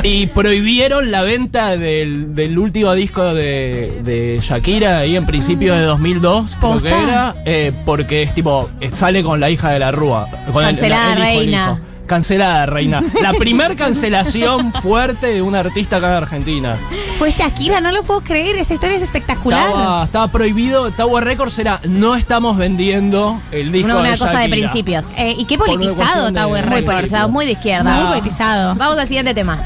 [0.03, 5.83] Y prohibieron la venta del, del último disco de, de Shakira ahí en principio de
[5.83, 10.29] 2002, creo que era, eh, porque es tipo, sale con la hija de la Rúa.
[10.53, 11.83] Con el- Cancelada, el hijo, el reina.
[12.07, 13.03] Cancelada, reina.
[13.21, 16.77] La primer cancelación fuerte de un artista acá en Argentina.
[17.19, 18.57] Fue Shakira, no lo puedo creer.
[18.57, 19.67] Esa historia es espectacular.
[19.69, 24.39] Estaba, estaba prohibido, Tower Records era, no estamos vendiendo el disco Una, una de cosa
[24.39, 24.57] de Shakira".
[24.71, 25.19] principios.
[25.19, 26.95] Eh, y qué politizado Tower muy Records.
[26.97, 27.95] politizado, muy de izquierda.
[27.95, 28.75] Muy politizado.
[28.77, 29.59] Vamos al siguiente tema.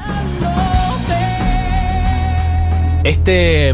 [3.04, 3.72] Este.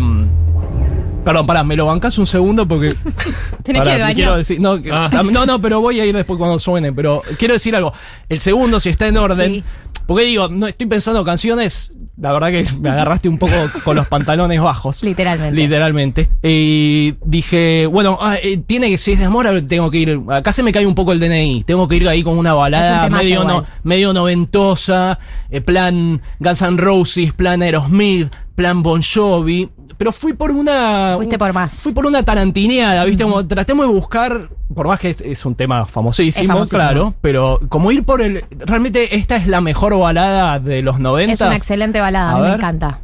[1.27, 2.95] Perdón, pará, me lo bancas un segundo porque.
[3.65, 4.15] Tenés Pará, que baño.
[4.15, 5.11] quiero decir, no, que- Ah.
[5.31, 6.93] no, no, pero voy a ir después cuando suene.
[6.93, 7.93] Pero quiero decir algo.
[8.29, 9.51] El segundo, si está en orden.
[9.53, 9.65] Sí.
[10.07, 11.93] Porque digo, no estoy pensando canciones.
[12.17, 13.53] La verdad que me agarraste un poco
[13.85, 15.03] con los pantalones bajos.
[15.03, 15.61] Literalmente.
[15.61, 16.31] Literalmente.
[16.45, 20.21] Y dije, bueno, ah, eh, tiene que, si es de amor, tengo que ir.
[20.31, 21.65] Acá se me cae un poco el DNI.
[21.65, 23.67] Tengo que ir ahí con una Es un balada temazo medio, no, igual.
[23.83, 25.19] medio noventosa,
[25.51, 29.69] eh, plan Guns N' Roses, plan Aerosmith, plan Bon Jovi.
[29.99, 31.15] Pero fui por una.
[31.17, 31.73] Fuiste por más.
[31.75, 33.25] Fui por una tarantineada, ¿viste?
[33.25, 34.49] Como tratemos de buscar.
[34.75, 36.81] Por más que es, es un tema famosísimo, Es famosísimo.
[36.81, 37.15] claro.
[37.21, 38.45] Pero como ir por el.
[38.51, 41.33] Realmente esta es la mejor balada de los 90.
[41.33, 42.55] Es una excelente balada, A me ver.
[42.55, 43.01] encanta.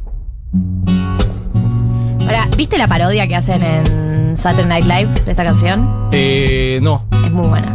[2.21, 6.09] Ahora, ¿viste la parodia que hacen en Saturday Night Live de esta canción?
[6.11, 7.05] Eh, no.
[7.25, 7.73] Es muy buena.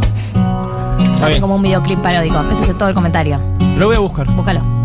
[1.23, 2.37] Hacen como un videoclip paródico.
[2.53, 3.41] Ese es todo el comentario.
[3.77, 4.27] Lo voy a buscar.
[4.31, 4.78] Búscalo.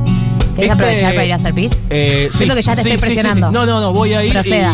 [0.56, 1.86] ¿Querés este, aprovechar para ir a hacer pis?
[1.90, 3.52] Eh, Siento que ya te estoy presionando.
[3.52, 4.32] No, no, no, voy a ir.
[4.32, 4.74] Proceda.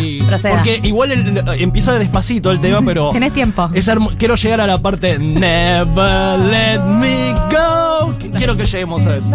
[0.56, 3.10] Porque igual el, empieza despacito el tema, pero.
[3.14, 3.70] Tenés tiempo.
[3.74, 5.18] Es quiero llegar a la parte.
[5.18, 8.14] Never let me go.
[8.38, 9.30] Quiero que lleguemos a eso.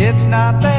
[0.00, 0.77] It's not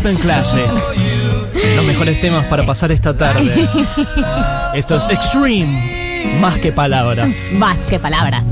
[0.00, 0.64] Aspen Clase.
[1.76, 3.68] Los mejores temas para pasar esta tarde.
[4.74, 5.78] Esto es Extreme.
[6.40, 7.50] Más que palabras.
[7.52, 8.42] Más que palabras.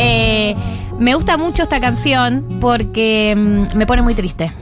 [0.00, 0.56] Eh,
[0.98, 4.52] me gusta mucho esta canción porque mm, me pone muy triste.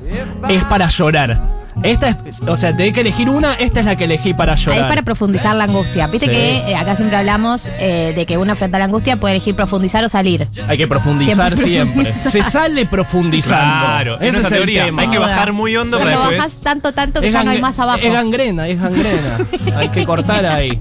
[0.47, 1.53] Es para llorar.
[1.85, 4.59] Esta es, o sea, tenés que elegir una, esta es la que elegí para Ahí
[4.59, 4.89] es llorar.
[4.89, 6.07] para profundizar la angustia.
[6.07, 6.32] Viste Sí.
[6.35, 9.55] que eh, acá siempre hablamos eh, de que uno frente a la angustia puede elegir
[9.55, 10.49] profundizar o salir.
[10.66, 12.12] Hay que profundizar Siempre.
[12.14, 13.85] Se sale profundizando.
[13.85, 14.87] Claro, esa es el teoría.
[14.87, 15.03] tema.
[15.03, 16.39] Hay que bajar muy hondo para Cuando después.
[16.49, 18.01] bajas tanto, tanto que Es ya no hay más abajo.
[18.03, 19.39] Es gangrena, es gangrena.
[19.76, 20.80] Hay que cortar ahí.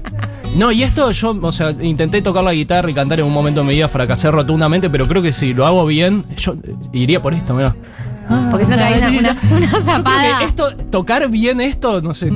[0.56, 3.60] No, y esto yo, o sea, intenté tocar la guitarra y cantar en un momento
[3.60, 6.54] de mi vida, fracasé rotundamente, pero creo que si lo hago bien, yo
[6.92, 7.74] iría por esto, mira.
[8.50, 10.42] Porque si no te hay una, una, una zapada.
[10.42, 12.30] esto, tocar bien esto, no sé,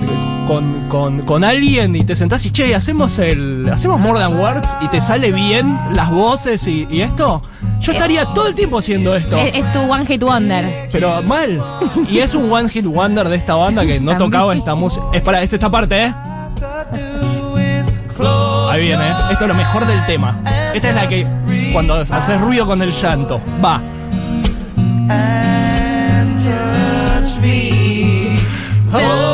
[0.47, 3.69] con, con, con alguien y te sentás y che, hacemos el.
[3.73, 7.43] hacemos More Than Words y te sale bien las voces y, y esto.
[7.81, 9.37] Yo estaría todo el tiempo haciendo esto.
[9.37, 10.89] Es, es tu One Hit Wonder.
[10.91, 11.63] Pero mal.
[12.11, 15.05] Y es un one hit wonder de esta banda que no tocaba esta música.
[15.13, 16.15] Es para esta, esta parte, ¿eh?
[18.71, 19.13] Ahí viene, ¿eh?
[19.31, 20.41] Esto es lo mejor del tema.
[20.75, 21.27] Esta es la que
[21.73, 23.41] cuando haces ruido con el llanto.
[23.65, 23.81] Va.
[28.93, 29.28] Me.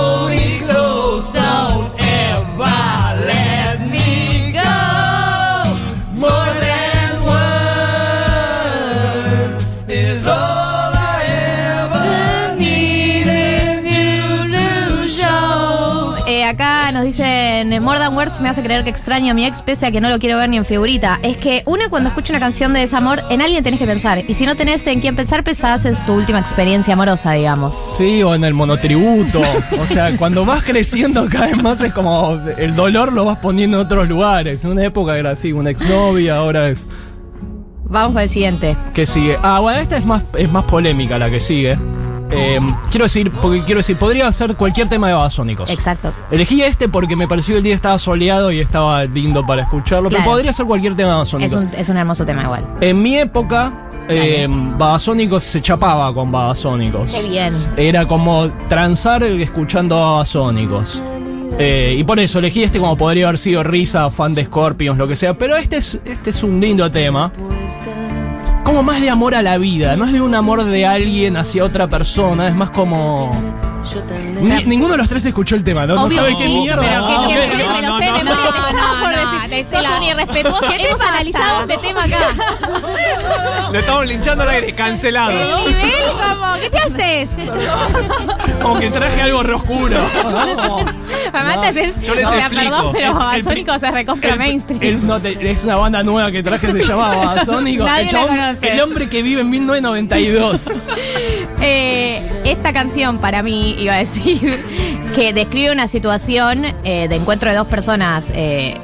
[16.94, 19.90] Nos dicen, More Than Words me hace creer que extraño a mi ex pese a
[19.90, 21.18] que no lo quiero ver ni en figurita.
[21.22, 24.22] Es que uno cuando escucha una canción de desamor, en alguien tenés que pensar.
[24.28, 27.94] Y si no tenés en quién pensar, pensás en tu última experiencia amorosa, digamos.
[27.98, 29.42] Sí, o en el monotributo.
[29.80, 33.80] O sea, cuando vas creciendo cada vez más es como el dolor lo vas poniendo
[33.80, 34.64] en otros lugares.
[34.64, 36.86] En una época era así, una exnovia, ahora es.
[37.84, 38.76] Vamos con el siguiente.
[38.94, 39.36] ¿Qué sigue?
[39.42, 41.76] Ah, bueno, esta es más, es más polémica la que sigue.
[42.30, 42.58] Eh,
[42.90, 45.70] quiero decir, porque quiero decir, podría ser cualquier tema de Babasónicos.
[45.70, 46.12] Exacto.
[46.30, 50.08] Elegí este porque me pareció que el día estaba soleado y estaba lindo para escucharlo,
[50.08, 50.24] Claro.
[50.24, 51.62] pero podría ser cualquier tema de Es Babasónicos.
[51.62, 52.66] un, es un hermoso tema igual.
[52.80, 53.72] En mi época,
[54.08, 57.12] eh, Babasónicos se chapaba con Babasónicos.
[57.12, 57.52] Qué bien.
[57.76, 61.02] Era como transar escuchando a Babasónicos.
[61.56, 65.06] Eh, y por eso elegí este como podría haber sido Risa, fan de Scorpions, lo
[65.06, 65.34] que sea.
[65.34, 67.30] Pero este es, este es un lindo tema.
[68.64, 71.64] Como más de amor a la vida, no es de un amor de alguien hacia
[71.64, 73.30] otra persona, es más como...
[74.40, 75.94] Ni- ninguno de los tres escuchó el tema, ¿no?
[76.04, 76.82] Obvio no sabe que qué sí, mierda.
[76.82, 77.38] pero que Ah, que ok.
[77.44, 80.66] escuché, me lo sé, me no, lo sé, Sos un irrespetuoso.
[80.72, 82.18] Hemos analizado este tema acá.
[83.72, 85.30] Lo estamos linchando al aire, cancelado.
[85.30, 87.36] El nivel, como, ¿qué te haces?
[88.62, 89.96] Como que traje algo re oscuro.
[91.32, 92.70] Además te haces, Yo les explico.
[92.72, 94.82] perdón, pero Babasónicos es recontra El- mainstream.
[95.40, 97.88] es una banda nueva que traje, se llama Babasónicos.
[98.62, 100.60] El hombre que vive en 1992.
[101.60, 104.58] Eh, esta canción para mí iba a decir
[105.14, 108.76] que describe una situación eh, de encuentro de dos personas eh,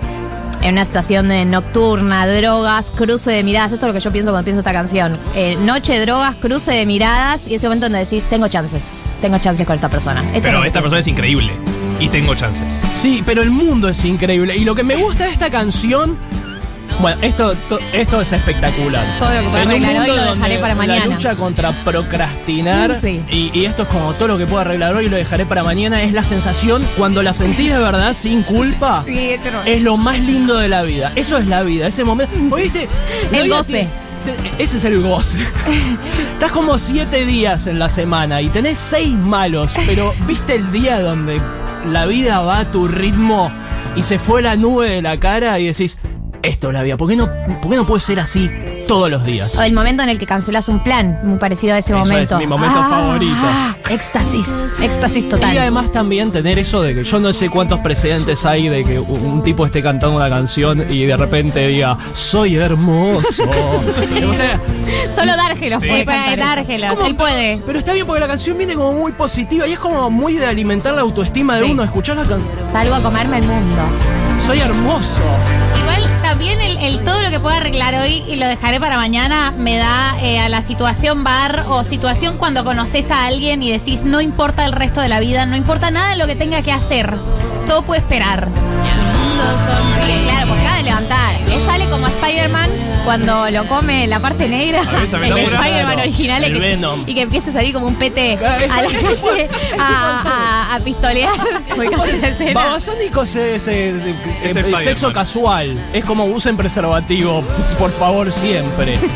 [0.63, 3.73] en una situación de nocturna, drogas, cruce de miradas.
[3.73, 5.19] Esto es lo que yo pienso cuando pienso esta canción.
[5.35, 9.67] Eh, noche, drogas, cruce de miradas y ese momento donde decís, tengo chances, tengo chances
[9.67, 10.21] con esta persona.
[10.21, 11.53] Esto es Pero que esta persona es increíble.
[11.99, 12.73] Y tengo chances.
[12.93, 14.57] Sí, pero el mundo es increíble.
[14.57, 16.17] Y lo que me gusta de esta canción.
[16.99, 19.07] Bueno, esto, to- esto es espectacular.
[19.19, 21.01] Todo lo que pueda arreglar hoy mundo lo dejaré para mañana.
[21.07, 23.01] La lucha contra procrastinar.
[23.01, 23.23] Sí.
[23.31, 26.03] Y, y esto es como todo lo que puedo arreglar hoy lo dejaré para mañana.
[26.03, 29.03] Es la sensación cuando la sentís de verdad sin culpa.
[29.07, 31.13] Sí, eso no- Es lo más lindo de la vida.
[31.17, 32.55] Eso es la vida, ese momento.
[32.55, 32.89] ¿Oíste?
[33.33, 33.87] La El goce.
[34.59, 35.39] Ese es el goce.
[36.35, 41.01] Estás como siete días en la semana y tenés seis malos, pero ¿viste el día
[41.01, 41.41] donde
[41.91, 43.51] la vida va a tu ritmo
[43.97, 45.97] y se fue la nube de la cara y decís,
[46.43, 47.27] esto es la vida, ¿por qué no,
[47.63, 48.51] por qué no puede ser así
[48.87, 49.55] todos los días.
[49.57, 52.35] O el momento en el que cancelas un plan, muy parecido a ese Eso momento.
[52.35, 53.37] es mi momento Ah, favorito.
[53.41, 55.55] ah, éxtasis, éxtasis total.
[55.55, 58.99] Y además también tener eso de que yo no sé cuántos precedentes hay de que
[58.99, 63.45] un tipo esté cantando una canción y de repente diga, soy hermoso.
[64.29, 64.59] o sea,
[65.15, 65.89] Solo Dárgelos Sí.
[65.89, 66.37] puede.
[66.37, 67.63] Dárgelos, él puede.
[67.65, 70.47] pero está bien porque la canción viene como muy positiva y es como muy de
[70.47, 71.71] alimentar la autoestima de Sí.
[71.71, 72.49] uno, escuchar la canción.
[72.73, 73.83] Salgo a comerme el mundo.
[74.45, 75.21] Soy hermoso.
[76.41, 79.77] También el, el todo lo que pueda arreglar hoy y lo dejaré para mañana me
[79.77, 84.23] da eh, a la situación bar o situación cuando conoces a alguien y decís no
[84.23, 87.15] importa el resto de la vida, no importa nada de lo que tenga que hacer,
[87.67, 88.49] todo puede esperar.
[88.49, 91.41] Porque, claro, porque acaba de levantar.
[91.47, 92.71] Le sale como Spider-Man
[93.05, 94.81] cuando lo come la parte negra.
[94.81, 95.05] El.
[95.05, 97.05] Spider-Man original el y que, Venom.
[97.07, 99.49] y que empieza a salir como un pete a la calle
[99.79, 100.23] a,
[100.71, 101.33] a- a pistolear.
[101.77, 102.53] Muy casi.
[102.53, 104.07] Babasónicos es, es- es- Es
[104.43, 104.85] es Spider-Man.
[104.85, 105.77] sexo casual.
[105.93, 107.43] Es como usen preservativo,
[107.79, 108.99] por favor, siempre.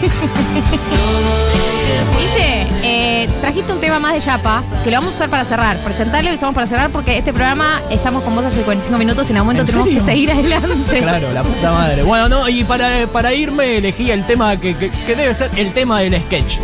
[2.19, 5.78] Guille, eh, trajiste un tema más de Yapa que lo vamos a usar para cerrar.
[5.78, 9.32] Presentarlo y usamos para cerrar porque este programa estamos con vos hace 45 minutos y
[9.32, 9.99] en un momento ¿En tenemos serio?
[10.01, 10.99] que seguir adelante.
[11.01, 12.03] Claro, la puta madre.
[12.03, 15.73] Bueno, no, y para, para irme elegí el tema que, que- que debe ser el
[15.73, 16.59] tema del sketch.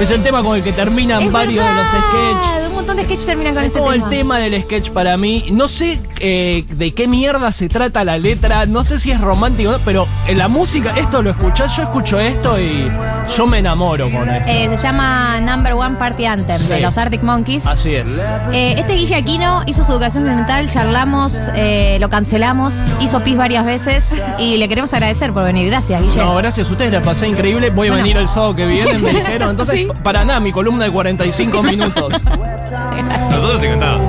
[0.00, 2.70] Es el tema con el que terminan Es varios de los sketches.
[2.90, 4.04] Montón de sketches terminan con Es este como tema.
[4.04, 5.44] el tema del sketch para mí.
[5.52, 9.70] No sé eh, de qué mierda se trata la letra, no sé si es romántico,
[9.70, 12.90] o no, pero en la música, esto lo escuchás, yo escucho esto y
[13.36, 14.48] yo me enamoro con esto.
[14.50, 17.64] Eh, se llama Number One Party Anthem de los Arctic Monkeys.
[17.66, 18.20] Así es.
[18.52, 21.48] Eh, este Guille Aquino hizo su educación sentimental, charlamos,
[22.00, 25.68] lo cancelamos, hizo pis varias veces y le queremos agradecer por venir.
[25.68, 26.16] Gracias, Guille.
[26.24, 27.70] No, gracias a ustedes, la pasé increíble.
[27.70, 29.50] Voy a venir el sábado que viene, me dijeron.
[29.50, 29.86] Entonces, Sí.
[30.02, 32.14] para nada, mi columna de 45 minutos.
[33.30, 34.00] Nosotros encantados.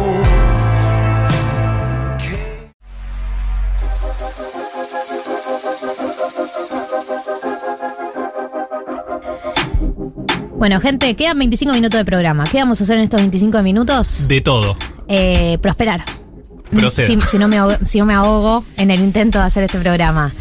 [10.62, 12.44] Bueno, gente, quedan 25 minutos de programa.
[12.44, 14.28] ¿Qué vamos a hacer en estos 25 minutos?
[14.28, 14.78] De todo.
[15.08, 16.06] Eh, prosperar.
[16.70, 17.08] Proceda.
[17.08, 20.32] Si, si no me si no me ahogo en el intento de hacer este programa.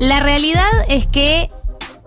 [0.00, 1.44] La realidad es que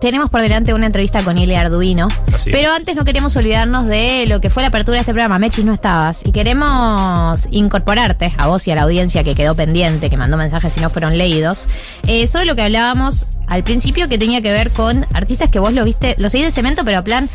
[0.00, 2.08] tenemos por delante una entrevista con Ile Arduino.
[2.32, 2.56] Así es.
[2.56, 5.38] pero antes no queremos olvidarnos de lo que fue la apertura de este programa.
[5.38, 6.24] Mechis, no estabas.
[6.24, 10.76] Y queremos incorporarte, a vos y a la audiencia que quedó pendiente, que mandó mensajes
[10.76, 11.66] y no fueron leídos,
[12.06, 15.72] eh, sobre lo que hablábamos al principio que tenía que ver con artistas que vos
[15.72, 17.28] lo viste, lo seguís de cemento, pero a plan.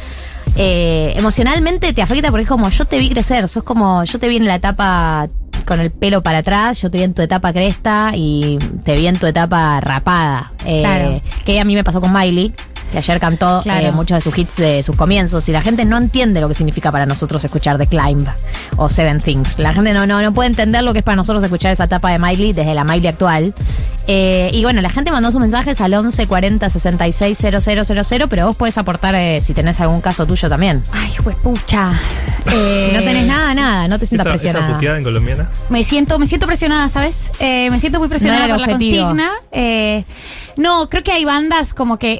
[0.55, 4.27] Eh, emocionalmente te afecta porque es como yo te vi crecer, sos como yo te
[4.27, 5.29] vi en la etapa
[5.65, 9.07] con el pelo para atrás, yo te vi en tu etapa cresta y te vi
[9.07, 10.51] en tu etapa rapada.
[10.65, 11.21] Eh, Claro.
[11.45, 12.53] Que a mí me pasó con Miley,
[12.91, 13.87] que ayer cantó Claro.
[13.87, 16.53] eh, muchos de sus hits de sus comienzos y la gente no entiende lo que
[16.53, 18.25] significa para nosotros escuchar The Climb
[18.77, 19.57] o Seven Things.
[19.59, 22.11] La gente no, no, no puede entender lo que es para nosotros escuchar esa etapa
[22.11, 23.53] de Miley desde la Miley actual.
[24.07, 28.55] Eh, y bueno, la gente mandó sus mensajes al 11 40 66 000, pero vos
[28.55, 30.81] podés aportar eh, si tenés algún caso tuyo también.
[30.91, 31.11] Ay,
[31.43, 31.93] pucha.
[32.43, 34.75] Si no tenés nada, nada, no te sientas Esa, esa presionada.
[34.75, 35.49] puteada en colombiana.
[35.69, 37.29] Me siento, me siento presionada, ¿sabes?
[37.39, 39.29] Eh, me siento muy presionada No por la consigna.
[39.51, 40.05] Eh,
[40.57, 42.19] no, creo que hay bandas como que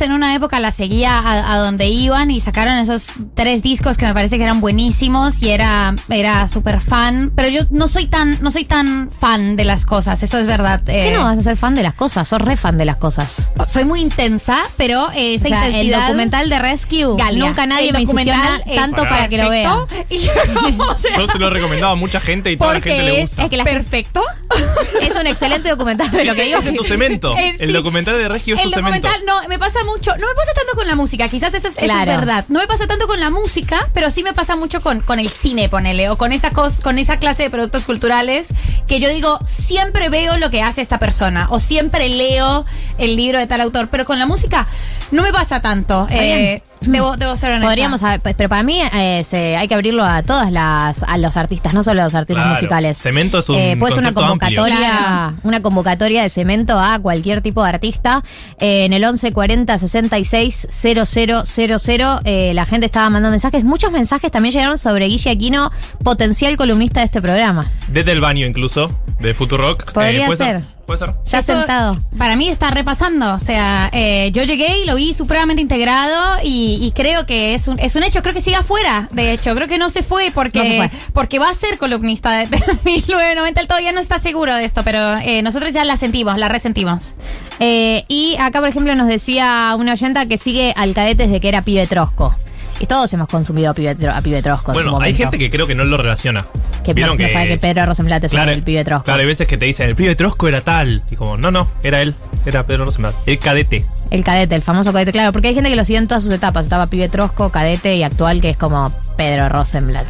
[0.00, 4.06] En una época la seguía a, a donde iban y sacaron esos tres discos que
[4.06, 7.32] me parece que eran buenísimos y era, era súper fan.
[7.34, 10.82] Pero yo no soy tan, no soy tan fan de las cosas, eso es verdad.
[10.84, 12.28] ¿Qué Eh, no vas a ser fan de las cosas?
[12.28, 13.50] Sos re fan de las cosas.
[13.70, 16.02] Soy muy intensa, pero eh, O esa sea, el intensidad.
[16.06, 17.46] documental de Rescue, Galia.
[17.46, 18.34] nunca nadie El me insistió
[18.74, 19.72] tanto para, que lo vea.
[19.86, 20.14] perfecto.
[20.14, 20.32] Y yo,
[20.90, 23.20] o sea, Yo se lo he recomendado a mucha gente y toda la gente le
[23.22, 23.44] gusta.
[23.44, 24.22] es que la gente- perfecto.
[25.02, 27.34] Es un excelente documental, pero lo que digo es tu cemento.
[27.38, 27.64] Eh, sí.
[27.64, 29.06] El documental de Regio es El tu cemento.
[29.08, 30.16] documental, no, me pasa mucho.
[30.16, 32.44] No me pasa tanto con la música, quizás eso es, eso es verdad.
[32.48, 35.28] No me pasa tanto con la música, pero sí me pasa mucho con, con el
[35.28, 38.48] cine, ponele, o con esa, cos, con esa clase de productos culturales
[38.86, 42.64] que yo digo, siempre veo lo que hace esta persona, o siempre leo
[42.98, 44.66] el libro de tal autor, pero con la música
[45.10, 46.06] no me pasa tanto.
[46.10, 47.66] Eh, debo, debo ser honesta.
[47.68, 51.16] Podríamos, haber- pues, pero para mí eh, se- hay que abrirlo a todas las, a
[51.18, 52.54] los artistas, no solo a los artistas Claro.
[52.56, 52.98] musicales.
[52.98, 54.60] Cemento es un Eh, puede ser una concepto amplio.
[54.62, 55.36] convocatoria, Claro.
[55.44, 58.22] una convocatoria de cemento a cualquier tipo de artista.
[58.60, 63.64] Eh, en el 11 40 66 000, eh, la gente estaba mandando mensajes.
[63.64, 65.70] Muchos mensajes también llegaron sobre Guille Aquino,
[66.04, 67.66] potencial columnista de este programa.
[67.88, 68.90] Desde el baño incluso,
[69.20, 69.92] de Futurock.
[69.92, 70.77] Podría ¿puede ser.
[70.88, 71.14] Puede ser.
[71.26, 71.94] Ya Eso, sentado.
[72.16, 73.34] Para mí está repasando.
[73.34, 77.68] O sea, eh, yo llegué y lo vi supremamente integrado y, y creo que es
[77.68, 78.22] un, es un hecho.
[78.22, 79.54] Creo que sigue afuera, de hecho.
[79.54, 80.90] Creo que no se fue porque, No se fue.
[81.12, 82.56] porque va a ser columnista de, de
[82.86, 83.60] 1990.
[83.60, 87.16] Él todavía no está seguro de esto, pero eh, nosotros ya la sentimos, la resentimos.
[87.60, 91.50] Eh, y acá, por ejemplo, nos decía una oyenta que sigue al cadete desde que
[91.50, 92.34] era pibe trosco.
[92.80, 95.50] Y todos hemos consumido a pibe, a Pibe Trosco en su Bueno, hay gente que
[95.50, 96.46] creo que no lo relaciona.
[96.84, 99.04] que no, no sabe que Pedro Rosenblatt es Claro, el pibe Trosco.
[99.04, 101.02] Claro, hay veces que te dicen, el pibe Trosco era tal.
[101.10, 102.14] Y como, no, no, era él.
[102.46, 103.14] Era Pedro Rosenblatt.
[103.26, 103.84] El cadete.
[104.10, 106.32] El cadete, el famoso cadete, claro, porque hay gente que lo sigue en todas sus
[106.32, 106.66] etapas.
[106.66, 110.06] Estaba pibe Trosco, cadete y actual, que es como Pedro Rosenblatt.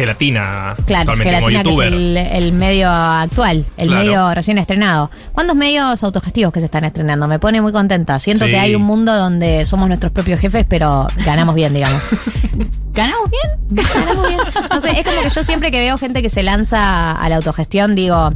[0.00, 0.74] Gelatina.
[0.86, 4.04] Claro, es actualmente como Gelatina, que es el, el medio actual, el Claro.
[4.04, 5.10] medio recién estrenado.
[5.32, 7.26] ¿Cuántos medios autogestivos que se están estrenando?
[7.28, 8.18] Me pone muy contenta.
[8.18, 8.50] Siento Sí.
[8.50, 12.02] que hay un mundo donde somos nuestros propios jefes, pero ganamos bien, digamos.
[12.92, 13.84] ¿Ganamos bien?
[13.86, 14.40] Ganamos bien.
[14.70, 17.36] No sé, es como que yo siempre que veo gente que se lanza a la
[17.36, 18.30] autogestión, digo,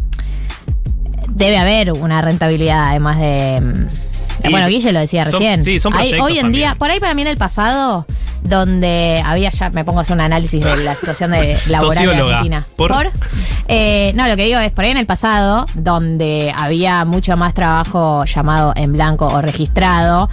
[1.31, 3.86] debe haber una rentabilidad, además de.
[4.44, 5.62] Y bueno, Guille lo decía son- recién.
[5.62, 6.60] sí, son Hay- proyectos hoy en también.
[6.62, 8.06] día, por ahí para mí en el pasado,
[8.42, 12.12] donde había ya, me pongo a hacer un análisis de la situación de laboral de.
[12.22, 12.64] Argentina.
[12.76, 13.10] ¿Por?
[13.68, 17.54] Eh, no, lo que digo es, por ahí en el pasado, donde había mucho más
[17.54, 20.28] trabajo llamado en blanco o registrado,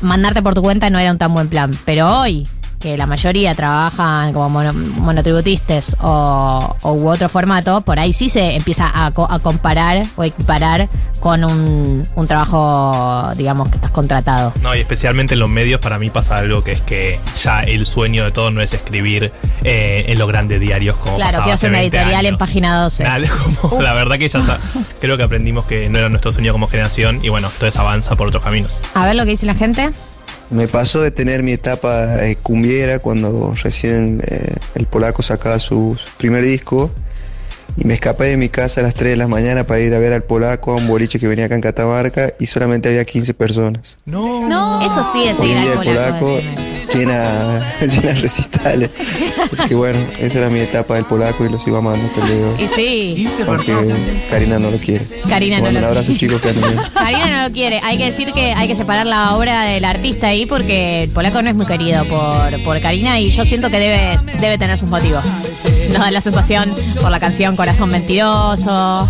[0.00, 1.70] mandarte por tu cuenta no era un tan buen plan.
[1.84, 2.46] Pero hoy,
[2.82, 8.28] que la mayoría trabajan como mono- monotributistas o, o u otro formato, por ahí sí
[8.28, 10.88] se empieza a, a comparar o equiparar
[11.20, 14.52] con un, un trabajo, digamos, que estás contratado.
[14.60, 17.86] No, y especialmente en los medios para mí pasa algo que es que ya el
[17.86, 19.32] sueño de todos no es escribir
[19.62, 22.82] eh, en los grandes diarios como Claro, pasaba quiero hace una 20 editorial en página
[22.82, 23.04] 12.
[23.04, 23.26] Nada,
[23.60, 24.40] como- la verdad que ya
[25.00, 28.26] creo que aprendimos que no era nuestro sueño como generación y bueno, entonces avanza por
[28.28, 28.76] otros caminos.
[28.94, 29.90] A ver lo que dice la gente.
[30.50, 35.96] Me pasó de tener mi etapa eh, cumbiera cuando recién eh, el polaco sacaba su,
[35.96, 36.90] su primer disco
[37.76, 39.98] y me escapé de mi casa a las 3 de la mañana para ir a
[39.98, 43.32] ver al polaco a un boliche que venía acá en Catamarca y solamente había 15
[43.32, 43.96] personas.
[44.04, 44.46] No.
[44.46, 44.82] No.
[44.84, 46.18] Eso sí es Hoy al polaco.
[46.18, 46.40] polaco
[46.94, 48.90] llena, llena recitales.
[49.52, 52.64] Así que bueno, esa era mi etapa del polaco y lo sigo amando hasta hoy.
[52.64, 53.28] Y sí.
[53.46, 53.74] Aunque
[54.30, 55.04] Karina no lo quiere.
[55.28, 56.18] Karina Le no un abrazo quiere.
[56.18, 56.80] chicos que anden bien.
[56.94, 57.80] Karina no lo quiere.
[57.82, 61.42] Hay que decir que hay que separar la obra del artista ahí porque el polaco
[61.42, 64.88] no es muy querido por, por Karina y yo siento que debe, debe tener sus
[64.88, 65.24] motivos.
[65.90, 69.08] Nos da la sensación por la canción Corazón Mentiroso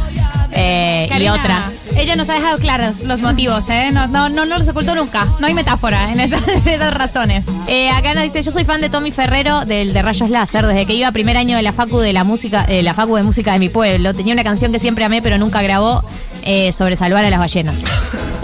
[0.52, 1.90] eh, y Karina, otras.
[1.96, 3.90] Ella nos ha dejado claros los motivos, ¿eh?
[3.92, 5.26] No, no, no, no los ocultó nunca.
[5.40, 7.46] No hay metáfora en esas, en esas razones.
[7.66, 10.86] Eh, acá nos dice, yo soy fan de Tommy Ferrero del de Rayos Láser, desde
[10.86, 13.22] que iba a primer año de la facu de la música, eh, la facu de
[13.22, 14.14] música de mi pueblo.
[14.14, 16.04] Tenía una canción que siempre amé, pero nunca grabó
[16.44, 17.84] eh, sobre salvar a las ballenas.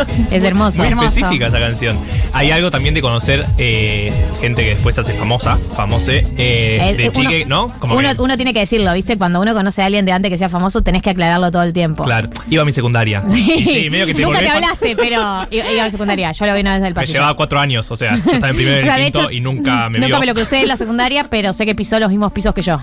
[0.31, 0.79] es hermoso.
[0.83, 1.97] Muy específica esa canción.
[2.33, 6.95] Hay algo también de conocer eh, gente que después se hace famosa, famose, eh, Eh,
[6.97, 7.73] de eh, uno- chique, ¿no?
[7.79, 9.17] Como Uno, que- uno tiene que decirlo, ¿viste?
[9.19, 11.73] Cuando uno conoce a alguien de antes que sea famoso, tenés que aclararlo todo el
[11.73, 12.05] tiempo.
[12.05, 13.23] Claro, iba a mi secundaria.
[13.29, 13.53] Sí.
[13.59, 15.15] Y sí, medio que te Nunca volvés te fan- hablaste, pero
[15.51, 16.33] iba iba a la secundaria.
[16.33, 17.15] Yo lo vi una vez del Me pasillo.
[17.15, 19.21] llevaba cuatro años, o sea, yo estaba en primero y O sea, en de quinto
[19.23, 20.21] hecho, y nunca me Nunca vio.
[20.21, 22.83] me lo crucé en la secundaria, pero sé que pisó los mismos pisos que yo.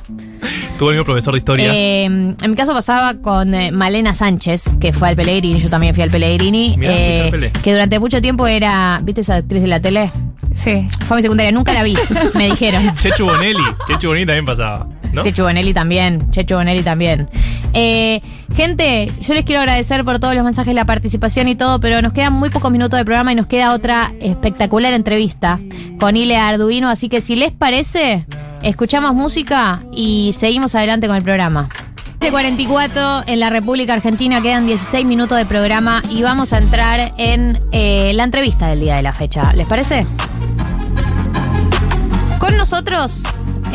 [0.77, 1.71] Tuve el mismo profesor de historia.
[1.73, 5.93] Eh, en mi caso pasaba con eh, Malena Sánchez, que fue al Pellegrini, yo también
[5.95, 7.51] fui al Pellegrini, Mirá, eh, Pele.
[7.51, 10.11] que durante mucho tiempo era, ¿viste esa actriz de la tele?
[10.53, 10.87] Sí.
[11.05, 11.95] Fue a mi secundaria, nunca la vi,
[12.35, 12.81] me dijeron.
[12.95, 13.63] Chechu Bonelli.
[13.87, 15.21] Chechu Bonelli también pasaba, ¿no?
[15.21, 17.29] Chechu Bonelli también, Chechu Bonelli también.
[17.73, 18.21] Eh,
[18.55, 22.13] gente, yo les quiero agradecer por todos los mensajes, la participación y todo, pero nos
[22.13, 25.59] quedan muy pocos minutos de programa y nos queda otra espectacular entrevista
[25.99, 28.25] con Ile Arduino, así que si les parece,
[28.63, 31.69] escuchamos música y seguimos adelante con el programa.
[32.19, 37.59] 44 en la República Argentina, quedan 16 minutos de programa y vamos a entrar en
[37.71, 39.53] eh, la entrevista del día de la fecha.
[39.53, 40.05] ¿Les parece?
[42.39, 43.23] Con nosotros,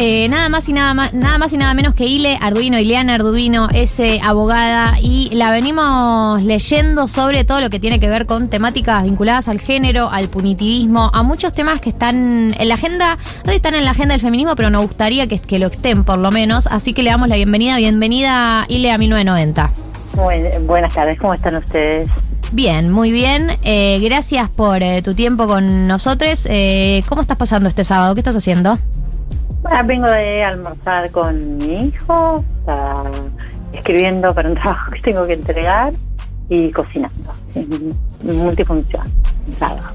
[0.02, 3.14] eh, nada más y nada más, nada más y nada menos que Ile Arduino, Ileana
[3.16, 8.24] Arduino, es eh, abogada y la venimos leyendo sobre todo lo que tiene que ver
[8.24, 13.18] con temáticas vinculadas al género, al punitivismo, a muchos temas que están en la agenda,
[13.44, 16.18] no están en la agenda del feminismo, pero nos gustaría que, que lo estén por
[16.18, 16.66] lo menos.
[16.66, 19.70] Así que le damos la bienvenida, bienvenida Ile a 1990.
[20.16, 22.08] Buen- buenas tardes, ¿cómo están ustedes?
[22.52, 23.52] Bien, muy bien.
[23.62, 26.46] Eh, gracias por eh, tu tiempo con nosotros.
[26.50, 28.14] Eh, ¿Cómo estás pasando este sábado?
[28.14, 28.78] ¿Qué estás haciendo?
[29.64, 32.44] Ah, vengo de almorzar con mi hijo,
[33.72, 35.92] escribiendo para un trabajo que tengo que entregar
[36.48, 37.32] y cocinando.
[38.22, 39.02] Multifunción,
[39.58, 39.90] sábado.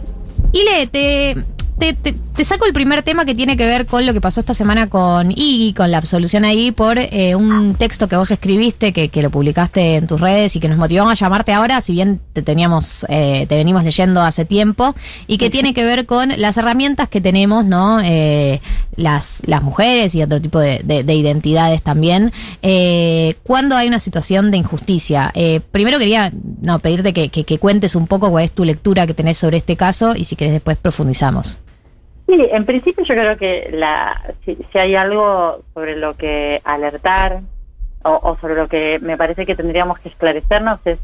[0.51, 1.35] Ile, te,
[1.79, 4.39] te, te- te saco el primer tema que tiene que ver con lo que pasó
[4.39, 8.91] esta semana con Iggy, con la absolución ahí, por eh, un texto que vos escribiste,
[8.93, 11.93] que, que lo publicaste en tus redes y que nos motivó a llamarte ahora, si
[11.93, 14.95] bien te teníamos, eh, te venimos leyendo hace tiempo,
[15.27, 17.99] y que tiene que ver con las herramientas que tenemos, ¿no?
[18.03, 18.61] Eh,
[18.95, 22.31] las, las mujeres y otro tipo de, de- de identidades también,
[22.61, 25.31] eh, cuando hay una situación de injusticia.
[25.35, 26.31] Eh, primero quería
[26.61, 29.57] no, pedirte que, que- que cuentes un poco cuál es tu lectura que tenés sobre
[29.57, 31.59] este caso y si querés después profundizamos.
[32.27, 37.41] Sí, en principio yo creo que la, si, si hay algo sobre lo que alertar
[38.03, 40.97] o, o sobre lo que me parece que tendríamos que esclarecernos es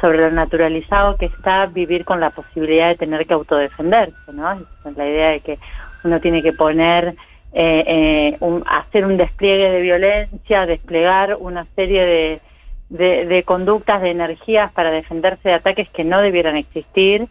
[0.00, 4.66] sobre lo naturalizado que está vivir con la posibilidad de tener que autodefenderse, ¿no?
[4.96, 5.58] La idea de que
[6.04, 7.14] uno tiene que poner
[7.52, 12.40] eh, eh, un- hacer un despliegue de violencia, desplegar una serie de,
[12.88, 17.28] de, de conductas, de energías para defenderse de ataques que no debieran existir,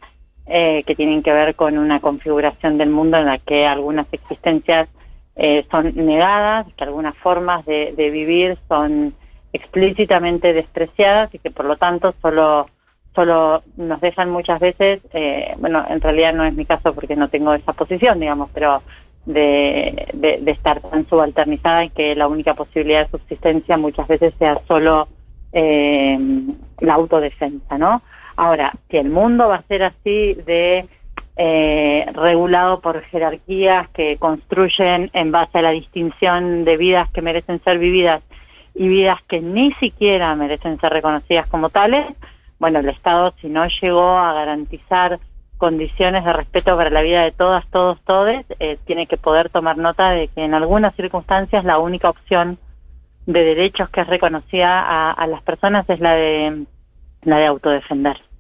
[0.51, 4.89] eh, que tienen que ver con una configuración del mundo en la que algunas existencias
[5.35, 9.13] eh, son negadas, que algunas formas de, de vivir son
[9.53, 12.67] explícitamente despreciadas y que por lo tanto solo
[13.13, 17.27] solo nos dejan muchas veces, eh, bueno, en realidad no es mi caso porque no
[17.29, 18.81] tengo esa posición, digamos, pero
[19.25, 24.33] de, de, de estar tan subalternizada y que la única posibilidad de subsistencia muchas veces
[24.39, 25.07] sea solo
[25.53, 26.17] eh,
[26.79, 28.01] la autodefensa, ¿no?
[28.41, 30.87] Ahora, si el mundo va a ser así de
[31.37, 37.63] eh, regulado por jerarquías que construyen en base a la distinción de vidas que merecen
[37.63, 38.23] ser vividas
[38.73, 42.03] y vidas que ni siquiera merecen ser reconocidas como tales,
[42.57, 45.19] bueno, el Estado si no llegó a garantizar
[45.59, 49.77] condiciones de respeto para la vida de todas, todos, todes, eh, tiene que poder tomar
[49.77, 52.57] nota de que en algunas circunstancias la única opción
[53.27, 56.65] de derechos que es reconocida a, a las personas es la de
[57.21, 58.30] la de autodefender.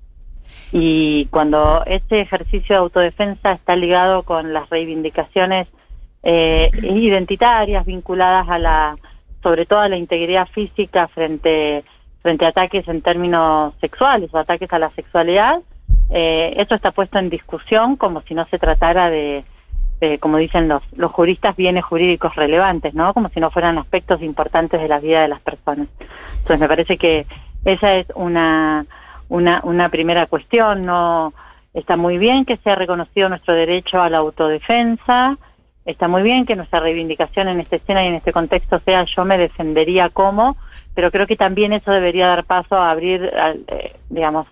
[0.71, 5.67] Y cuando ese ejercicio de autodefensa está ligado con las reivindicaciones
[6.23, 8.95] eh, identitarias vinculadas a la,
[9.43, 11.83] sobre todo a la integridad física frente
[12.21, 15.59] frente a ataques en términos sexuales o ataques a la sexualidad,
[16.11, 19.43] eh, eso está puesto en discusión como si no se tratara de,
[19.99, 23.13] de, como dicen los, los juristas, bienes jurídicos relevantes, ¿no?
[23.13, 25.87] Como si no fueran aspectos importantes de la vida de las personas.
[26.33, 27.25] Entonces me parece que
[27.65, 28.85] esa es una,
[29.31, 30.85] una, una primera cuestión.
[30.85, 31.33] No
[31.73, 35.37] está muy bien que sea reconocido nuestro derecho a la autodefensa.
[35.85, 39.25] Está muy bien que nuestra reivindicación en esta escena y en este contexto sea yo
[39.25, 40.57] me defendería como,
[40.93, 44.45] pero creo que también eso debería dar paso a abrir, al, eh, digamos,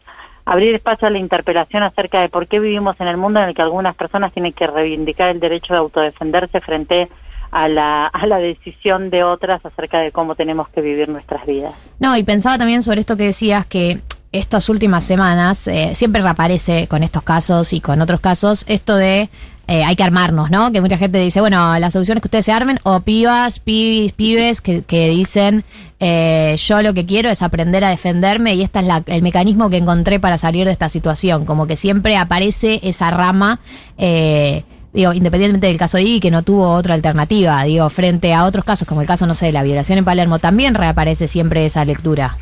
[0.45, 3.53] abrir espacio a la interpelación acerca de por qué vivimos en el mundo en el
[3.53, 7.09] que algunas personas tienen que reivindicar el derecho de autodefenderse frente
[7.51, 11.73] a la, a la decisión de otras acerca de cómo tenemos que vivir nuestras vidas.
[11.99, 13.99] No, y pensaba también sobre esto que decías que
[14.31, 19.29] estas últimas semanas eh, siempre reaparece con estos casos y con otros casos esto de
[19.71, 20.71] eh, hay que armarnos, ¿no?
[20.71, 24.13] Que mucha gente dice, bueno, la solución es que ustedes se armen, o pibas, pibis,
[24.13, 25.63] pibes que, que dicen,
[25.99, 29.69] eh, yo lo que quiero es aprender a defenderme y este es la, el mecanismo
[29.69, 31.45] que encontré para salir de esta situación.
[31.45, 33.59] Como que siempre aparece esa rama,
[33.99, 38.45] eh, digo, independientemente del caso de Iggy, que no tuvo otra alternativa, digo, frente a
[38.45, 41.63] otros casos, como el caso, no sé, de la violación en Palermo, también reaparece siempre
[41.67, 42.39] esa lectura.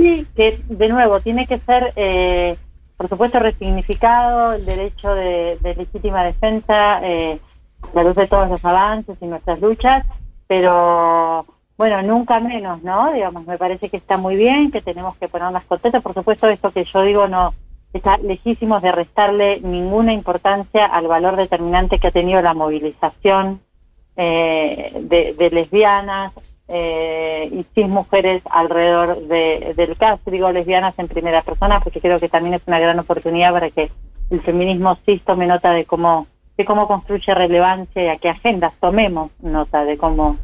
[0.00, 2.56] Sí, que de nuevo tiene que ser, eh,
[2.96, 7.38] por supuesto, resignificado el derecho de, legítima defensa eh,
[7.92, 10.06] la luz de todos los avances y nuestras luchas,
[10.46, 11.44] pero
[11.76, 13.12] bueno, nunca menos, ¿no?
[13.12, 16.02] Digamos, me parece que está muy bien, que tenemos que ponerlas contentas.
[16.02, 17.52] Por supuesto, esto que yo digo no
[17.92, 23.60] está lejísimos de restarle ninguna importancia al valor determinante que ha tenido la movilización
[24.16, 26.32] eh, de lesbianas,
[26.72, 32.20] eh, y cis mujeres alrededor de, del caso, digo lesbianas en primera persona, porque creo
[32.20, 33.90] que también es una gran oportunidad para que
[34.30, 38.72] el feminismo cis tome nota de cómo, de cómo construye relevancia y a qué agendas
[38.78, 40.36] tomemos nota de cómo,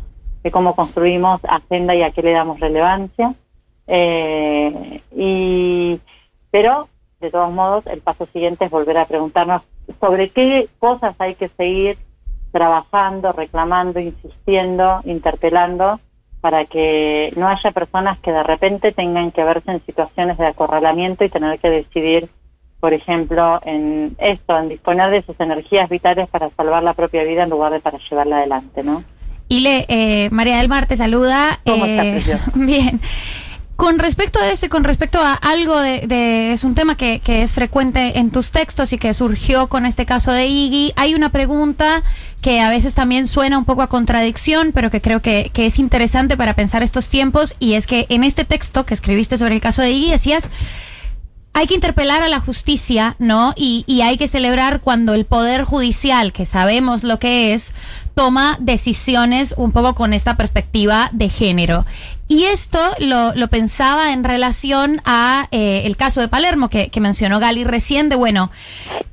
[0.43, 3.35] de cómo construimos agenda y a qué le damos relevancia.
[3.87, 6.01] Eh, y,
[6.51, 6.89] pero,
[7.21, 9.63] de todos modos, el paso siguiente es volver a preguntarnos
[10.01, 11.99] sobre qué cosas hay que seguir
[12.51, 16.01] trabajando, reclamando, insistiendo, interpelando
[16.47, 21.25] para que no haya personas que de repente tengan que verse en situaciones de acorralamiento
[21.25, 22.29] y tener que decidir,
[22.79, 27.43] por ejemplo, en esto, en disponer de sus energías vitales para salvar la propia vida
[27.43, 29.03] en lugar de para llevarla adelante, ¿no?
[29.49, 31.59] Ile, eh, María del Mar te saluda.
[31.67, 32.41] ¿Cómo Eh, estás?
[32.55, 33.01] Bien.
[33.77, 37.21] Con respecto a esto y con respecto a algo de, de- es un tema que,
[37.21, 41.15] que es frecuente en tus textos y que surgió con este caso de Iggy, hay
[41.15, 42.03] una pregunta
[42.41, 45.79] que a veces también suena un poco a contradicción, pero que creo que, que es
[45.79, 49.61] interesante para pensar estos tiempos y es que en este texto que escribiste sobre el
[49.61, 50.51] caso de Iggy decías
[51.53, 53.55] hay que interpelar a la justicia, ¿no?
[53.57, 57.73] Y, y hay que celebrar cuando el Poder Judicial, que sabemos lo que es,
[58.17, 61.85] toma decisiones un poco con esta perspectiva de género.
[62.29, 66.99] Y esto lo, lo pensaba en relación a eh, el caso de Palermo que, que
[66.99, 68.51] mencionó Gali recién, de bueno,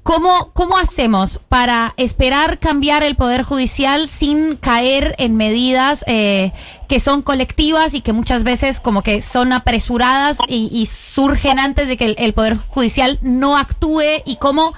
[0.04, 6.54] ¿cómo, ¿cómo hacemos para esperar cambiar el Poder Judicial sin caer en medidas eh,
[6.88, 11.90] que son colectivas y que muchas veces como que son apresuradas y, y surgen antes
[11.90, 14.74] de que el, el Poder Judicial no actúe y cómo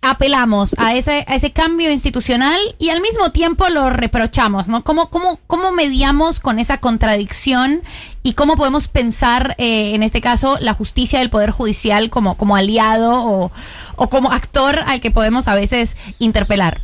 [0.00, 4.84] apelamos a ese, a ese cambio institucional y al mismo tiempo lo reprochamos, ¿no?
[4.84, 7.82] ¿Cómo, cómo, cómo mediamos con esa contradicción
[8.22, 12.54] y cómo podemos pensar, eh, en este caso, la justicia del Poder Judicial como, como
[12.56, 13.50] aliado o,
[13.96, 16.82] o como actor al que podemos a veces interpelar?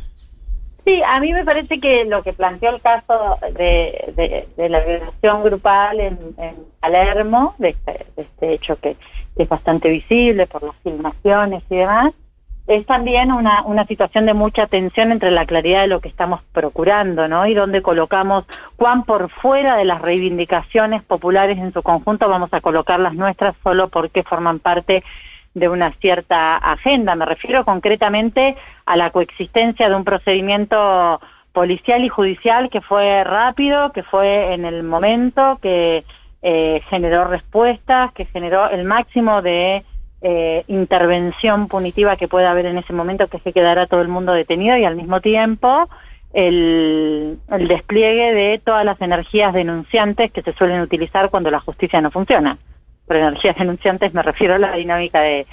[0.83, 4.13] Sí, a mí me parece que lo que planteó el caso de,
[4.57, 8.95] de- la violación grupal en, en Palermo, de este, de este hecho que
[9.35, 12.13] es bastante visible por las filmaciones y demás,
[12.67, 16.41] es también una, una situación de mucha tensión entre la claridad de lo que estamos
[16.51, 17.45] procurando, ¿no?
[17.45, 22.61] Y donde colocamos cuán por fuera de las reivindicaciones populares en su conjunto vamos a
[22.61, 25.03] colocar las nuestras solo porque forman parte
[25.53, 27.15] de una cierta agenda.
[27.15, 28.55] Me refiero concretamente
[28.85, 31.21] a la coexistencia de un procedimiento
[31.53, 36.03] policial y judicial que fue rápido, que fue en el momento, que
[36.41, 39.85] eh, generó respuestas, que generó el máximo de
[40.27, 44.07] eh, intervención punitiva que pueda haber en ese momento, que es que quedara todo el
[44.07, 45.87] mundo detenido y al mismo tiempo
[46.33, 52.01] el, el despliegue de todas las energías denunciantes que se suelen utilizar cuando la justicia
[52.01, 52.57] no funciona.
[53.05, 55.45] Por energías denunciantes me refiero a la dinámica de,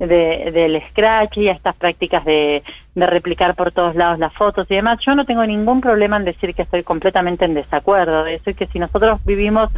[0.00, 2.64] de- del scratch y a estas prácticas de,
[2.96, 4.98] de replicar por todos lados las fotos y demás.
[5.06, 8.54] Yo no tengo ningún problema en decir que estoy completamente en desacuerdo de eso y
[8.54, 9.70] que si nosotros vivimos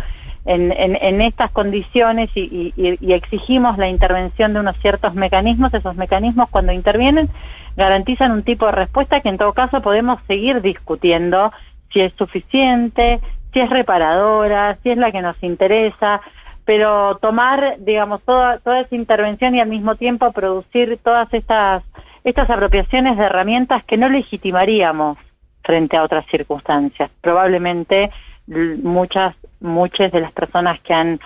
[0.49, 5.97] en, en, estas condiciones y, y- y- exigimos la intervención de unos ciertos mecanismos, esos
[5.97, 7.29] mecanismos cuando intervienen
[7.77, 11.53] garantizan un tipo de respuesta que en todo caso podemos seguir discutiendo
[11.93, 13.21] si es suficiente,
[13.53, 16.21] si es reparadora, si es la que nos interesa,
[16.65, 21.83] pero tomar, digamos, toda, toda esa intervención y al mismo tiempo producir todas estas,
[22.25, 25.19] estas apropiaciones de herramientas que no legitimaríamos
[25.63, 27.11] frente a otras circunstancias.
[27.21, 28.11] Probablemente
[28.47, 31.21] muchas, muchas de las personas que han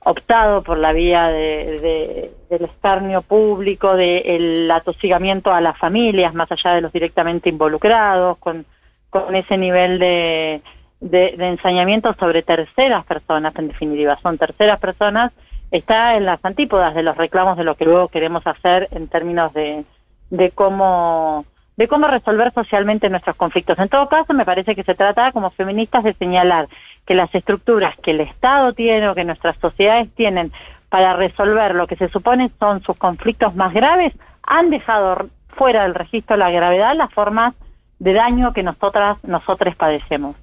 [0.00, 6.50] optado por la vía de, de- del escarnio público, del atosigamiento a las familias, más
[6.50, 8.64] allá de los directamente involucrados, con,
[9.10, 10.62] con ese nivel de,
[11.00, 15.32] de, de ensañamiento sobre terceras personas, en definitiva, son terceras personas,
[15.70, 19.52] está en las antípodas de los reclamos de lo que luego queremos hacer en términos
[19.52, 19.84] de,
[20.30, 21.44] de cómo
[21.76, 23.78] de cómo resolver socialmente nuestros conflictos.
[23.78, 26.66] En todo caso, me parece que se trata como feministas de señalar
[27.08, 30.52] que las estructuras que el Estado tiene o que nuestras sociedades tienen
[30.90, 34.12] para resolver lo que se supone son sus conflictos más graves,
[34.42, 37.54] han dejado fuera del registro la gravedad las formas
[37.98, 40.36] de daño que nosotras, nosotros padecemos.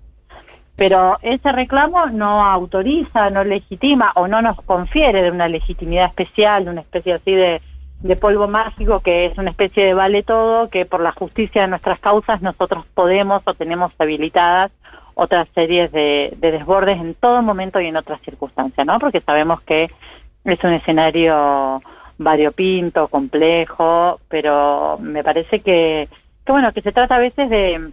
[0.75, 6.65] Pero ese reclamo no autoriza, no legitima o no nos confiere de una legitimidad especial,
[6.65, 7.61] de una especie así de,
[7.99, 11.67] de polvo mágico que es una especie de vale todo, que por la justicia de
[11.67, 14.71] nuestras causas nosotros podemos o tenemos habilitadas
[15.15, 18.99] otras series de, de desbordes en todo momento y en otras circunstancias, ¿no?
[18.99, 19.89] Porque sabemos que
[20.43, 21.81] es un escenario
[22.17, 26.07] variopinto, complejo, pero me parece que,
[26.45, 27.91] que bueno, que se trata a veces de,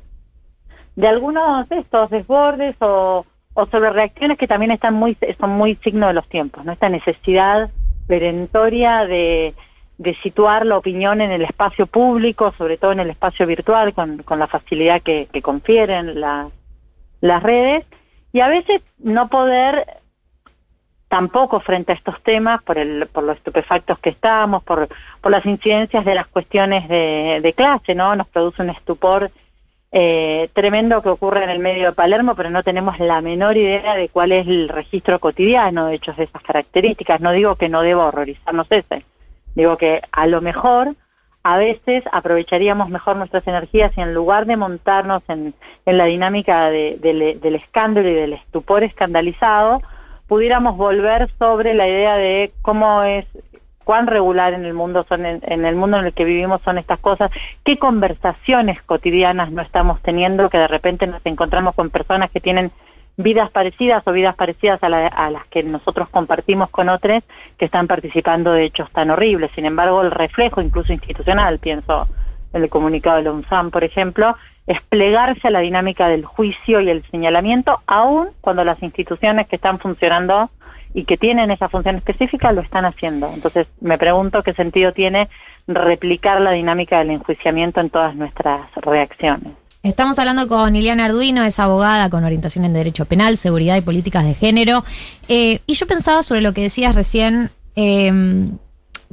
[0.97, 3.25] de algunos de estos desbordes o,
[3.55, 6.73] o sobre reacciones que también están muy son muy signo de los tiempos, ¿no?
[6.73, 7.71] Esta necesidad
[8.07, 9.55] perentoria de,
[9.99, 14.19] de situar la opinión en el espacio público, sobre todo en el espacio virtual, con,
[14.19, 16.49] con la facilidad que, que confieren las
[17.23, 17.87] las redes,
[18.35, 19.87] y a veces no poder
[21.09, 24.89] tampoco frente a estos temas, por, el, por los estupefactos que estamos, por,
[25.21, 28.17] por las incidencias de las cuestiones de, de clase, ¿no?
[28.17, 29.31] Nos produce un estupor
[29.95, 33.95] eh, tremendo que ocurre en el medio de Palermo, pero no tenemos la menor idea
[33.95, 37.21] de cuál es el registro cotidiano de hechos de esas características.
[37.21, 39.05] No digo que no deba horrorizarnos ese,
[39.55, 40.97] digo que a lo mejor
[41.45, 45.55] a veces aprovecharíamos mejor nuestras energías y en lugar de montarnos en,
[45.87, 49.83] en la dinámica de- del- escándalo y del estupor escandalizado,
[50.29, 53.27] pudiéramos volver sobre la idea de cómo es
[53.85, 56.79] cuán regular en el mundo son en, en el mundo en el que vivimos son
[56.79, 57.33] estas cosas,
[57.65, 62.71] qué conversaciones cotidianas no estamos teniendo que de repente nos encontramos con personas que tienen
[63.17, 67.23] vidas parecidas o vidas parecidas a, la- a las que nosotros compartimos con otros
[67.59, 69.51] que están participando de hechos tan horribles.
[69.55, 72.09] Sin embargo, el reflejo incluso institucional, pienso
[72.53, 74.37] en el comunicado de la UNSAM, por ejemplo,
[74.67, 79.57] es plegarse a la dinámica del juicio y el señalamiento, aun cuando las instituciones que
[79.57, 80.51] están funcionando
[80.95, 83.31] y que tienen esa función específica lo están haciendo.
[83.33, 85.29] Entonces, me pregunto qué sentido tiene
[85.67, 89.53] replicar la dinámica del enjuiciamiento en todas nuestras reacciones.
[89.83, 94.25] Estamos hablando con Iliana Arduino, es abogada con orientación en Derecho Penal, Seguridad y Políticas
[94.25, 94.85] de Género.
[95.27, 98.49] Eh, y yo pensaba sobre lo que decías recién, eh,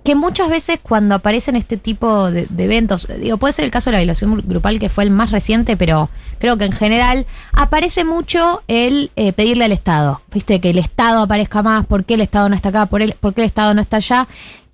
[0.03, 3.89] que muchas veces cuando aparecen este tipo de, de eventos, digo, puede ser el caso
[3.89, 6.09] de la violación grupal que fue el más reciente, pero
[6.39, 11.23] creo que en general aparece mucho el eh, pedirle al Estado, viste, que el Estado
[11.23, 13.73] aparezca más, por qué el Estado no está acá, por, el, por qué el Estado
[13.73, 14.27] no está allá.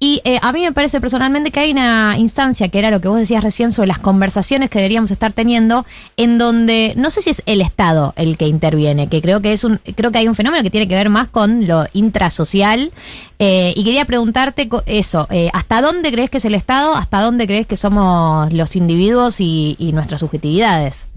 [0.06, 3.08] Y eh, a mí me parece personalmente que hay una instancia, que era lo que
[3.08, 5.84] vos decías recién sobre las conversaciones que deberíamos estar teniendo,
[6.16, 9.64] en donde no sé si es el Estado el que interviene, que creo que es
[9.64, 12.92] un, creo que hay un fenómeno que tiene que ver más con lo intrasocial.
[13.40, 16.94] eh, y quería preguntarte eso, eh, ¿hasta dónde crees que es el Estado?
[16.94, 21.10] ¿Hasta dónde crees que somos los individuos y, y nuestras subjetividades?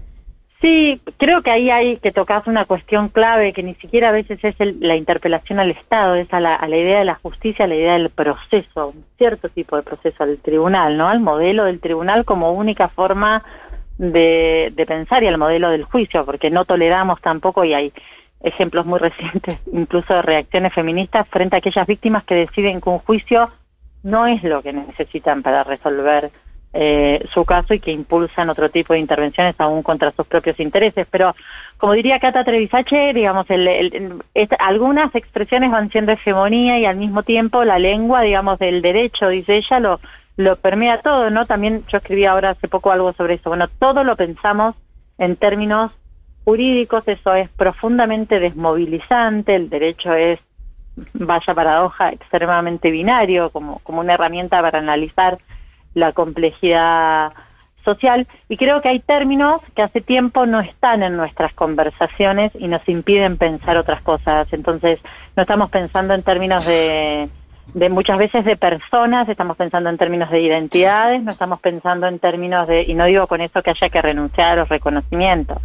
[0.61, 4.39] Sí, creo que ahí hay que tocar una cuestión clave que ni siquiera a veces
[4.43, 7.63] es el- la interpelación al Estado, es a la, a la idea de la justicia,
[7.63, 11.07] a la idea del proceso, un cierto tipo de proceso, al tribunal, ¿no?
[11.07, 13.41] Al modelo del tribunal como única forma
[13.97, 17.93] de, de pensar y al modelo del juicio, porque no toleramos tampoco, y hay
[18.41, 22.99] ejemplos muy recientes, incluso de reacciones feministas, frente a aquellas víctimas que deciden que un
[22.99, 23.49] juicio
[24.03, 26.31] no es lo que necesitan para resolver
[26.73, 31.07] eh, su caso y que impulsan otro tipo de intervenciones aún contra sus propios intereses.
[31.09, 31.35] Pero,
[31.77, 34.21] como diría Cata Trevisache, digamos, el-
[34.59, 39.57] algunas expresiones van siendo hegemonía y al mismo tiempo la lengua, digamos, del derecho, dice
[39.57, 39.99] ella, lo,
[40.37, 41.45] lo permea todo, ¿no?
[41.45, 43.49] También yo escribí ahora hace poco algo sobre eso.
[43.49, 44.75] Bueno, todo lo pensamos
[45.17, 45.91] en términos
[46.45, 50.39] jurídicos, eso es profundamente desmovilizante, el derecho es
[51.13, 55.37] vaya paradoja, extremadamente binario, como, como una herramienta para analizar
[55.93, 57.33] la complejidad
[57.83, 58.27] social.
[58.47, 62.87] Y creo que hay términos que hace tiempo no están en nuestras conversaciones y nos
[62.87, 64.51] impiden pensar otras cosas.
[64.51, 64.99] Entonces,
[65.35, 67.29] no estamos pensando en términos de,
[67.73, 72.19] de muchas veces de personas, estamos pensando en términos de identidades, no estamos pensando en
[72.19, 75.59] términos de, y no digo con eso que haya que renunciar a los reconocimientos.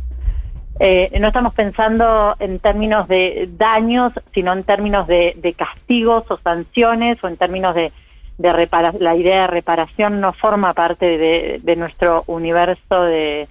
[0.81, 6.39] Eh, no estamos pensando en términos de daños, sino en términos de, de castigos o
[6.39, 7.93] sanciones o en términos de,
[8.39, 8.69] de
[9.01, 13.49] la idea de reparación no forma parte de, de nuestro universo de,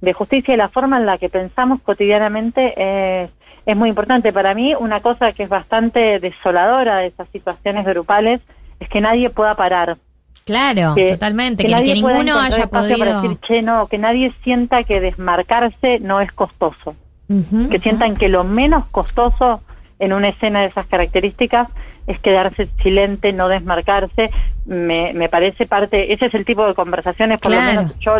[0.00, 3.30] de justicia y la forma en la que pensamos cotidianamente es,
[3.66, 4.32] es muy importante.
[4.32, 8.40] Para mí una cosa que es bastante desoladora de esas situaciones grupales
[8.78, 9.96] es que nadie pueda parar.
[10.44, 13.22] Claro, Que- totalmente, que, nadie que ninguno haya espacio para podido...
[13.22, 16.94] decir, che, no, que nadie sienta que desmarcarse no es costoso.
[17.70, 19.60] Que sientan que lo menos costoso
[20.00, 21.68] en una escena de esas características
[22.06, 24.30] es quedarse silente, no desmarcarse.
[24.66, 27.66] Me, me parece parte, ese es el tipo de conversaciones, por Claro.
[27.72, 28.18] lo menos yo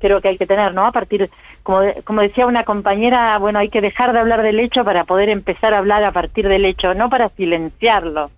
[0.00, 0.84] creo que hay que tener, ¿no?
[0.86, 1.30] A partir,
[1.62, 5.28] como, como decía una compañera, bueno, hay que dejar de hablar del hecho para poder
[5.28, 8.30] empezar a hablar a partir del hecho, no para silenciarlo,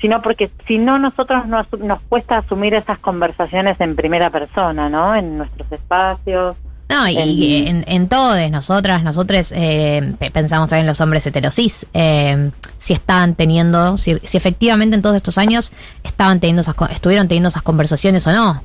[0.00, 5.14] sino porque si no nosotros nos, nos cuesta asumir esas conversaciones en primera persona, ¿no?
[5.14, 6.56] En nuestros espacios.
[6.92, 12.50] No, y en, en todos, nosotras, nosotros eh, pe- pensamos también los hombres heterosis, eh,
[12.76, 15.72] si estaban teniendo, si, si efectivamente en todos estos años
[16.04, 18.62] estaban teniendo esas, estuvieron teniendo esas conversaciones o no.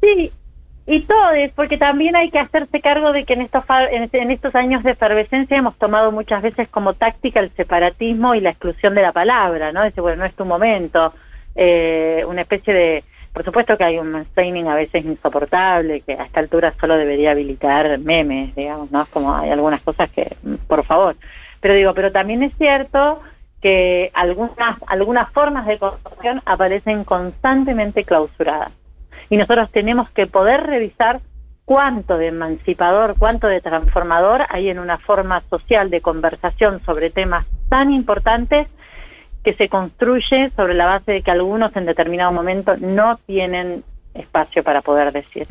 [0.00, 0.30] Sí,
[0.86, 4.30] y todos, porque también hay que hacerse cargo de que en estos, fa- en, en
[4.30, 8.94] estos años de efervescencia hemos tomado muchas veces como táctica el separatismo y la exclusión
[8.94, 9.82] de la palabra, ¿no?
[9.84, 11.14] Dice, bueno, no es tu momento.
[11.56, 13.04] Eh, una especie de.
[13.34, 17.32] Por supuesto que hay un mansplaining a veces insoportable, que a esta altura solo debería
[17.32, 19.06] habilitar memes, digamos, ¿no?
[19.06, 20.36] Como hay algunas cosas que,
[20.68, 21.16] por favor.
[21.60, 23.20] Pero digo, pero también es cierto
[23.60, 28.70] que algunas, algunas formas de conversación aparecen constantemente clausuradas
[29.28, 31.20] y nosotros tenemos que poder revisar
[31.64, 37.46] cuánto de emancipador, cuánto de transformador hay en una forma social de conversación sobre temas
[37.68, 38.68] tan importantes
[39.44, 43.84] que se construye sobre la base de que algunos en determinado momento no tienen
[44.14, 45.46] espacio para poder decir.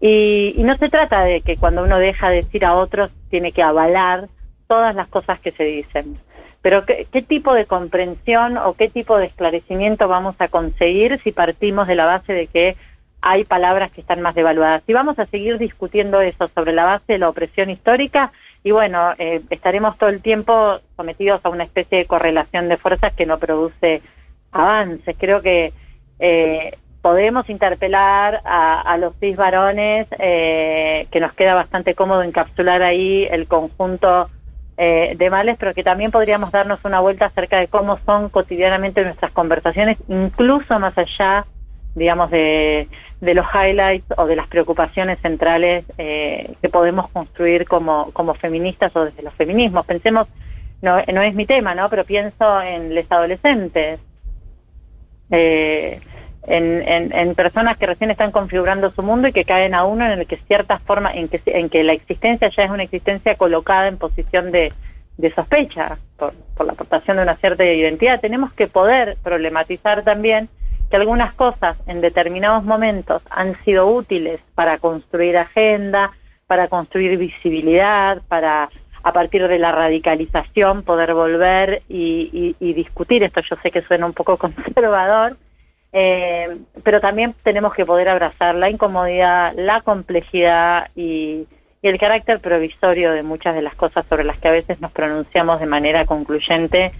[0.00, 3.52] Y, y no se trata de que cuando uno deja de decir a otros tiene
[3.52, 4.28] que avalar
[4.68, 6.18] todas las cosas que se dicen.
[6.62, 11.32] Pero ¿qué, qué tipo de comprensión o qué tipo de esclarecimiento vamos a conseguir si
[11.32, 12.76] partimos de la base de que
[13.20, 14.82] hay palabras que están más devaluadas?
[14.86, 18.32] Si vamos a seguir discutiendo eso sobre la base de la opresión histórica,
[18.64, 23.12] y bueno, eh, estaremos todo el tiempo sometidos a una especie de correlación de fuerzas
[23.12, 24.02] que no produce
[24.50, 25.14] avances.
[25.18, 25.72] Creo que
[26.18, 33.28] eh, podemos interpelar a, los cis varones, eh, que nos queda bastante cómodo encapsular ahí
[33.30, 34.30] el conjunto
[34.78, 39.04] eh, de males, pero que también podríamos darnos una vuelta acerca de cómo son cotidianamente
[39.04, 41.44] nuestras conversaciones, incluso más allá,
[41.94, 42.88] digamos, de,
[43.20, 49.04] los highlights o de las preocupaciones centrales eh, que podemos construir como, como feministas o
[49.04, 49.86] desde los feminismos.
[49.86, 50.26] Pensemos,
[50.82, 51.88] no, no es mi tema, ¿no?
[51.88, 54.00] Pero pienso en los adolescentes,
[55.30, 56.00] eh,
[56.46, 60.04] en, en, en personas que recién están configurando su mundo y que caen a uno
[60.04, 63.36] en el que ciertas formas, en que, en que la existencia ya es una existencia
[63.36, 64.70] colocada en posición de,
[65.16, 68.20] de sospecha por, por la aportación de una cierta identidad.
[68.20, 70.50] Tenemos que poder problematizar también
[70.94, 76.12] que algunas cosas en determinados momentos han sido útiles para construir agenda,
[76.46, 78.68] para construir visibilidad, para
[79.02, 83.40] a partir de la radicalización poder volver y, discutir esto.
[83.40, 85.36] Yo sé que suena un poco conservador,
[85.92, 91.48] eh, pero también tenemos que poder abrazar la incomodidad, la complejidad y
[91.82, 95.58] el carácter provisorio de muchas de las cosas sobre las que a veces nos pronunciamos
[95.58, 96.92] de manera concluyente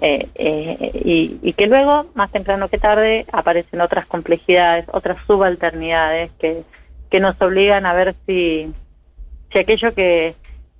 [0.00, 6.30] eh, eh, y, y que luego, más temprano que tarde, aparecen otras complejidades, otras subalternidades
[6.38, 6.62] que,
[7.10, 8.72] que nos obligan a ver si,
[9.52, 10.34] si aquello que,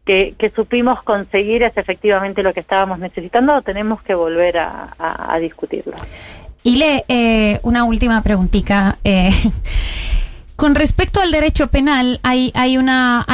[0.06, 5.38] que, que supimos conseguir es efectivamente lo que estábamos necesitando o tenemos que volver a,
[5.38, 5.94] discutirlo.
[6.62, 8.98] Y le eh, una última preguntita.
[10.60, 13.24] Con respecto al derecho penal, hay, hay, una,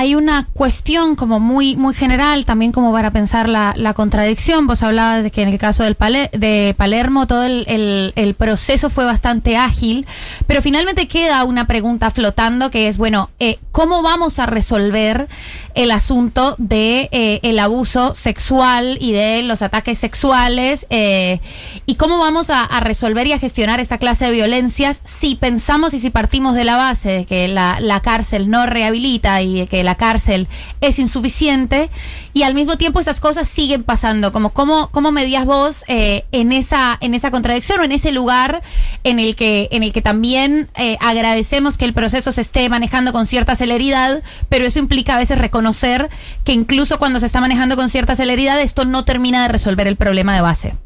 [0.52, 4.68] cuestión como muy, muy general, también como para pensar la, contradicción.
[4.68, 9.04] Vos hablabas de que en el caso del Pale- de Palermo todo el, proceso fue
[9.04, 10.06] bastante ágil,
[10.46, 15.26] pero finalmente queda una pregunta flotando que es, bueno, eh, ¿cómo vamos a resolver
[15.74, 21.40] el asunto de eh, el abuso sexual y de los ataques sexuales eh,
[21.86, 25.98] y cómo vamos a resolver y a gestionar esta clase de violencias si pensamos y
[25.98, 29.82] si partimos de la base de que la, la cárcel no rehabilita y de que
[29.82, 30.48] la cárcel
[30.80, 31.90] es insuficiente.
[32.32, 34.32] Y al mismo tiempo estas cosas siguen pasando.
[34.32, 38.62] Como cómo, cómo medías vos eh, en esa en esa contradicción o en ese lugar
[39.04, 43.12] en el que en el que también eh, agradecemos que el proceso se esté manejando
[43.12, 46.08] con cierta celeridad pero eso implica a veces reconocer
[46.44, 49.96] que incluso cuando se está manejando con cierta celeridad esto no termina de resolver el
[49.96, 50.85] problema de base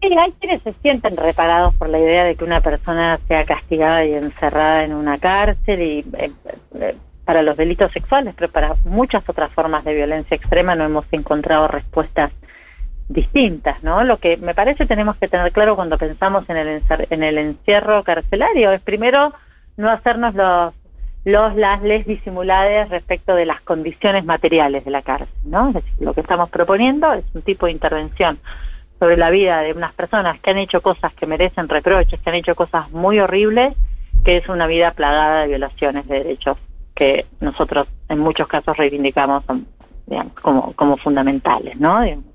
[0.00, 4.04] Sí, hay quienes se sienten reparados por la idea de que una persona sea castigada
[4.04, 6.32] y encerrada en una cárcel y eh,
[6.76, 6.96] eh,
[7.26, 11.68] para los delitos sexuales, pero para muchas otras formas de violencia extrema no hemos encontrado
[11.68, 12.32] respuestas
[13.08, 14.02] distintas, ¿no?
[14.04, 18.02] Lo que me parece tenemos que tener claro cuando pensamos en el, en el encierro
[18.02, 19.34] carcelario es primero
[19.76, 20.74] no hacernos los
[21.22, 25.74] los las les disimuladas respecto de las condiciones materiales de la cárcel, ¿no?
[25.98, 28.38] Lo que estamos proponiendo es un tipo de intervención
[29.00, 32.36] sobre la vida de unas personas que han hecho cosas que merecen reproches, que han
[32.36, 33.74] hecho cosas muy horribles,
[34.24, 36.58] que es una vida plagada de violaciones de derechos
[36.94, 39.42] que nosotros en muchos casos reivindicamos
[40.06, 42.02] digamos, como, como fundamentales, ¿no?
[42.02, 42.26] Digamos.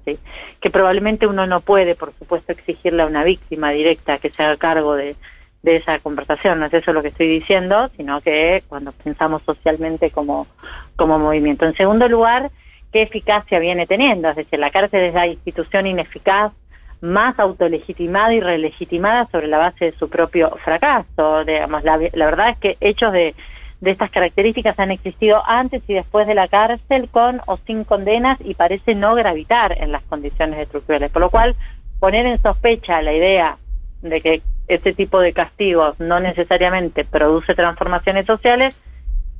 [0.60, 4.58] Que probablemente uno no puede, por supuesto, exigirle a una víctima directa que se haga
[4.58, 5.16] cargo de,
[5.62, 10.10] de esa conversación, no es eso lo que estoy diciendo, sino que cuando pensamos socialmente
[10.10, 10.48] como,
[10.96, 11.66] como movimiento.
[11.66, 12.50] En segundo lugar,
[12.96, 14.30] ¿qué eficacia viene teniendo?
[14.30, 16.54] Es decir, la cárcel es la institución ineficaz
[17.02, 21.44] más autolegitimada y relegitimada sobre la base de su propio fracaso.
[21.44, 23.36] Digamos, la, verdad es que hechos de,
[23.82, 28.38] de estas características han existido antes y después de la cárcel con o sin condenas
[28.40, 31.12] y parece no gravitar en las condiciones estructurales.
[31.12, 31.54] Por lo cual,
[32.00, 33.58] poner en sospecha la idea
[34.04, 38.74] de que este tipo de castigos no necesariamente produce transformaciones sociales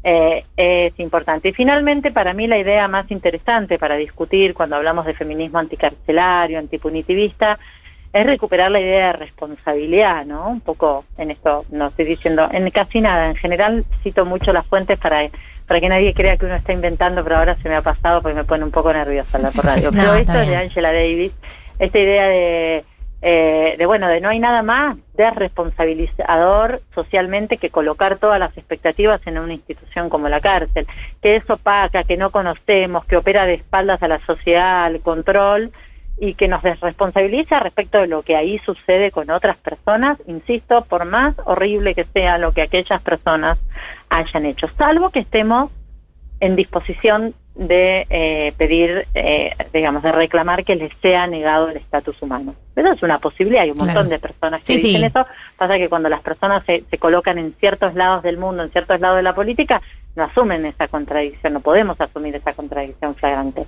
[0.08, 1.50] eh, es importante.
[1.50, 6.60] Y finalmente, para mí la idea más interesante para discutir cuando hablamos de feminismo anticarcelario,
[6.60, 7.58] antipunitivista,
[8.14, 10.48] es recuperar la idea de responsabilidad, ¿no?
[10.48, 14.68] Un poco en esto, no estoy diciendo, en casi nada, en general cito mucho las
[14.68, 15.28] fuentes para,
[15.68, 18.36] para que nadie crea que uno está inventando, pero ahora se me ha pasado porque
[18.36, 19.92] me pone un poco nerviosa hablar por radio.
[19.92, 20.56] Pero esto es de.
[20.56, 21.34] Angela Davis,
[21.80, 22.86] esta idea de,
[23.28, 29.20] eh, de bueno, de no hay nada más desresponsabilizador socialmente que colocar todas las expectativas
[29.26, 30.86] en una institución como la cárcel,
[31.24, 35.72] que es opaca, que no conocemos, que opera de espaldas a la sociedad, al control
[36.20, 41.06] y que nos desresponsabiliza respecto de lo que ahí sucede con otras personas, insisto, por
[41.06, 43.58] más horrible que sea lo que aquellas personas
[44.10, 45.72] hayan hecho, salvo que estemos
[46.42, 52.22] en disposición de eh, pedir, eh, digamos, de reclamar que les sea negado el estatus
[52.22, 52.54] humano.
[52.76, 54.10] Eso es una posibilidad, hay un montón Claro.
[54.10, 55.06] de personas que Sí, dicen sí.
[55.08, 55.26] eso.
[55.58, 59.00] Pasa que cuando las personas se, se colocan en ciertos lados del mundo, en ciertos
[59.00, 59.82] lados de la política,
[60.18, 63.66] no asumen esa contradicción, no podemos asumir esa contradicción flagrante.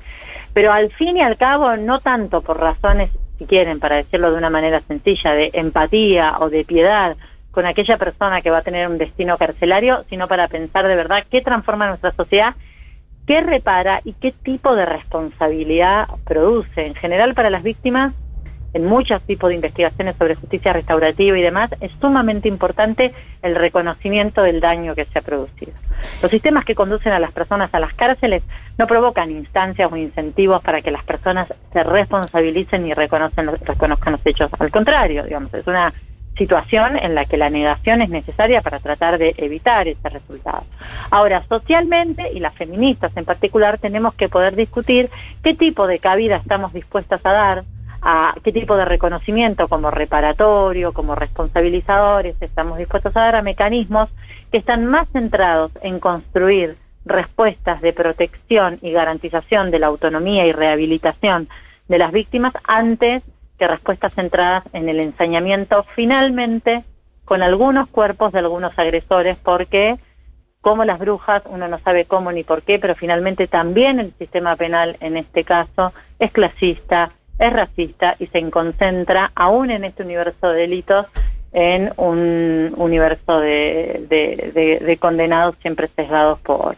[0.54, 4.38] Pero al fin y al cabo, no tanto por razones, si quieren, para decirlo de
[4.38, 7.16] una manera sencilla, de empatía o de piedad
[7.52, 11.24] con aquella persona que va a tener un destino carcelario, sino para pensar de verdad
[11.30, 12.54] qué transforma nuestra sociedad
[13.28, 16.88] qué repara y qué tipo de responsabilidad produce.
[16.88, 18.14] En general, para las víctimas,
[18.74, 24.42] en muchos tipos de investigaciones sobre justicia restaurativa y demás, es sumamente importante el reconocimiento
[24.42, 25.74] del daño que se ha producido.
[26.22, 28.44] Los sistemas que conducen a las personas a las cárceles
[28.78, 34.26] no provocan instancias o incentivos para que las personas se responsabilicen y reconocen reconozcan los
[34.26, 34.52] hechos.
[34.60, 35.94] Al contrario, digamos, es una
[36.38, 40.64] situación en la que la negación es necesaria para tratar de evitar ese resultado.
[41.10, 45.10] Ahora, socialmente, y las feministas en particular, tenemos que poder discutir
[45.44, 47.64] qué tipo de cabida estamos dispuestas a dar,
[48.02, 54.10] a qué tipo de reconocimiento como reparatorio, como responsabilizadores, estamos dispuestos a dar a mecanismos
[54.52, 60.52] que están más centrados en construir respuestas de protección y garantización de la autonomía y
[60.52, 61.48] rehabilitación
[61.88, 63.24] de las víctimas antes
[63.58, 66.84] que respuestas centradas en el ensañamiento finalmente
[67.26, 69.96] con algunos cuerpos de algunos agresores porque
[70.62, 74.56] como las brujas, uno no sabe cómo ni por qué, pero finalmente también el sistema
[74.56, 80.50] penal en este caso es clasista, es racista y se concentra aún en este universo
[80.50, 81.06] de delitos
[81.54, 86.76] en un universo de, de- de- de condenados siempre sesgados por,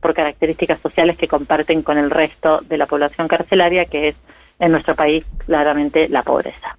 [0.00, 4.14] por características sociales que comparten con el resto de la población carcelaria, que es
[4.62, 6.76] en nuestro país claramente la pobreza.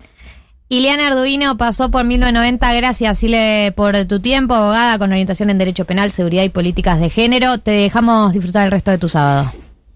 [0.70, 2.74] Ileana Arduino pasó por 1990.
[2.74, 7.10] Gracias, Ile, por tu tiempo, abogada con orientación en Derecho Penal, Seguridad y Políticas de
[7.10, 7.60] Género.
[7.60, 9.52] Te dejamos disfrutar el resto de tu sábado.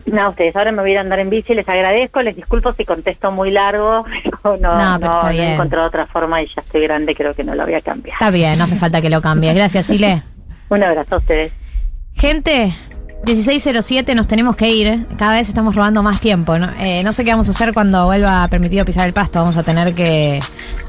[0.06, 2.74] No, ustedes, ahora me voy a ir a andar en bici, les agradezco, les disculpo
[2.74, 4.06] si contesto muy largo,
[4.44, 7.34] no, no, No, pero está no he encontrado otra forma y ya estoy grande, creo
[7.34, 8.14] que no la voy a cambiar.
[8.14, 9.56] Está bien, no hace falta que lo cambies.
[9.56, 10.24] Gracias, Ile.
[10.70, 11.52] Un abrazo a ustedes.
[12.14, 12.74] Gente,
[13.26, 15.06] 1607 nos tenemos que ir.
[15.18, 16.58] Cada vez estamos robando más tiempo.
[16.58, 16.70] ¿no?
[16.80, 19.40] Eh, no sé qué vamos a hacer cuando vuelva permitido pisar el pasto.
[19.40, 20.40] Vamos a tener que,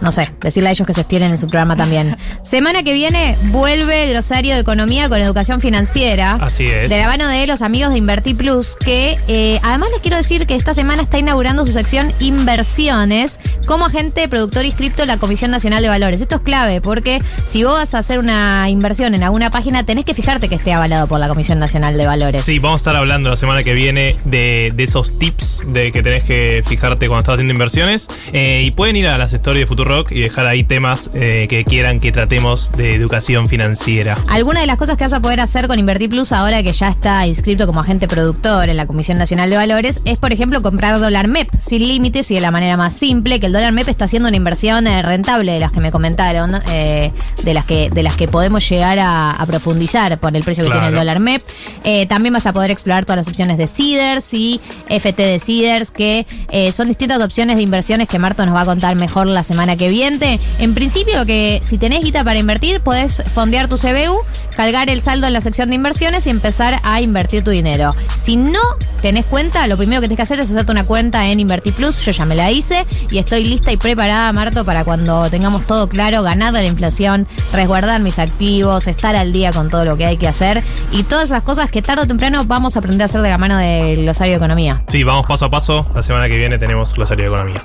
[0.02, 2.16] no sé, decirle a ellos que se estiren en su programa también.
[2.42, 6.38] Semana que viene vuelve el glosario de economía con educación financiera.
[6.40, 6.90] Así es.
[6.90, 10.46] De la mano de los amigos de Invertir Plus, que eh, además les quiero decir
[10.46, 15.50] que esta semana está inaugurando su sección Inversiones como agente productor inscripto en la Comisión
[15.50, 16.20] Nacional de Valores.
[16.20, 20.05] Esto es clave porque si vos vas a hacer una inversión en alguna página, tenés
[20.05, 22.17] que fijarte que esté avalado por la Comisión Nacional de Valores.
[22.42, 26.02] Sí, vamos a estar hablando la semana que viene de, de esos tips de que
[26.02, 28.08] tenés que fijarte cuando estás haciendo inversiones.
[28.32, 31.64] Eh, y pueden ir a las stories de Futurock y dejar ahí temas eh, que
[31.64, 34.16] quieran que tratemos de educación financiera.
[34.28, 36.88] Alguna de las cosas que vas a poder hacer con Invertir Plus ahora que ya
[36.88, 40.98] está inscrito como agente productor en la Comisión Nacional de Valores es, por ejemplo, comprar
[41.00, 44.04] dólar MEP sin límites y de la manera más simple, que el dólar MEP está
[44.06, 47.12] haciendo una inversión eh, rentable de las que me comentaron, eh,
[47.42, 50.70] de las que de las que podemos llegar a, a profundizar por el precio que
[50.70, 50.86] Claro.
[50.86, 51.42] tiene el dólar MEP.
[51.84, 55.90] Eh, también vas a poder explorar todas las opciones de CEDARS y FT de CEDARS,
[55.90, 59.43] que eh, son distintas opciones de inversiones que Marto nos va a contar mejor la
[59.43, 60.40] semana que viene.
[60.59, 64.18] En principio, que si tenés guita para invertir, podés fondear tu CBU,
[64.56, 67.94] cargar el saldo en la sección de inversiones y empezar a invertir tu dinero.
[68.16, 68.60] Si no
[69.02, 72.05] tenés cuenta, lo primero que tenés que hacer es hacerte una cuenta en Invertir Plus.
[72.05, 75.89] Yo ya me la hice y estoy lista y preparada, Marto, para cuando tengamos todo
[75.89, 80.06] claro, ganar de la inflación, resguardar mis activos, estar al día con todo lo que
[80.06, 83.06] hay que hacer y todas esas cosas que tarde o temprano vamos a aprender a
[83.06, 84.82] hacer de la mano del glosario de economía.
[84.88, 85.90] Sí, vamos paso a paso.
[85.94, 87.62] La semana que viene tenemos glosario de economía.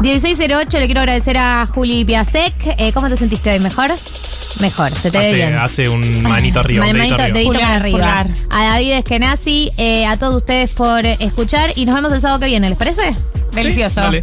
[0.00, 2.54] 1608, le quiero agradecer a Juli Piasek.
[2.78, 3.60] Eh, ¿Cómo te sentiste hoy?
[3.60, 3.92] ¿Mejor?
[4.58, 5.54] Mejor, se te ve Hace, bien.
[5.56, 7.34] hace un manito arriba, un dedito manito- arriba.
[7.38, 7.98] dedito Pulgar, arriba.
[7.98, 8.26] pulgar.
[8.50, 12.46] A David Eskenazi, eh, a todos ustedes por escuchar y nos vemos el sábado que
[12.46, 13.14] viene, ¿les parece?
[13.52, 14.00] Delicioso.
[14.00, 14.22] Dale.